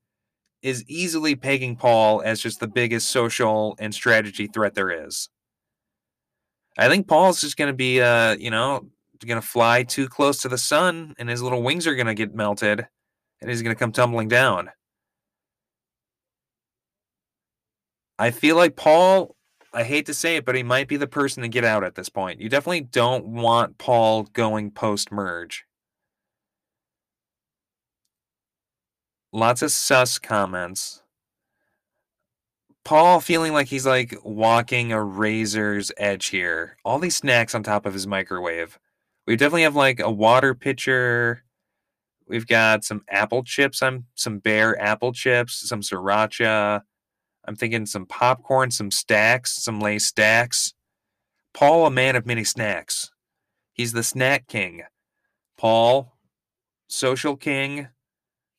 is 0.62 0.84
easily 0.88 1.36
pegging 1.36 1.76
Paul 1.76 2.22
as 2.24 2.42
just 2.42 2.60
the 2.60 2.68
biggest 2.68 3.10
social 3.10 3.76
and 3.80 3.94
strategy 3.94 4.48
threat 4.48 4.74
there 4.74 5.06
is. 5.06 5.30
I 6.78 6.90
think 6.90 7.08
Paul's 7.08 7.42
just 7.42 7.58
going 7.58 7.70
to 7.70 7.76
be, 7.76 8.02
uh, 8.02 8.36
you 8.38 8.50
know, 8.50 8.88
going 9.26 9.40
to 9.40 9.48
fly 9.48 9.84
too 9.84 10.08
close 10.08 10.42
to 10.42 10.50
the 10.50 10.58
sun, 10.58 11.14
and 11.18 11.30
his 11.30 11.42
little 11.42 11.64
wings 11.64 11.88
are 11.88 11.96
going 11.96 12.08
to 12.08 12.14
get 12.14 12.36
melted, 12.36 12.88
and 13.42 13.50
he's 13.50 13.62
going 13.62 13.76
to 13.76 13.80
come 13.80 13.92
tumbling 13.92 14.28
down. 14.28 14.70
I 18.20 18.32
feel 18.32 18.56
like 18.56 18.76
Paul. 18.76 19.36
I 19.76 19.84
hate 19.84 20.06
to 20.06 20.14
say 20.14 20.36
it, 20.36 20.46
but 20.46 20.54
he 20.56 20.62
might 20.62 20.88
be 20.88 20.98
the 20.98 21.08
person 21.08 21.42
to 21.42 21.50
get 21.50 21.64
out 21.64 21.84
at 21.84 21.96
this 21.96 22.10
point. 22.10 22.40
You 22.40 22.48
definitely 22.48 22.82
don't 22.82 23.26
want 23.26 23.80
Paul 23.80 24.24
going 24.34 24.70
post 24.70 25.12
merge. 25.12 25.66
Lots 29.32 29.64
of 29.64 29.72
sus 29.72 30.20
comments. 30.20 31.03
Paul 32.86 33.22
feeling 33.22 33.54
like 33.54 33.68
he's 33.68 33.86
like 33.86 34.16
walking 34.24 34.92
a 34.92 35.02
razor's 35.02 35.92
edge 35.98 36.28
here. 36.28 36.78
All 36.84 37.00
these 37.00 37.16
snacks 37.16 37.56
on 37.56 37.64
top 37.64 37.86
of 37.86 37.94
his 37.94 38.06
microwave. 38.06 38.78
We 39.26 39.38
definitely 39.38 39.64
have 39.64 39.76
like 39.76 40.00
a 40.02 40.12
water 40.12 40.54
pitcher. 40.54 41.44
We've 42.28 42.48
got 42.48 42.84
some 42.84 43.04
apple 43.10 43.44
chips. 43.44 43.82
I'm 43.82 44.06
some 44.16 44.40
Bare 44.40 44.80
apple 44.82 45.14
chips, 45.14 45.68
some 45.68 45.82
sriracha. 45.82 46.82
I'm 47.46 47.56
thinking 47.56 47.86
some 47.86 48.06
popcorn, 48.06 48.72
some 48.72 48.92
stacks, 48.92 49.64
some 49.64 49.80
lay 49.80 50.00
stacks. 50.00 50.74
Paul, 51.54 51.86
a 51.86 51.92
man 51.92 52.16
of 52.16 52.26
many 52.26 52.44
snacks. 52.44 53.12
He's 53.74 53.94
the 53.94 54.04
snack 54.04 54.48
king. 54.48 54.84
Paul, 55.58 56.18
social 56.88 57.38
king, 57.38 57.88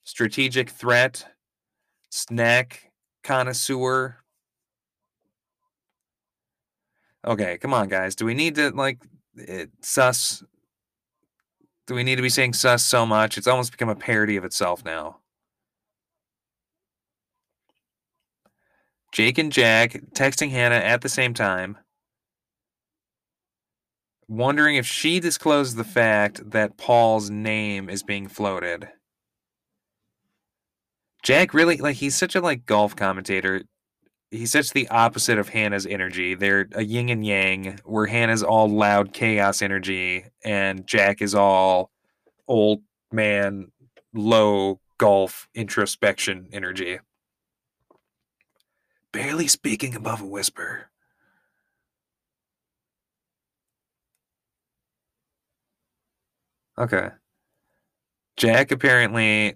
strategic 0.04 0.70
threat, 0.70 1.26
snack 2.10 2.90
connoisseur. 3.24 4.18
Okay, 7.26 7.58
come 7.58 7.74
on, 7.74 7.88
guys. 7.88 8.14
Do 8.14 8.26
we 8.26 8.34
need 8.34 8.54
to 8.56 8.70
like 8.70 9.02
it, 9.34 9.70
sus? 9.80 10.44
Do 11.86 11.94
we 11.94 12.04
need 12.04 12.16
to 12.16 12.22
be 12.22 12.28
saying 12.28 12.52
sus 12.52 12.84
so 12.84 13.04
much? 13.04 13.36
It's 13.36 13.46
almost 13.46 13.72
become 13.72 13.88
a 13.88 13.96
parody 13.96 14.36
of 14.36 14.44
itself 14.44 14.84
now. 14.84 15.18
Jake 19.12 19.38
and 19.38 19.52
Jack 19.52 19.92
texting 20.12 20.50
Hannah 20.50 20.74
at 20.74 21.00
the 21.00 21.08
same 21.08 21.34
time, 21.34 21.78
wondering 24.26 24.76
if 24.76 24.86
she 24.86 25.20
disclosed 25.20 25.76
the 25.76 25.84
fact 25.84 26.50
that 26.50 26.76
Paul's 26.76 27.30
name 27.30 27.88
is 27.88 28.02
being 28.02 28.26
floated. 28.28 28.88
Jack 31.24 31.54
really 31.54 31.78
like 31.78 31.96
he's 31.96 32.14
such 32.14 32.36
a 32.36 32.40
like 32.40 32.66
golf 32.66 32.94
commentator. 32.94 33.62
He's 34.30 34.52
such 34.52 34.72
the 34.72 34.88
opposite 34.88 35.38
of 35.38 35.48
Hannah's 35.48 35.86
energy. 35.86 36.34
They're 36.34 36.68
a 36.72 36.82
yin 36.84 37.08
and 37.08 37.24
yang, 37.24 37.80
where 37.84 38.06
Hannah's 38.06 38.42
all 38.42 38.68
loud 38.68 39.12
chaos 39.14 39.62
energy 39.62 40.26
and 40.44 40.86
Jack 40.86 41.22
is 41.22 41.34
all 41.34 41.90
old 42.46 42.82
man, 43.10 43.72
low 44.12 44.80
golf 44.98 45.48
introspection 45.54 46.48
energy. 46.52 46.98
Barely 49.12 49.46
speaking 49.46 49.94
above 49.94 50.20
a 50.20 50.26
whisper. 50.26 50.90
Okay. 56.76 57.10
Jack 58.36 58.72
apparently 58.72 59.54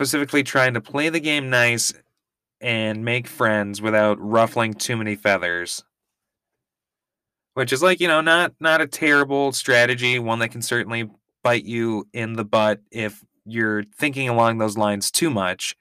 specifically 0.00 0.42
trying 0.42 0.72
to 0.72 0.80
play 0.80 1.10
the 1.10 1.20
game 1.20 1.50
nice 1.50 1.92
and 2.58 3.04
make 3.04 3.26
friends 3.26 3.82
without 3.82 4.18
ruffling 4.18 4.72
too 4.72 4.96
many 4.96 5.14
feathers. 5.14 5.84
Which 7.52 7.70
is 7.70 7.82
like, 7.82 8.00
you 8.00 8.08
know, 8.08 8.22
not 8.22 8.54
not 8.60 8.80
a 8.80 8.86
terrible 8.86 9.52
strategy, 9.52 10.18
one 10.18 10.38
that 10.38 10.48
can 10.52 10.62
certainly 10.62 11.10
bite 11.44 11.66
you 11.66 12.08
in 12.14 12.32
the 12.32 12.46
butt 12.46 12.80
if 12.90 13.22
you're 13.44 13.84
thinking 13.94 14.30
along 14.30 14.56
those 14.56 14.78
lines 14.78 15.10
too 15.10 15.28
much. 15.28 15.76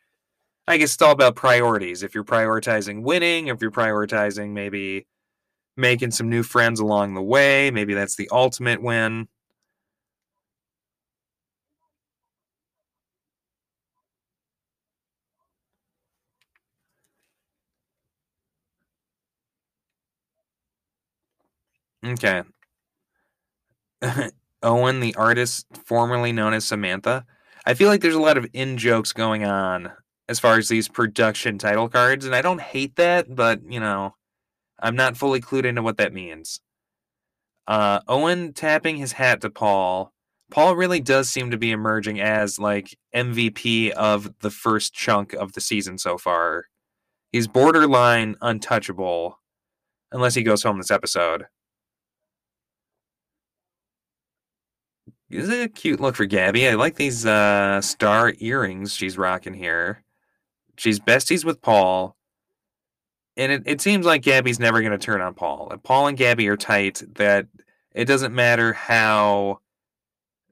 I 0.68 0.76
guess 0.76 0.96
it's 0.96 1.02
all 1.02 1.14
about 1.14 1.38
priorities. 1.38 2.04
If 2.04 2.14
you're 2.14 2.26
prioritizing 2.26 3.04
winning, 3.04 3.48
if 3.48 3.62
you're 3.62 3.72
prioritizing 3.72 4.50
maybe 4.50 5.08
making 5.78 6.12
some 6.12 6.30
new 6.30 6.44
friends 6.44 6.82
along 6.82 7.14
the 7.14 7.24
way, 7.24 7.72
maybe 7.72 7.94
that's 7.94 8.18
the 8.18 8.28
ultimate 8.34 8.84
win. 8.84 9.30
Okay. 22.06 22.44
Owen, 24.64 25.00
the 25.00 25.16
artist 25.16 25.66
formerly 25.86 26.32
known 26.32 26.54
as 26.54 26.66
Samantha. 26.66 27.26
I 27.66 27.74
feel 27.74 27.90
like 27.90 28.02
there's 28.02 28.16
a 28.16 28.22
lot 28.22 28.38
of 28.38 28.48
in 28.54 28.78
jokes 28.78 29.14
going 29.14 29.46
on 29.46 29.92
as 30.28 30.40
far 30.40 30.58
as 30.58 30.70
these 30.70 30.88
production 30.88 31.58
title 31.58 31.90
cards, 31.90 32.26
and 32.26 32.36
I 32.36 32.42
don't 32.42 32.62
hate 32.62 32.96
that, 32.98 33.34
but 33.34 33.62
you 33.68 33.80
know, 33.80 34.16
I'm 34.80 34.96
not 34.96 35.18
fully 35.18 35.42
clued 35.42 35.66
into 35.66 35.82
what 35.82 35.98
that 35.98 36.14
means. 36.14 36.62
Uh, 37.68 38.00
Owen 38.08 38.54
tapping 38.54 38.98
his 38.98 39.14
hat 39.14 39.42
to 39.42 39.50
Paul. 39.50 40.14
Paul 40.52 40.76
really 40.76 41.00
does 41.00 41.30
seem 41.30 41.52
to 41.52 41.58
be 41.58 41.72
emerging 41.72 42.20
as 42.20 42.58
like 42.58 42.98
MVP 43.16 43.92
of 43.92 44.34
the 44.40 44.50
first 44.50 44.94
chunk 44.94 45.34
of 45.34 45.54
the 45.54 45.62
season 45.62 45.98
so 45.98 46.18
far. 46.18 46.66
He's 47.32 47.48
borderline 47.48 48.36
untouchable 48.42 49.40
unless 50.12 50.34
he 50.34 50.42
goes 50.42 50.64
home 50.64 50.80
this 50.80 50.90
episode. 50.90 51.46
This 55.30 55.44
is 55.44 55.50
a 55.50 55.70
cute 55.70 56.00
look 56.00 56.16
for 56.16 56.26
Gabby. 56.26 56.68
I 56.68 56.74
like 56.74 56.96
these 56.96 57.26
uh, 57.26 57.82
star 57.82 58.34
earrings 58.40 58.94
she's 58.94 59.18
rocking 59.18 59.54
here. 59.54 60.04
She's 60.78 61.00
besties 61.00 61.46
with 61.46 61.62
Paul. 61.62 62.16
And 63.38 63.52
it, 63.52 63.64
it 63.66 63.82
seems 63.82 64.06
like 64.06 64.24
Gabby's 64.24 64.60
never 64.60 64.82
going 64.82 64.92
to 64.92 64.98
turn 64.98 65.22
on 65.22 65.36
Paul. 65.36 65.70
If 65.72 65.84
Paul 65.84 66.08
and 66.08 66.18
Gabby 66.18 66.48
are 66.48 66.58
tight, 66.58 67.04
that 67.16 67.46
it 67.94 68.06
doesn't 68.06 68.34
matter 68.34 68.74
how 68.74 69.60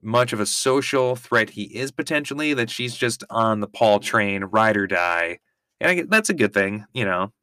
much 0.02 0.32
of 0.32 0.40
a 0.40 0.46
social 0.46 1.16
threat 1.16 1.50
he 1.50 1.64
is 1.64 1.92
potentially, 1.92 2.54
that 2.54 2.70
she's 2.70 2.96
just 2.96 3.24
on 3.32 3.62
the 3.62 3.68
Paul 3.68 4.00
train, 4.00 4.44
ride 4.44 4.78
or 4.78 4.86
die. 4.86 5.40
And 5.82 5.92
I, 5.92 6.04
that's 6.08 6.30
a 6.30 6.36
good 6.36 6.54
thing, 6.54 6.86
you 6.94 7.04
know, 7.04 7.34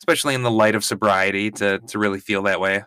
especially 0.00 0.34
in 0.34 0.42
the 0.42 0.50
light 0.50 0.74
of 0.74 0.84
sobriety 0.84 1.52
to, 1.52 1.78
to 1.78 1.98
really 1.98 2.20
feel 2.20 2.42
that 2.42 2.60
way. 2.60 2.82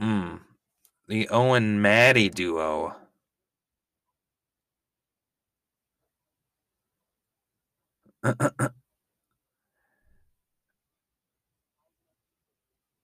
Hmm. 0.00 0.36
The 1.12 1.28
Owen 1.28 1.82
Maddie 1.82 2.30
duo. 2.30 2.96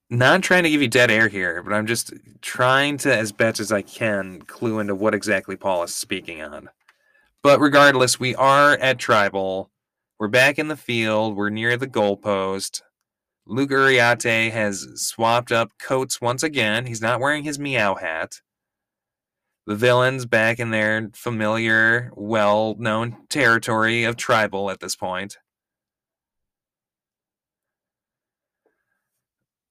Not 0.08 0.42
trying 0.42 0.62
to 0.62 0.70
give 0.70 0.80
you 0.80 0.88
dead 0.88 1.10
air 1.10 1.28
here, 1.28 1.62
but 1.62 1.74
I'm 1.74 1.86
just 1.86 2.14
trying 2.40 2.96
to, 2.96 3.14
as 3.14 3.30
best 3.30 3.60
as 3.60 3.70
I 3.70 3.82
can, 3.82 4.40
clue 4.40 4.78
into 4.78 4.94
what 4.94 5.14
exactly 5.14 5.56
Paul 5.56 5.82
is 5.82 5.94
speaking 5.94 6.40
on. 6.40 6.70
But 7.42 7.60
regardless, 7.60 8.18
we 8.18 8.34
are 8.36 8.72
at 8.78 8.98
Tribal. 8.98 9.70
We're 10.18 10.28
back 10.28 10.58
in 10.58 10.68
the 10.68 10.78
field. 10.78 11.36
We're 11.36 11.50
near 11.50 11.76
the 11.76 11.86
goalpost. 11.86 12.80
Luke 13.50 13.70
Uriarte 13.70 14.50
has 14.50 14.86
swapped 14.96 15.50
up 15.50 15.72
coats 15.78 16.20
once 16.20 16.42
again. 16.42 16.84
He's 16.84 17.00
not 17.00 17.18
wearing 17.18 17.44
his 17.44 17.58
meow 17.58 17.94
hat. 17.94 18.42
The 19.66 19.74
villains 19.74 20.26
back 20.26 20.58
in 20.58 20.70
their 20.70 21.08
familiar, 21.14 22.12
well 22.14 22.76
known 22.78 23.16
territory 23.30 24.04
of 24.04 24.16
tribal 24.16 24.70
at 24.70 24.80
this 24.80 24.94
point. 24.96 25.38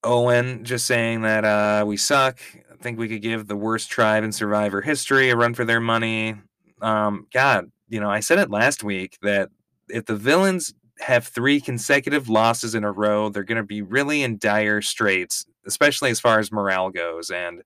Owen 0.03 0.63
just 0.63 0.87
saying 0.87 1.21
that 1.21 1.45
uh, 1.45 1.85
we 1.85 1.97
suck. 1.97 2.39
I 2.71 2.81
think 2.81 2.97
we 2.97 3.07
could 3.07 3.21
give 3.21 3.47
the 3.47 3.55
worst 3.55 3.91
tribe 3.91 4.23
in 4.23 4.31
Survivor 4.31 4.81
history 4.81 5.29
a 5.29 5.35
run 5.35 5.53
for 5.53 5.65
their 5.65 5.81
money. 5.81 6.35
Um, 6.81 7.27
God, 7.31 7.71
you 7.89 7.99
know, 7.99 8.09
I 8.09 8.21
said 8.21 8.39
it 8.39 8.49
last 8.49 8.83
week 8.83 9.19
that 9.21 9.49
if 9.87 10.05
the 10.05 10.15
villains 10.15 10.73
have 10.99 11.27
three 11.27 11.61
consecutive 11.61 12.29
losses 12.29 12.75
in 12.75 12.83
a 12.83 12.91
row, 12.91 13.29
they're 13.29 13.43
going 13.43 13.57
to 13.57 13.63
be 13.63 13.81
really 13.81 14.23
in 14.23 14.37
dire 14.37 14.81
straits, 14.81 15.45
especially 15.65 16.09
as 16.09 16.19
far 16.19 16.39
as 16.39 16.51
morale 16.51 16.89
goes. 16.89 17.29
And 17.29 17.63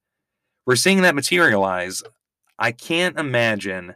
we're 0.65 0.75
seeing 0.75 1.01
that 1.01 1.15
materialize. 1.15 2.03
I 2.59 2.71
can't 2.71 3.17
imagine 3.17 3.95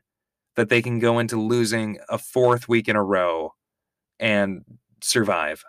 that 0.56 0.70
they 0.70 0.82
can 0.82 1.00
go 1.00 1.20
into 1.20 1.40
losing 1.40 2.00
a 2.10 2.18
fourth 2.18 2.68
week 2.68 2.88
in 2.88 2.96
a 2.96 3.04
row 3.04 3.54
and 4.20 4.64
survive. 5.02 5.64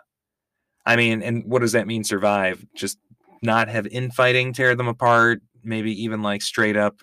I 0.85 0.95
mean, 0.95 1.21
and 1.21 1.43
what 1.45 1.59
does 1.59 1.73
that 1.73 1.87
mean, 1.87 2.03
survive? 2.03 2.65
Just 2.73 2.97
not 3.43 3.67
have 3.67 3.85
infighting 3.87 4.53
tear 4.53 4.75
them 4.75 4.87
apart, 4.87 5.41
maybe 5.63 5.91
even 6.03 6.21
like 6.21 6.41
straight 6.41 6.77
up 6.77 7.01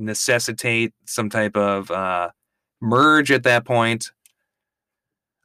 necessitate 0.00 0.92
some 1.04 1.30
type 1.30 1.56
of 1.56 1.90
uh, 1.90 2.30
merge 2.80 3.30
at 3.30 3.44
that 3.44 3.64
point. 3.64 4.10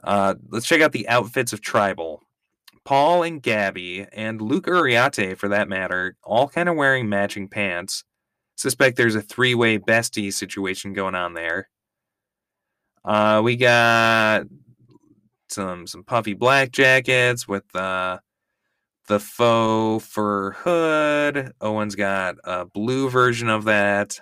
Uh, 0.05 0.35
let's 0.49 0.67
check 0.67 0.81
out 0.81 0.91
the 0.91 1.09
outfits 1.09 1.51
of 1.51 1.61
Tribal. 1.61 2.21
Paul 2.85 3.23
and 3.23 3.41
Gabby, 3.41 4.05
and 4.13 4.39
Luke 4.39 4.67
Uriarte 4.67 5.35
for 5.35 5.49
that 5.49 5.67
matter, 5.67 6.15
all 6.23 6.47
kind 6.47 6.69
of 6.69 6.75
wearing 6.75 7.09
matching 7.09 7.47
pants. 7.47 8.03
Suspect 8.55 8.95
there's 8.95 9.15
a 9.15 9.21
three 9.21 9.55
way 9.55 9.79
bestie 9.79 10.31
situation 10.31 10.93
going 10.93 11.15
on 11.15 11.33
there. 11.33 11.67
Uh, 13.03 13.41
we 13.43 13.55
got 13.55 14.45
some 15.49 15.87
some 15.87 16.03
puffy 16.03 16.33
black 16.33 16.71
jackets 16.71 17.47
with 17.47 17.75
uh, 17.75 18.19
the 19.07 19.19
faux 19.19 20.05
fur 20.05 20.51
hood. 20.51 21.51
Owen's 21.61 21.95
got 21.95 22.35
a 22.43 22.65
blue 22.65 23.09
version 23.09 23.49
of 23.49 23.65
that. 23.65 24.19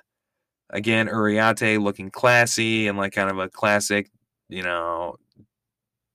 Again, 0.69 1.07
Uriarte 1.07 1.81
looking 1.81 2.09
classy 2.09 2.87
and 2.87 2.97
like 2.97 3.13
kind 3.13 3.29
of 3.29 3.37
a 3.39 3.49
classic, 3.49 4.09
you 4.49 4.63
know, 4.63 5.17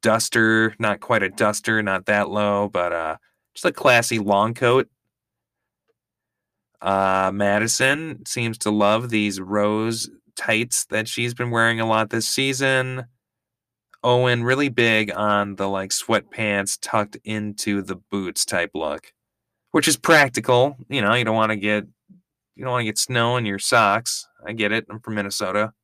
duster, 0.08 0.74
not 0.78 1.00
quite 1.00 1.22
a 1.22 1.28
duster, 1.28 1.82
not 1.82 2.06
that 2.06 2.30
low, 2.30 2.66
but 2.70 2.94
uh, 2.94 3.16
just 3.54 3.66
a 3.66 3.72
classy 3.72 4.18
long 4.18 4.54
coat. 4.54 4.88
Uh, 6.80 7.30
Madison 7.34 8.24
seems 8.24 8.56
to 8.56 8.70
love 8.70 9.10
these 9.10 9.38
rose 9.38 10.08
tights 10.34 10.86
that 10.86 11.08
she's 11.08 11.34
been 11.34 11.50
wearing 11.50 11.78
a 11.78 11.86
lot 11.86 12.08
this 12.08 12.26
season. 12.26 13.04
Owen 14.02 14.44
really 14.44 14.70
big 14.70 15.12
on 15.14 15.56
the 15.56 15.68
like 15.68 15.90
sweatpants 15.90 16.78
tucked 16.80 17.18
into 17.24 17.82
the 17.82 17.96
boots 18.10 18.46
type 18.46 18.70
look, 18.72 19.12
which 19.72 19.88
is 19.88 19.98
practical. 19.98 20.74
You 20.88 21.02
know, 21.02 21.12
you 21.12 21.24
don't 21.24 21.36
want 21.36 21.50
to 21.50 21.56
get 21.56 21.84
you 22.56 22.64
don't 22.64 22.72
want 22.72 22.80
to 22.80 22.86
get 22.86 22.96
snow 22.96 23.36
in 23.36 23.44
your 23.44 23.58
socks. 23.58 24.26
I 24.46 24.54
get 24.54 24.72
it. 24.72 24.86
I'm 24.88 25.00
from 25.00 25.16
Minnesota. 25.16 25.74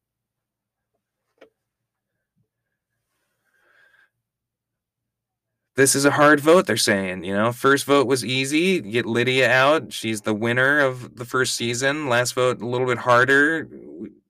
This 5.77 5.95
is 5.97 6.05
a 6.05 6.11
hard 6.11 6.41
vote, 6.41 6.67
they're 6.67 6.77
saying. 6.77 7.25
You 7.25 7.35
know, 7.35 7.53
first 7.53 7.85
vote 7.85 8.07
was 8.07 8.25
easy. 8.25 8.81
Get 8.81 9.07
Lydia 9.07 9.51
out. 9.51 9.93
She's 9.93 10.21
the 10.21 10.35
winner 10.35 10.79
of 10.81 11.17
the 11.17 11.25
first 11.25 11.57
season. 11.57 12.09
Last 12.09 12.35
vote, 12.35 12.61
a 12.61 12.67
little 12.67 12.87
bit 12.87 12.99
harder. 12.99 13.69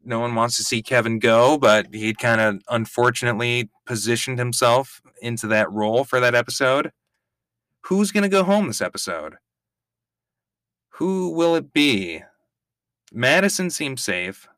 No 0.04 0.20
one 0.20 0.34
wants 0.34 0.56
to 0.56 0.64
see 0.64 0.82
Kevin 0.82 1.18
go, 1.18 1.58
but 1.58 1.92
he'd 1.92 2.18
kind 2.18 2.40
of 2.40 2.62
unfortunately 2.70 3.68
positioned 3.86 4.38
himself 4.38 5.02
into 5.20 5.46
that 5.48 5.70
role 5.70 6.04
for 6.04 6.20
that 6.20 6.34
episode. 6.34 6.92
Who's 7.82 8.10
going 8.10 8.22
to 8.22 8.28
go 8.28 8.44
home 8.44 8.66
this 8.66 8.80
episode? 8.80 9.34
Who 10.90 11.30
will 11.30 11.56
it 11.56 11.72
be? 11.72 12.22
Madison 13.12 13.70
seems 13.70 14.02
safe. 14.02 14.48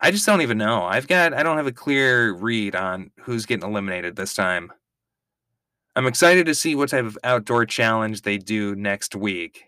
I 0.00 0.10
just 0.10 0.24
don't 0.24 0.42
even 0.42 0.58
know. 0.58 0.84
I've 0.84 1.08
got 1.08 1.34
I 1.34 1.42
don't 1.42 1.56
have 1.56 1.66
a 1.66 1.72
clear 1.72 2.32
read 2.32 2.76
on 2.76 3.10
who's 3.20 3.46
getting 3.46 3.68
eliminated 3.68 4.16
this 4.16 4.34
time. 4.34 4.72
I'm 5.98 6.06
excited 6.06 6.46
to 6.46 6.54
see 6.54 6.76
what 6.76 6.90
type 6.90 7.04
of 7.04 7.18
outdoor 7.24 7.66
challenge 7.66 8.22
they 8.22 8.38
do 8.38 8.76
next 8.76 9.16
week. 9.16 9.64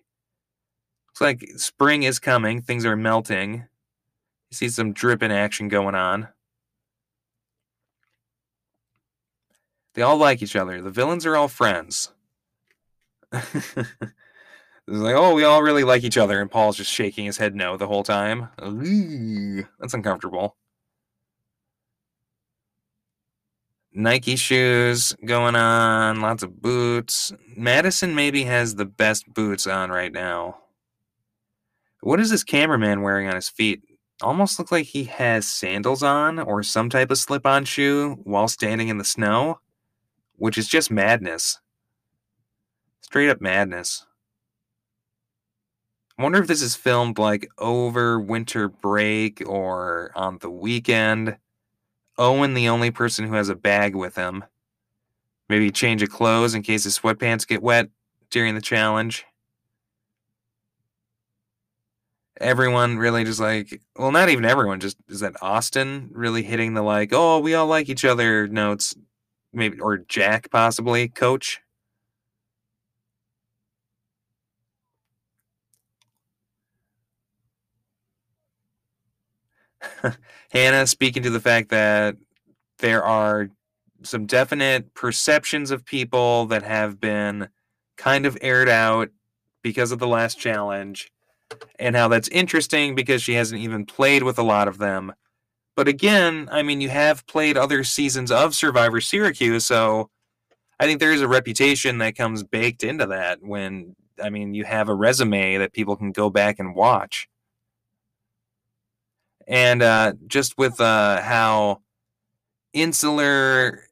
Looks 1.08 1.20
like 1.20 1.58
spring 1.58 2.04
is 2.04 2.20
coming, 2.20 2.62
things 2.62 2.86
are 2.86 2.94
melting. 2.94 3.54
You 3.54 4.54
see 4.54 4.68
some 4.68 4.92
dripping 4.92 5.32
action 5.32 5.66
going 5.66 5.96
on. 5.96 6.28
They 9.94 10.02
all 10.02 10.18
like 10.18 10.40
each 10.40 10.54
other. 10.54 10.80
The 10.80 10.90
villains 10.92 11.26
are 11.26 11.36
all 11.36 11.48
friends. 11.48 12.12
it's 13.32 13.74
like, 14.86 15.16
oh, 15.16 15.34
we 15.34 15.42
all 15.42 15.64
really 15.64 15.82
like 15.82 16.04
each 16.04 16.16
other, 16.16 16.40
and 16.40 16.48
Paul's 16.48 16.76
just 16.76 16.92
shaking 16.92 17.24
his 17.24 17.38
head 17.38 17.56
no 17.56 17.76
the 17.76 17.88
whole 17.88 18.04
time. 18.04 18.50
That's 19.80 19.94
uncomfortable. 19.94 20.56
Nike 23.92 24.36
shoes 24.36 25.14
going 25.24 25.56
on, 25.56 26.20
lots 26.20 26.42
of 26.42 26.62
boots. 26.62 27.32
Madison 27.56 28.14
maybe 28.14 28.44
has 28.44 28.76
the 28.76 28.84
best 28.84 29.32
boots 29.34 29.66
on 29.66 29.90
right 29.90 30.12
now. 30.12 30.58
What 32.00 32.20
is 32.20 32.30
this 32.30 32.44
cameraman 32.44 33.02
wearing 33.02 33.26
on 33.26 33.34
his 33.34 33.48
feet? 33.48 33.82
Almost 34.22 34.58
look 34.58 34.70
like 34.70 34.86
he 34.86 35.04
has 35.04 35.48
sandals 35.48 36.02
on 36.02 36.38
or 36.38 36.62
some 36.62 36.88
type 36.88 37.10
of 37.10 37.18
slip 37.18 37.44
on 37.44 37.64
shoe 37.64 38.16
while 38.22 38.48
standing 38.48 38.88
in 38.88 38.98
the 38.98 39.04
snow, 39.04 39.60
which 40.36 40.56
is 40.56 40.68
just 40.68 40.90
madness. 40.90 41.58
Straight 43.00 43.28
up 43.28 43.40
madness. 43.40 44.06
I 46.16 46.22
wonder 46.22 46.40
if 46.40 46.46
this 46.46 46.62
is 46.62 46.76
filmed 46.76 47.18
like 47.18 47.48
over 47.58 48.20
winter 48.20 48.68
break 48.68 49.42
or 49.46 50.12
on 50.14 50.38
the 50.38 50.50
weekend. 50.50 51.38
Owen, 52.20 52.52
the 52.52 52.68
only 52.68 52.90
person 52.90 53.26
who 53.26 53.34
has 53.34 53.48
a 53.48 53.54
bag 53.54 53.96
with 53.96 54.14
him. 54.14 54.44
Maybe 55.48 55.70
change 55.70 56.02
of 56.02 56.10
clothes 56.10 56.54
in 56.54 56.62
case 56.62 56.84
his 56.84 56.98
sweatpants 56.98 57.48
get 57.48 57.62
wet 57.62 57.88
during 58.30 58.54
the 58.54 58.60
challenge. 58.60 59.24
Everyone 62.38 62.98
really 62.98 63.24
just 63.24 63.40
like, 63.40 63.80
well, 63.96 64.12
not 64.12 64.28
even 64.28 64.44
everyone, 64.44 64.80
just 64.80 64.98
is 65.08 65.20
that 65.20 65.42
Austin 65.42 66.10
really 66.12 66.42
hitting 66.42 66.74
the 66.74 66.82
like, 66.82 67.10
oh, 67.12 67.38
we 67.38 67.54
all 67.54 67.66
like 67.66 67.88
each 67.88 68.04
other 68.04 68.46
notes, 68.46 68.94
maybe, 69.52 69.80
or 69.80 69.98
Jack 69.98 70.50
possibly, 70.50 71.08
coach? 71.08 71.60
Hannah 80.50 80.86
speaking 80.86 81.22
to 81.22 81.30
the 81.30 81.40
fact 81.40 81.70
that 81.70 82.16
there 82.78 83.04
are 83.04 83.50
some 84.02 84.26
definite 84.26 84.94
perceptions 84.94 85.70
of 85.70 85.84
people 85.84 86.46
that 86.46 86.62
have 86.62 87.00
been 87.00 87.48
kind 87.96 88.26
of 88.26 88.36
aired 88.40 88.68
out 88.68 89.10
because 89.62 89.92
of 89.92 89.98
the 89.98 90.08
last 90.08 90.38
challenge, 90.38 91.10
and 91.78 91.94
how 91.94 92.08
that's 92.08 92.28
interesting 92.28 92.94
because 92.94 93.22
she 93.22 93.34
hasn't 93.34 93.60
even 93.60 93.84
played 93.84 94.22
with 94.22 94.38
a 94.38 94.42
lot 94.42 94.68
of 94.68 94.78
them. 94.78 95.12
But 95.76 95.88
again, 95.88 96.48
I 96.50 96.62
mean, 96.62 96.80
you 96.80 96.88
have 96.88 97.26
played 97.26 97.56
other 97.56 97.84
seasons 97.84 98.30
of 98.30 98.54
Survivor 98.54 99.00
Syracuse, 99.00 99.66
so 99.66 100.08
I 100.78 100.86
think 100.86 100.98
there 100.98 101.12
is 101.12 101.20
a 101.20 101.28
reputation 101.28 101.98
that 101.98 102.16
comes 102.16 102.42
baked 102.42 102.82
into 102.82 103.06
that 103.06 103.42
when, 103.42 103.94
I 104.22 104.30
mean, 104.30 104.54
you 104.54 104.64
have 104.64 104.88
a 104.88 104.94
resume 104.94 105.58
that 105.58 105.74
people 105.74 105.96
can 105.96 106.12
go 106.12 106.30
back 106.30 106.58
and 106.58 106.74
watch 106.74 107.28
and 109.50 109.82
uh, 109.82 110.12
just 110.28 110.56
with 110.56 110.80
uh, 110.80 111.20
how 111.20 111.82
insular 112.72 113.82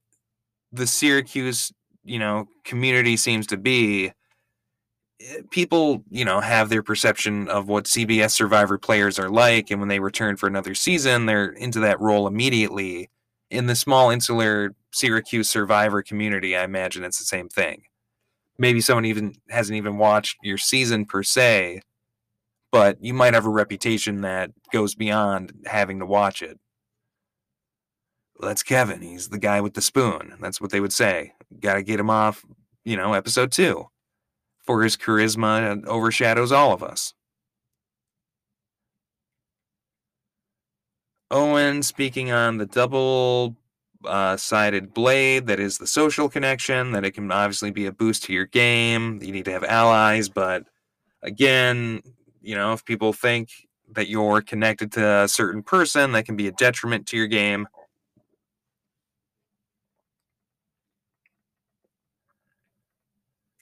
the 0.70 0.86
Syracuse, 0.86 1.72
you 2.04 2.20
know, 2.20 2.48
community 2.64 3.16
seems 3.16 3.44
to 3.48 3.56
be, 3.56 4.12
eh, 5.20 5.40
people, 5.50 6.04
you 6.10 6.24
know, 6.24 6.40
have 6.40 6.68
their 6.68 6.84
perception 6.84 7.48
of 7.48 7.68
what 7.68 7.86
CBS 7.86 8.30
Survivor 8.30 8.78
players 8.78 9.18
are 9.18 9.28
like, 9.28 9.72
and 9.72 9.80
when 9.80 9.88
they 9.88 9.98
return 9.98 10.36
for 10.36 10.46
another 10.46 10.76
season, 10.76 11.26
they're 11.26 11.50
into 11.50 11.80
that 11.80 12.00
role 12.00 12.28
immediately. 12.28 13.10
In 13.50 13.66
the 13.66 13.74
small 13.74 14.10
insular 14.10 14.76
Syracuse 14.92 15.50
Survivor 15.50 16.02
community, 16.02 16.56
I 16.56 16.62
imagine 16.62 17.02
it's 17.02 17.18
the 17.18 17.24
same 17.24 17.48
thing. 17.48 17.82
Maybe 18.58 18.80
someone 18.80 19.06
even 19.06 19.34
hasn't 19.48 19.76
even 19.76 19.98
watched 19.98 20.36
your 20.42 20.58
season 20.58 21.04
per 21.04 21.24
se, 21.24 21.80
but 22.70 23.02
you 23.02 23.14
might 23.14 23.34
have 23.34 23.46
a 23.46 23.50
reputation 23.50 24.20
that 24.22 24.50
goes 24.72 24.94
beyond 24.94 25.52
having 25.66 25.98
to 26.00 26.06
watch 26.06 26.42
it. 26.42 26.58
Well, 28.38 28.48
that's 28.48 28.62
Kevin. 28.62 29.02
He's 29.02 29.28
the 29.28 29.38
guy 29.38 29.60
with 29.60 29.74
the 29.74 29.82
spoon. 29.82 30.36
That's 30.40 30.60
what 30.60 30.70
they 30.70 30.80
would 30.80 30.92
say. 30.92 31.32
Got 31.60 31.74
to 31.74 31.82
get 31.82 31.98
him 31.98 32.10
off, 32.10 32.44
you 32.84 32.96
know, 32.96 33.14
episode 33.14 33.50
two. 33.50 33.88
For 34.64 34.82
his 34.82 34.96
charisma 34.96 35.84
overshadows 35.86 36.52
all 36.52 36.72
of 36.72 36.82
us. 36.82 37.14
Owen 41.30 41.82
speaking 41.82 42.30
on 42.30 42.58
the 42.58 42.66
double 42.66 43.56
uh, 44.04 44.36
sided 44.36 44.94
blade 44.94 45.46
that 45.46 45.58
is 45.58 45.78
the 45.78 45.86
social 45.86 46.28
connection, 46.28 46.92
that 46.92 47.04
it 47.04 47.12
can 47.12 47.30
obviously 47.32 47.70
be 47.70 47.86
a 47.86 47.92
boost 47.92 48.24
to 48.24 48.32
your 48.32 48.46
game. 48.46 49.20
You 49.22 49.32
need 49.32 49.46
to 49.46 49.52
have 49.52 49.64
allies, 49.64 50.28
but 50.28 50.64
again, 51.22 52.02
you 52.48 52.54
know, 52.54 52.72
if 52.72 52.82
people 52.82 53.12
think 53.12 53.50
that 53.92 54.08
you're 54.08 54.40
connected 54.40 54.90
to 54.92 55.06
a 55.06 55.28
certain 55.28 55.62
person, 55.62 56.12
that 56.12 56.24
can 56.24 56.34
be 56.34 56.48
a 56.48 56.52
detriment 56.52 57.06
to 57.06 57.14
your 57.14 57.26
game. 57.26 57.68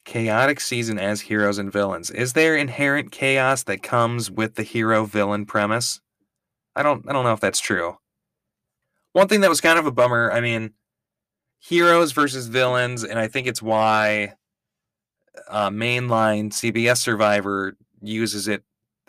Chaotic 0.04 0.60
season 0.60 1.00
as 1.00 1.20
heroes 1.20 1.58
and 1.58 1.72
villains. 1.72 2.12
Is 2.12 2.34
there 2.34 2.56
inherent 2.56 3.10
chaos 3.10 3.64
that 3.64 3.82
comes 3.82 4.30
with 4.30 4.54
the 4.54 4.62
hero 4.62 5.04
villain 5.04 5.46
premise? 5.46 6.00
I 6.76 6.84
don't 6.84 7.04
I 7.08 7.12
don't 7.12 7.24
know 7.24 7.32
if 7.32 7.40
that's 7.40 7.58
true. 7.58 7.96
One 9.14 9.26
thing 9.26 9.40
that 9.40 9.50
was 9.50 9.60
kind 9.60 9.80
of 9.80 9.86
a 9.86 9.90
bummer, 9.90 10.30
I 10.30 10.40
mean, 10.40 10.74
heroes 11.58 12.12
versus 12.12 12.46
villains, 12.46 13.02
and 13.02 13.18
I 13.18 13.26
think 13.26 13.48
it's 13.48 13.60
why 13.60 14.34
uh, 15.48 15.70
mainline 15.70 16.50
CBS 16.50 16.98
Survivor 16.98 17.76
uses 18.00 18.46
it 18.46 18.62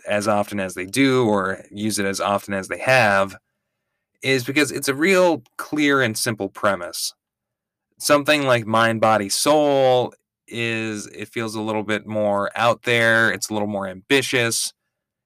as 0.07 0.27
often 0.27 0.59
as 0.59 0.73
they 0.73 0.85
do 0.85 1.27
or 1.27 1.63
use 1.71 1.99
it 1.99 2.05
as 2.05 2.19
often 2.19 2.53
as 2.53 2.67
they 2.67 2.79
have 2.79 3.37
is 4.23 4.43
because 4.43 4.71
it's 4.71 4.87
a 4.87 4.95
real 4.95 5.43
clear 5.57 6.01
and 6.01 6.17
simple 6.17 6.49
premise. 6.49 7.13
Something 7.99 8.43
like 8.43 8.65
mind, 8.65 9.01
body, 9.01 9.29
soul 9.29 10.13
is 10.47 11.07
it 11.07 11.29
feels 11.29 11.55
a 11.55 11.61
little 11.61 11.83
bit 11.83 12.07
more 12.07 12.49
out 12.55 12.83
there, 12.83 13.31
it's 13.31 13.49
a 13.49 13.53
little 13.53 13.67
more 13.67 13.87
ambitious, 13.87 14.73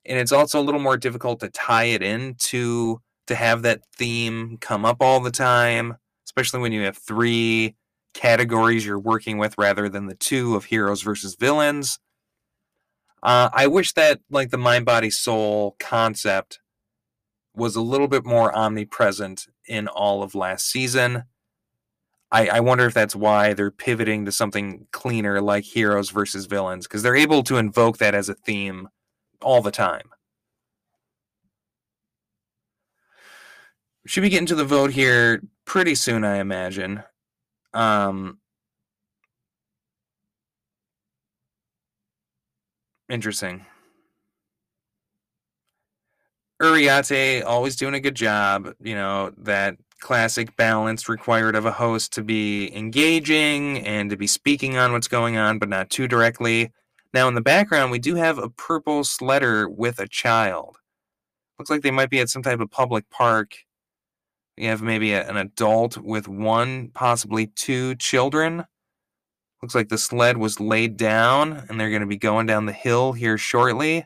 and 0.06 0.18
it's 0.18 0.32
also 0.32 0.60
a 0.60 0.64
little 0.64 0.82
more 0.82 0.98
difficult 0.98 1.40
to 1.42 1.50
tie 1.50 1.86
it 1.86 2.02
into 2.02 3.00
to 3.28 3.36
have 3.36 3.62
that 3.62 3.82
theme 3.96 4.58
come 4.60 4.84
up 4.84 4.98
all 5.00 5.20
the 5.20 5.32
time, 5.32 5.96
especially 6.26 6.60
when 6.60 6.72
you 6.72 6.82
have 6.82 6.98
three 6.98 7.76
categories 8.14 8.86
you're 8.86 9.00
working 9.00 9.38
with 9.38 9.56
rather 9.58 9.88
than 9.88 10.08
the 10.08 10.16
two 10.16 10.56
of 10.56 10.66
heroes 10.66 11.02
versus 11.02 11.36
villains. 11.36 12.00
Uh, 13.24 13.50
I 13.54 13.68
wish 13.68 13.94
that 13.94 14.20
like 14.30 14.50
the 14.50 14.58
mind 14.58 14.86
body 14.86 15.10
soul 15.10 15.76
concept 15.80 16.60
was 17.56 17.76
a 17.76 17.82
little 17.82 18.08
bit 18.08 18.26
more 18.26 18.56
omnipresent 18.56 19.48
in 19.68 19.88
all 19.88 20.24
of 20.24 20.34
last 20.34 20.70
season. 20.70 21.26
I, 22.32 22.48
I 22.48 22.60
wonder 22.62 22.86
if 22.86 22.94
that's 22.94 23.16
why 23.16 23.54
they're 23.54 23.72
pivoting 23.72 24.26
to 24.26 24.32
something 24.32 24.88
cleaner 24.92 25.42
like 25.42 25.66
heroes 25.66 26.10
versus 26.10 26.46
villains 26.46 26.88
because 26.88 27.04
they're 27.04 27.16
able 27.16 27.44
to 27.44 27.58
invoke 27.58 27.98
that 27.98 28.16
as 28.16 28.30
a 28.30 28.34
theme 28.34 28.88
all 29.42 29.62
the 29.62 29.72
time. 29.72 30.10
Should 34.08 34.22
be 34.22 34.30
getting 34.30 34.48
to 34.48 34.56
the 34.56 34.66
vote 34.66 34.92
here 34.92 35.42
pretty 35.66 35.94
soon, 35.94 36.24
I 36.24 36.38
imagine. 36.38 37.04
Um, 37.74 38.40
Interesting. 43.12 43.66
Uriarte 46.62 47.44
always 47.44 47.76
doing 47.76 47.94
a 47.94 48.00
good 48.00 48.16
job. 48.16 48.74
You 48.80 48.96
know, 48.96 49.34
that 49.38 49.76
classic 50.00 50.56
balance 50.56 51.10
required 51.10 51.58
of 51.58 51.66
a 51.66 51.74
host 51.74 52.14
to 52.14 52.24
be 52.24 52.74
engaging 52.74 53.86
and 53.86 54.10
to 54.12 54.16
be 54.16 54.28
speaking 54.28 54.78
on 54.78 54.94
what's 54.94 55.10
going 55.10 55.36
on, 55.36 55.60
but 55.60 55.68
not 55.68 55.90
too 55.90 56.08
directly. 56.08 56.72
Now, 57.14 57.28
in 57.28 57.36
the 57.36 57.42
background, 57.42 57.92
we 57.92 58.00
do 58.00 58.16
have 58.16 58.38
a 58.38 58.50
purple 58.50 59.02
sledder 59.02 59.68
with 59.70 60.00
a 60.00 60.08
child. 60.08 60.78
Looks 61.60 61.70
like 61.70 61.82
they 61.82 61.92
might 61.92 62.10
be 62.10 62.22
at 62.22 62.30
some 62.30 62.44
type 62.44 62.62
of 62.62 62.72
public 62.72 63.10
park. 63.10 63.58
We 64.58 64.68
have 64.68 64.82
maybe 64.82 65.12
a, 65.12 65.28
an 65.28 65.36
adult 65.36 65.98
with 65.98 66.30
one, 66.30 66.92
possibly 66.94 67.48
two 67.48 67.96
children. 67.96 68.64
Looks 69.62 69.76
like 69.76 69.90
the 69.90 69.98
sled 69.98 70.38
was 70.38 70.60
laid 70.60 70.98
down 70.98 71.66
and 71.70 71.80
they're 71.80 71.90
going 71.90 72.02
to 72.02 72.08
be 72.08 72.18
going 72.18 72.48
down 72.48 72.66
the 72.66 72.72
hill 72.72 73.14
here 73.14 73.38
shortly. 73.38 74.06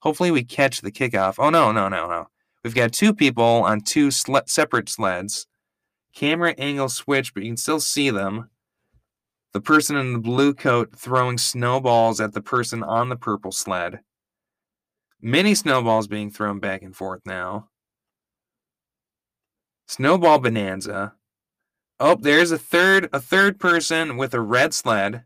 Hopefully, 0.00 0.30
we 0.30 0.44
catch 0.44 0.80
the 0.80 0.92
kickoff. 0.92 1.36
Oh, 1.38 1.50
no, 1.50 1.72
no, 1.72 1.88
no, 1.88 2.08
no. 2.08 2.26
We've 2.64 2.74
got 2.74 2.92
two 2.92 3.14
people 3.14 3.44
on 3.44 3.80
two 3.80 4.10
separate 4.10 4.88
sleds. 4.88 5.46
Camera 6.14 6.54
angle 6.58 6.88
switch, 6.88 7.32
but 7.32 7.44
you 7.44 7.50
can 7.50 7.56
still 7.56 7.80
see 7.80 8.10
them. 8.10 8.50
The 9.52 9.60
person 9.60 9.96
in 9.96 10.12
the 10.12 10.18
blue 10.18 10.52
coat 10.52 10.94
throwing 10.96 11.38
snowballs 11.38 12.20
at 12.20 12.34
the 12.34 12.42
person 12.42 12.82
on 12.82 13.08
the 13.08 13.16
purple 13.16 13.52
sled. 13.52 14.00
Many 15.22 15.54
snowballs 15.54 16.08
being 16.08 16.30
thrown 16.30 16.58
back 16.58 16.82
and 16.82 16.94
forth 16.94 17.22
now. 17.24 17.68
Snowball 19.86 20.40
bonanza. 20.40 21.14
Oh, 21.98 22.14
there's 22.14 22.50
a 22.50 22.58
third 22.58 23.08
a 23.12 23.20
third 23.20 23.58
person 23.58 24.16
with 24.16 24.34
a 24.34 24.40
red 24.40 24.74
sled. 24.74 25.24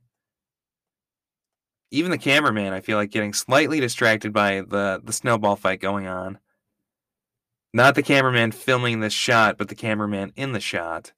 Even 1.90 2.12
the 2.12 2.18
cameraman, 2.18 2.72
I 2.72 2.80
feel 2.80 2.96
like 2.96 3.10
getting 3.10 3.32
slightly 3.32 3.80
distracted 3.80 4.32
by 4.32 4.60
the 4.60 5.00
the 5.02 5.12
snowball 5.12 5.56
fight 5.56 5.80
going 5.80 6.06
on. 6.06 6.38
Not 7.72 7.94
the 7.94 8.02
cameraman 8.02 8.52
filming 8.52 9.00
this 9.00 9.12
shot, 9.12 9.58
but 9.58 9.68
the 9.68 9.74
cameraman 9.74 10.32
in 10.36 10.52
the 10.52 10.60
shot. 10.60 11.12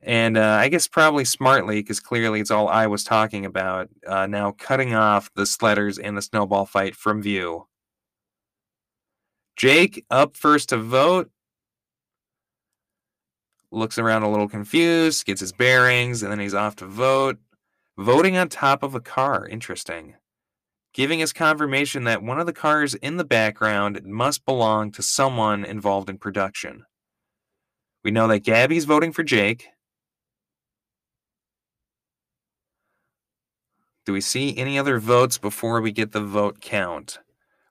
And 0.00 0.36
uh, 0.36 0.58
I 0.60 0.68
guess 0.68 0.86
probably 0.86 1.24
smartly, 1.24 1.80
because 1.82 2.00
clearly 2.00 2.40
it's 2.40 2.50
all 2.50 2.68
I 2.68 2.86
was 2.86 3.04
talking 3.04 3.44
about, 3.44 3.88
uh, 4.06 4.26
now 4.26 4.52
cutting 4.52 4.94
off 4.94 5.30
the 5.34 5.42
sledders 5.42 5.98
and 6.02 6.16
the 6.16 6.22
snowball 6.22 6.66
fight 6.66 6.94
from 6.94 7.20
view. 7.22 7.66
Jake 9.56 10.04
up 10.10 10.36
first 10.36 10.68
to 10.68 10.76
vote. 10.76 11.30
Looks 13.70 13.98
around 13.98 14.22
a 14.22 14.30
little 14.30 14.48
confused, 14.48 15.26
gets 15.26 15.40
his 15.40 15.52
bearings, 15.52 16.22
and 16.22 16.32
then 16.32 16.40
he's 16.40 16.54
off 16.54 16.76
to 16.76 16.86
vote. 16.86 17.38
Voting 17.98 18.36
on 18.36 18.48
top 18.48 18.82
of 18.82 18.94
a 18.94 19.00
car. 19.00 19.46
Interesting. 19.46 20.14
Giving 20.94 21.20
us 21.22 21.32
confirmation 21.32 22.04
that 22.04 22.22
one 22.22 22.40
of 22.40 22.46
the 22.46 22.52
cars 22.52 22.94
in 22.94 23.18
the 23.18 23.24
background 23.24 24.00
must 24.04 24.46
belong 24.46 24.90
to 24.92 25.02
someone 25.02 25.64
involved 25.64 26.08
in 26.08 26.18
production. 26.18 26.84
We 28.02 28.10
know 28.10 28.26
that 28.28 28.40
Gabby's 28.40 28.86
voting 28.86 29.12
for 29.12 29.22
Jake. 29.22 29.68
Do 34.06 34.14
we 34.14 34.22
see 34.22 34.56
any 34.56 34.78
other 34.78 34.98
votes 34.98 35.36
before 35.36 35.82
we 35.82 35.92
get 35.92 36.12
the 36.12 36.22
vote 36.22 36.62
count? 36.62 37.18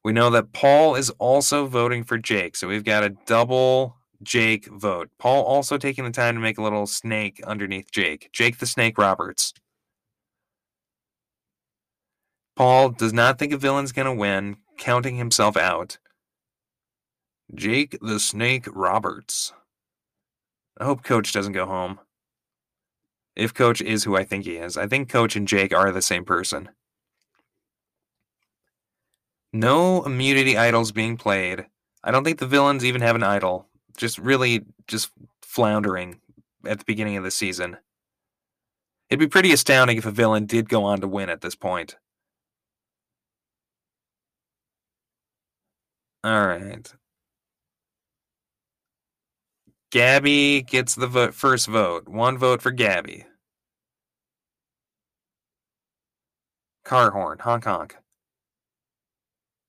We 0.04 0.14
know 0.14 0.30
that 0.30 0.54
Paul 0.54 0.96
is 0.96 1.10
also 1.18 1.66
voting 1.66 2.04
for 2.04 2.20
Jake, 2.20 2.56
so 2.56 2.68
we've 2.68 2.84
got 2.84 3.04
a 3.04 3.18
double 3.26 3.97
Jake 4.24 4.68
vote. 4.68 5.10
Paul 5.20 5.44
also 5.44 5.78
taking 5.78 6.04
the 6.04 6.12
time 6.12 6.36
to 6.36 6.42
make 6.42 6.58
a 6.58 6.64
little 6.64 6.88
snake 6.88 7.42
underneath 7.46 7.92
Jake. 7.92 8.30
Jake 8.34 8.58
the 8.58 8.66
Snake 8.66 8.98
Roberts. 8.98 9.54
Paul 12.56 12.90
does 12.90 13.14
not 13.14 13.38
think 13.38 13.54
a 13.54 13.58
villain's 13.58 13.92
going 13.92 14.08
to 14.08 14.14
win, 14.14 14.58
counting 14.78 15.18
himself 15.18 15.56
out. 15.56 16.00
Jake 17.54 17.98
the 18.02 18.20
Snake 18.20 18.66
Roberts. 18.72 19.54
I 20.80 20.86
hope 20.86 21.04
Coach 21.04 21.32
doesn't 21.34 21.54
go 21.54 21.66
home. 21.66 22.00
If 23.36 23.54
Coach 23.54 23.82
is 23.82 24.04
who 24.04 24.18
I 24.18 24.24
think 24.24 24.46
he 24.46 24.58
is, 24.58 24.78
I 24.78 24.88
think 24.88 25.10
Coach 25.10 25.36
and 25.36 25.48
Jake 25.48 25.74
are 25.74 25.92
the 25.92 26.02
same 26.02 26.26
person. 26.26 26.70
No 29.54 30.04
immunity 30.04 30.58
idols 30.58 30.92
being 30.92 31.18
played. 31.18 31.68
I 32.04 32.12
don't 32.12 32.24
think 32.24 32.40
the 32.40 32.48
villains 32.48 32.84
even 32.84 33.02
have 33.02 33.16
an 33.16 33.24
idol. 33.24 33.68
Just 33.98 34.18
really 34.20 34.64
just 34.88 35.12
floundering 35.42 36.20
at 36.66 36.80
the 36.80 36.86
beginning 36.86 37.18
of 37.18 37.24
the 37.24 37.32
season. 37.32 37.78
It'd 39.10 39.20
be 39.20 39.28
pretty 39.28 39.52
astounding 39.52 39.98
if 39.98 40.06
a 40.06 40.12
villain 40.12 40.46
did 40.46 40.70
go 40.70 40.84
on 40.84 41.02
to 41.02 41.08
win 41.08 41.30
at 41.30 41.42
this 41.42 41.56
point. 41.56 41.96
All 46.24 46.48
right. 46.48 46.94
Gabby 49.92 50.62
gets 50.64 50.96
the 50.96 51.08
vote, 51.08 51.34
first 51.34 51.68
vote. 51.68 52.08
One 52.10 52.38
vote 52.38 52.62
for 52.62 52.72
Gabby. 52.72 53.26
Car 56.84 57.12
horn, 57.12 57.40
honk 57.40 57.64
honk. 57.64 57.96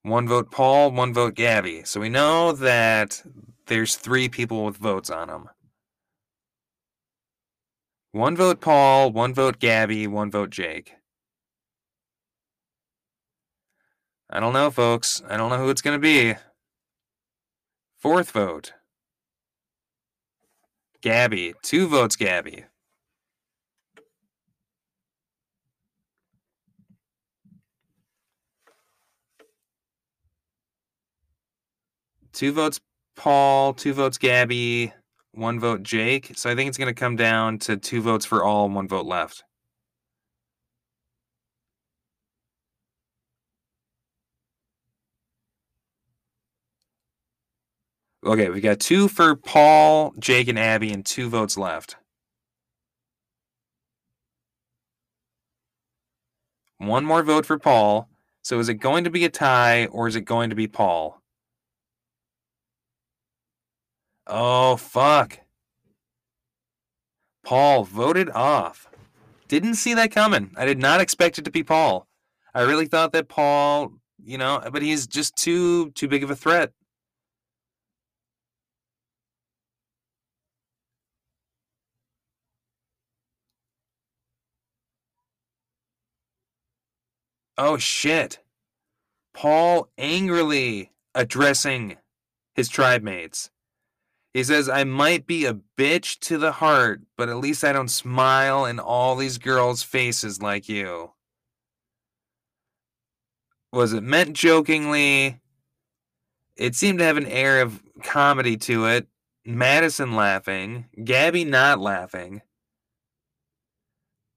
One 0.02 0.26
vote 0.26 0.50
Paul, 0.50 0.90
one 0.90 1.14
vote 1.14 1.34
Gabby. 1.34 1.84
So 1.84 2.00
we 2.00 2.08
know 2.08 2.52
that 2.52 3.22
there's 3.68 3.96
three 3.96 4.28
people 4.28 4.64
with 4.64 4.76
votes 4.76 5.10
on 5.10 5.28
them. 5.28 5.48
One 8.12 8.36
vote 8.36 8.60
Paul, 8.60 9.12
one 9.12 9.34
vote 9.34 9.58
Gabby, 9.58 10.06
one 10.06 10.30
vote 10.30 10.50
Jake. 10.50 10.94
I 14.30 14.40
don't 14.40 14.52
know, 14.52 14.70
folks. 14.70 15.22
I 15.28 15.36
don't 15.36 15.50
know 15.50 15.58
who 15.58 15.70
it's 15.70 15.82
going 15.82 15.98
to 15.98 16.02
be. 16.02 16.34
Fourth 17.98 18.30
vote. 18.30 18.72
Gabby. 21.00 21.54
Two 21.62 21.88
votes, 21.88 22.16
Gabby. 22.16 22.64
Two 32.32 32.52
votes, 32.52 32.80
Paul. 33.18 33.74
Two 33.74 33.92
votes, 33.92 34.16
Gabby. 34.18 34.94
One 35.32 35.60
vote, 35.60 35.82
Jake. 35.82 36.32
So 36.36 36.50
I 36.50 36.54
think 36.54 36.68
it's 36.68 36.78
going 36.78 36.94
to 36.94 36.98
come 36.98 37.16
down 37.16 37.58
to 37.60 37.76
two 37.76 38.00
votes 38.00 38.24
for 38.24 38.44
all 38.44 38.66
and 38.66 38.74
one 38.74 38.88
vote 38.88 39.06
left. 39.06 39.44
Okay, 48.24 48.50
we 48.50 48.60
got 48.60 48.80
two 48.80 49.08
for 49.08 49.36
Paul, 49.36 50.12
Jake, 50.18 50.48
and 50.48 50.58
Abby, 50.58 50.92
and 50.92 51.04
two 51.04 51.28
votes 51.28 51.56
left. 51.56 51.96
One 56.78 57.04
more 57.04 57.22
vote 57.22 57.46
for 57.46 57.58
Paul. 57.58 58.08
So 58.42 58.58
is 58.60 58.68
it 58.68 58.74
going 58.74 59.04
to 59.04 59.10
be 59.10 59.24
a 59.24 59.28
tie 59.28 59.86
or 59.86 60.08
is 60.08 60.16
it 60.16 60.22
going 60.22 60.50
to 60.50 60.56
be 60.56 60.66
Paul? 60.68 61.20
Oh, 64.28 64.76
fuck. 64.76 65.40
Paul 67.44 67.84
voted 67.84 68.28
off. 68.30 68.88
Didn't 69.48 69.76
see 69.76 69.94
that 69.94 70.10
coming. 70.10 70.50
I 70.56 70.66
did 70.66 70.78
not 70.78 71.00
expect 71.00 71.38
it 71.38 71.46
to 71.46 71.50
be 71.50 71.62
Paul. 71.62 72.06
I 72.54 72.60
really 72.62 72.86
thought 72.86 73.12
that 73.12 73.28
Paul, 73.28 73.92
you 74.22 74.36
know, 74.36 74.60
but 74.70 74.82
he's 74.82 75.06
just 75.06 75.34
too 75.36 75.90
too 75.92 76.08
big 76.08 76.22
of 76.22 76.30
a 76.30 76.36
threat. 76.36 76.72
Oh 87.56 87.78
shit. 87.78 88.40
Paul 89.32 89.88
angrily 89.96 90.92
addressing 91.14 91.96
his 92.54 92.68
tribe 92.68 93.02
mates. 93.02 93.50
He 94.38 94.44
says, 94.44 94.68
I 94.68 94.84
might 94.84 95.26
be 95.26 95.46
a 95.46 95.58
bitch 95.76 96.20
to 96.20 96.38
the 96.38 96.52
heart, 96.52 97.00
but 97.16 97.28
at 97.28 97.38
least 97.38 97.64
I 97.64 97.72
don't 97.72 97.88
smile 97.88 98.66
in 98.66 98.78
all 98.78 99.16
these 99.16 99.36
girls' 99.36 99.82
faces 99.82 100.40
like 100.40 100.68
you. 100.68 101.10
Was 103.72 103.92
it 103.92 104.04
meant 104.04 104.34
jokingly? 104.34 105.40
It 106.56 106.76
seemed 106.76 107.00
to 107.00 107.04
have 107.04 107.16
an 107.16 107.26
air 107.26 107.60
of 107.60 107.82
comedy 108.04 108.56
to 108.58 108.86
it. 108.86 109.08
Madison 109.44 110.14
laughing, 110.14 110.84
Gabby 111.02 111.44
not 111.44 111.80
laughing. 111.80 112.42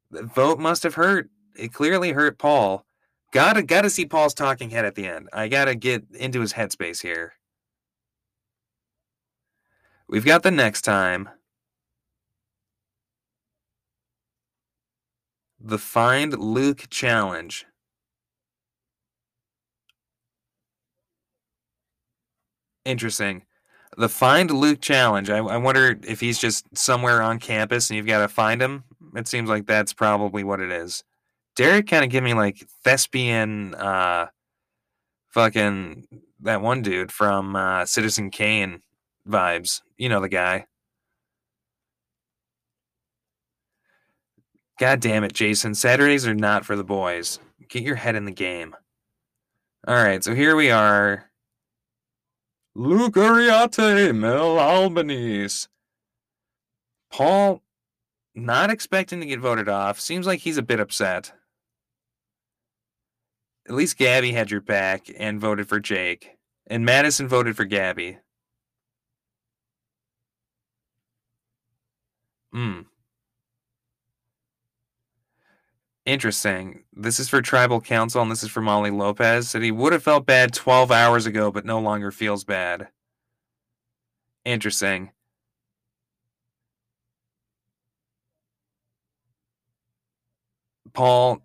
The 0.10 0.24
vote 0.24 0.58
must 0.58 0.82
have 0.82 0.96
hurt. 0.96 1.30
It 1.56 1.74
clearly 1.74 2.12
hurt 2.12 2.40
Paul. 2.40 2.88
Gotta 3.32 3.62
gotta 3.62 3.92
see 3.92 4.08
Paul's 4.08 4.34
talking 4.34 4.72
head 4.72 4.84
at 4.84 4.96
the 4.96 5.06
end. 5.06 5.30
I 5.32 5.48
gotta 5.48 5.76
get 5.76 6.06
into 6.12 6.42
his 6.42 6.54
headspace 6.54 7.04
here. 7.04 7.34
We've 10.12 10.26
got 10.26 10.44
the 10.44 10.52
next 10.52 10.82
time. 10.82 11.30
The 15.58 15.78
Find 15.78 16.38
Luke 16.38 16.88
Challenge. 16.90 17.66
Interesting. 22.84 23.46
The 23.96 24.10
Find 24.10 24.52
Luke 24.52 24.82
Challenge. 24.82 25.30
I, 25.30 25.38
I 25.38 25.56
wonder 25.56 25.98
if 26.04 26.20
he's 26.20 26.40
just 26.40 26.66
somewhere 26.78 27.22
on 27.22 27.40
campus 27.40 27.90
and 27.90 27.96
you've 27.96 28.06
got 28.06 28.20
to 28.20 28.28
find 28.28 28.62
him. 28.62 28.84
It 29.16 29.30
seems 29.30 29.48
like 29.48 29.66
that's 29.66 29.94
probably 29.94 30.44
what 30.44 30.60
it 30.60 30.72
is. 30.72 31.06
Derek 31.56 31.88
kind 31.88 32.04
of 32.04 32.10
give 32.10 32.24
me 32.24 32.34
like 32.34 32.68
thespian, 32.84 33.76
uh, 33.76 34.28
fucking 35.30 36.06
that 36.42 36.62
one 36.62 36.82
dude 36.82 37.14
from 37.14 37.56
uh, 37.56 37.86
Citizen 37.86 38.30
Kane 38.30 38.82
vibes. 39.28 39.82
You 39.98 40.10
know 40.10 40.22
the 40.22 40.30
guy. 40.30 40.66
God 44.80 45.00
damn 45.00 45.24
it, 45.24 45.34
Jason. 45.34 45.76
Saturdays 45.76 46.26
are 46.26 46.34
not 46.34 46.66
for 46.66 46.76
the 46.76 46.84
boys. 46.84 47.40
Get 47.70 47.84
your 47.84 47.96
head 47.96 48.16
in 48.16 48.26
the 48.26 48.32
game. 48.32 48.76
All 49.88 49.96
right, 49.96 50.24
so 50.24 50.34
here 50.34 50.56
we 50.56 50.72
are. 50.72 51.32
Luke 52.74 53.16
Uriarte, 53.16 54.16
Mel 54.16 54.58
Albanese. 54.58 55.68
Paul, 57.12 57.62
not 58.34 58.70
expecting 58.72 59.20
to 59.20 59.26
get 59.26 59.40
voted 59.40 59.68
off. 59.68 60.00
Seems 60.00 60.26
like 60.26 60.40
he's 60.40 60.58
a 60.58 60.64
bit 60.64 60.80
upset. 60.80 61.34
At 63.68 63.76
least 63.76 63.98
Gabby 63.98 64.32
had 64.32 64.50
your 64.50 64.62
back 64.62 65.08
and 65.18 65.40
voted 65.40 65.68
for 65.68 65.80
Jake. 65.80 66.38
And 66.68 66.86
Madison 66.86 67.28
voted 67.28 67.56
for 67.56 67.66
Gabby. 67.66 68.18
Hmm. 72.54 72.82
Interesting. 76.06 76.84
This 76.94 77.20
is 77.20 77.30
for 77.30 77.42
tribal 77.42 77.80
council 77.82 78.22
and 78.22 78.32
this 78.32 78.44
is 78.44 78.50
for 78.50 78.62
Molly 78.62 78.90
Lopez. 78.92 79.50
Said 79.50 79.62
he 79.62 79.72
would 79.72 79.94
have 79.94 80.04
felt 80.04 80.26
bad 80.26 80.54
12 80.54 80.92
hours 80.92 81.26
ago, 81.26 81.52
but 81.52 81.66
no 81.66 81.80
longer 81.80 82.12
feels 82.12 82.44
bad. 82.44 82.90
Interesting. 84.46 85.12
Paul 90.94 91.42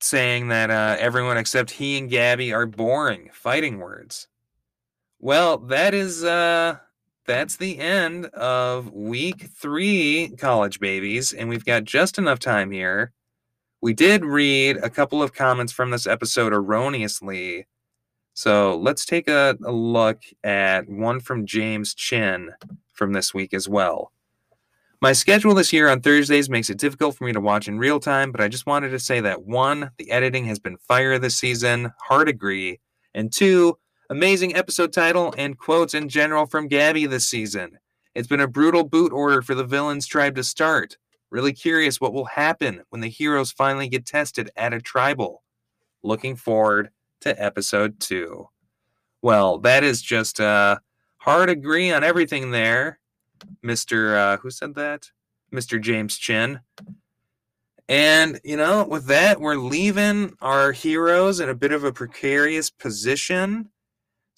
saying 0.00 0.48
that 0.48 0.70
uh, 0.70 0.96
everyone 0.98 1.36
except 1.38 1.70
he 1.72 1.98
and 1.98 2.10
Gabby 2.10 2.52
are 2.52 2.66
boring 2.66 3.30
fighting 3.32 3.78
words. 3.78 4.28
Well, 5.20 5.58
that 5.58 5.94
is 5.94 6.24
uh 6.24 6.78
that's 7.26 7.56
the 7.56 7.78
end 7.78 8.26
of 8.26 8.92
week 8.92 9.48
3 9.56 10.34
college 10.38 10.80
babies 10.80 11.32
and 11.32 11.48
we've 11.48 11.64
got 11.64 11.84
just 11.84 12.18
enough 12.18 12.38
time 12.38 12.70
here. 12.70 13.12
We 13.82 13.94
did 13.94 14.24
read 14.24 14.76
a 14.78 14.90
couple 14.90 15.22
of 15.22 15.32
comments 15.32 15.72
from 15.72 15.90
this 15.90 16.06
episode 16.06 16.52
erroneously. 16.52 17.66
So, 18.34 18.76
let's 18.76 19.04
take 19.04 19.28
a, 19.28 19.56
a 19.64 19.72
look 19.72 20.22
at 20.44 20.88
one 20.88 21.20
from 21.20 21.46
James 21.46 21.94
Chin 21.94 22.50
from 22.92 23.12
this 23.12 23.34
week 23.34 23.52
as 23.52 23.68
well. 23.68 24.12
My 25.02 25.14
schedule 25.14 25.54
this 25.54 25.72
year 25.72 25.88
on 25.88 26.02
Thursdays 26.02 26.50
makes 26.50 26.68
it 26.68 26.76
difficult 26.76 27.16
for 27.16 27.24
me 27.24 27.32
to 27.32 27.40
watch 27.40 27.68
in 27.68 27.78
real 27.78 27.98
time, 27.98 28.30
but 28.30 28.42
I 28.42 28.48
just 28.48 28.66
wanted 28.66 28.90
to 28.90 28.98
say 28.98 29.20
that 29.20 29.44
one, 29.44 29.90
the 29.96 30.10
editing 30.10 30.44
has 30.44 30.58
been 30.58 30.76
fire 30.76 31.18
this 31.18 31.36
season, 31.38 31.90
hard 32.02 32.28
agree, 32.28 32.80
and 33.14 33.32
two, 33.32 33.78
amazing 34.10 34.56
episode 34.56 34.92
title 34.92 35.32
and 35.38 35.56
quotes 35.56 35.94
in 35.94 36.08
general 36.08 36.44
from 36.44 36.66
Gabby 36.66 37.06
this 37.06 37.26
season. 37.26 37.78
It's 38.12 38.26
been 38.26 38.40
a 38.40 38.48
brutal 38.48 38.82
boot 38.82 39.12
order 39.12 39.40
for 39.40 39.54
the 39.54 39.64
villains 39.64 40.04
tribe 40.04 40.34
to 40.34 40.42
start. 40.42 40.98
Really 41.30 41.52
curious 41.52 42.00
what 42.00 42.12
will 42.12 42.24
happen 42.24 42.82
when 42.88 43.00
the 43.00 43.08
heroes 43.08 43.52
finally 43.52 43.88
get 43.88 44.04
tested 44.04 44.50
at 44.56 44.74
a 44.74 44.80
tribal. 44.80 45.44
Looking 46.02 46.34
forward 46.34 46.90
to 47.20 47.40
episode 47.40 48.00
two. 48.00 48.48
Well, 49.22 49.58
that 49.58 49.84
is 49.84 50.02
just 50.02 50.40
a 50.40 50.80
hard 51.18 51.48
agree 51.48 51.92
on 51.92 52.02
everything 52.02 52.50
there. 52.50 52.98
Mr. 53.64 54.16
Uh, 54.16 54.36
who 54.38 54.50
said 54.50 54.74
that? 54.74 55.08
Mr. 55.52 55.80
James 55.80 56.18
Chin. 56.18 56.58
And, 57.88 58.40
you 58.42 58.56
know, 58.56 58.84
with 58.84 59.06
that, 59.06 59.40
we're 59.40 59.54
leaving 59.54 60.34
our 60.40 60.72
heroes 60.72 61.38
in 61.38 61.48
a 61.48 61.54
bit 61.54 61.70
of 61.70 61.84
a 61.84 61.92
precarious 61.92 62.70
position. 62.70 63.68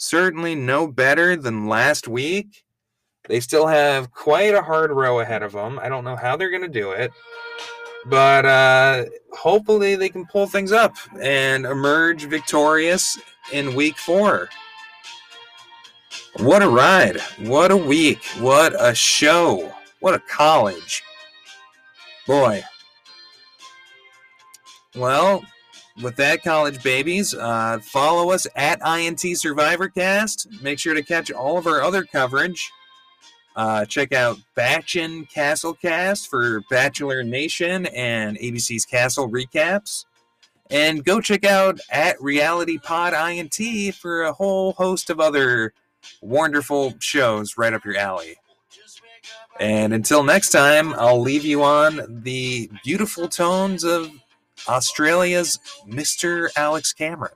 Certainly 0.02 0.56
no 0.56 0.88
better 0.88 1.36
than 1.36 1.68
last 1.68 2.08
week. 2.08 2.64
They 3.28 3.38
still 3.38 3.68
have 3.68 4.10
quite 4.10 4.52
a 4.52 4.60
hard 4.60 4.90
row 4.90 5.20
ahead 5.20 5.44
of 5.44 5.52
them. 5.52 5.78
I 5.78 5.88
don't 5.88 6.02
know 6.02 6.16
how 6.16 6.36
they're 6.36 6.50
going 6.50 6.62
to 6.62 6.68
do 6.68 6.90
it. 6.90 7.12
But 8.06 8.44
uh, 8.44 9.04
hopefully 9.30 9.94
they 9.94 10.08
can 10.08 10.26
pull 10.26 10.48
things 10.48 10.72
up 10.72 10.96
and 11.20 11.64
emerge 11.64 12.24
victorious 12.24 13.16
in 13.52 13.76
week 13.76 13.96
four. 13.96 14.48
What 16.38 16.64
a 16.64 16.68
ride. 16.68 17.20
What 17.38 17.70
a 17.70 17.76
week. 17.76 18.24
What 18.40 18.74
a 18.76 18.96
show. 18.96 19.72
What 20.00 20.14
a 20.14 20.22
college. 20.28 21.04
Boy. 22.26 22.64
Well, 24.96 25.44
with 26.00 26.16
that, 26.16 26.42
college 26.42 26.82
babies, 26.82 27.34
uh, 27.34 27.78
follow 27.82 28.30
us 28.30 28.46
at 28.56 28.78
INT 28.80 29.20
SurvivorCast. 29.20 30.62
Make 30.62 30.78
sure 30.78 30.94
to 30.94 31.02
catch 31.02 31.30
all 31.30 31.58
of 31.58 31.66
our 31.66 31.82
other 31.82 32.04
coverage. 32.04 32.70
Uh, 33.54 33.84
check 33.84 34.12
out 34.12 34.38
Batchin 34.56 35.30
Castlecast 35.30 36.28
for 36.28 36.62
Bachelor 36.70 37.22
Nation 37.22 37.86
and 37.86 38.38
ABC's 38.38 38.86
Castle 38.86 39.28
recaps. 39.28 40.06
And 40.70 41.04
go 41.04 41.20
check 41.20 41.44
out 41.44 41.78
at 41.90 42.20
Reality 42.22 42.78
Pod 42.78 43.12
INT 43.12 43.94
for 43.94 44.22
a 44.22 44.32
whole 44.32 44.72
host 44.72 45.10
of 45.10 45.20
other 45.20 45.74
wonderful 46.22 46.94
shows 46.98 47.58
right 47.58 47.74
up 47.74 47.84
your 47.84 47.98
alley. 47.98 48.36
And 49.60 49.92
until 49.92 50.22
next 50.22 50.48
time, 50.48 50.94
I'll 50.94 51.20
leave 51.20 51.44
you 51.44 51.62
on 51.62 52.22
the 52.22 52.70
beautiful 52.82 53.28
tones 53.28 53.84
of 53.84 54.10
Australia's 54.68 55.58
Mr. 55.86 56.50
Alex 56.56 56.92
Cameron. 56.92 57.32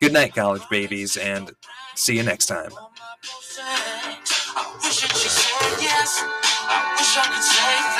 Good 0.00 0.12
night, 0.12 0.34
college 0.34 0.62
babies, 0.70 1.16
and 1.16 1.52
see 1.94 2.16
you 2.16 2.22
next 2.22 2.46
time. 2.46 2.70
I 6.70 6.94
wish 6.96 7.16
I 7.16 7.24
could 7.26 7.42
say 7.42 7.97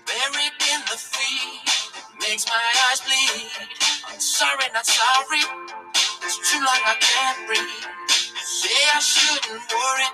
Buried 0.06 0.56
in 0.72 0.80
the 0.90 0.98
feed. 0.98 1.68
Makes 2.20 2.46
my 2.48 2.64
eyes 2.90 3.00
bleed. 3.02 3.68
I'm 4.08 4.20
sorry, 4.20 4.64
not 4.74 4.86
sorry. 4.86 5.42
It's 6.24 6.38
too 6.50 6.58
long, 6.58 6.82
I 6.86 6.96
can't 7.00 7.46
breathe. 7.48 7.95
Say 8.56 8.70
I 8.94 9.00
shouldn't 9.00 9.62
worry, 9.72 10.08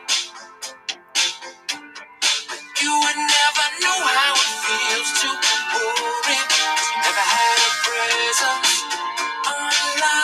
but 2.49 2.83
you 2.83 2.93
would 2.93 3.17
never 3.17 3.67
know 3.83 4.01
how 4.19 4.35
it 4.35 4.51
feels 4.65 5.11
to 5.23 5.29
worry. 5.75 6.39
You 6.39 6.99
never 7.05 7.27
had 7.35 7.59
a 7.67 7.71
presence 7.85 8.85
unlike. 9.47 10.22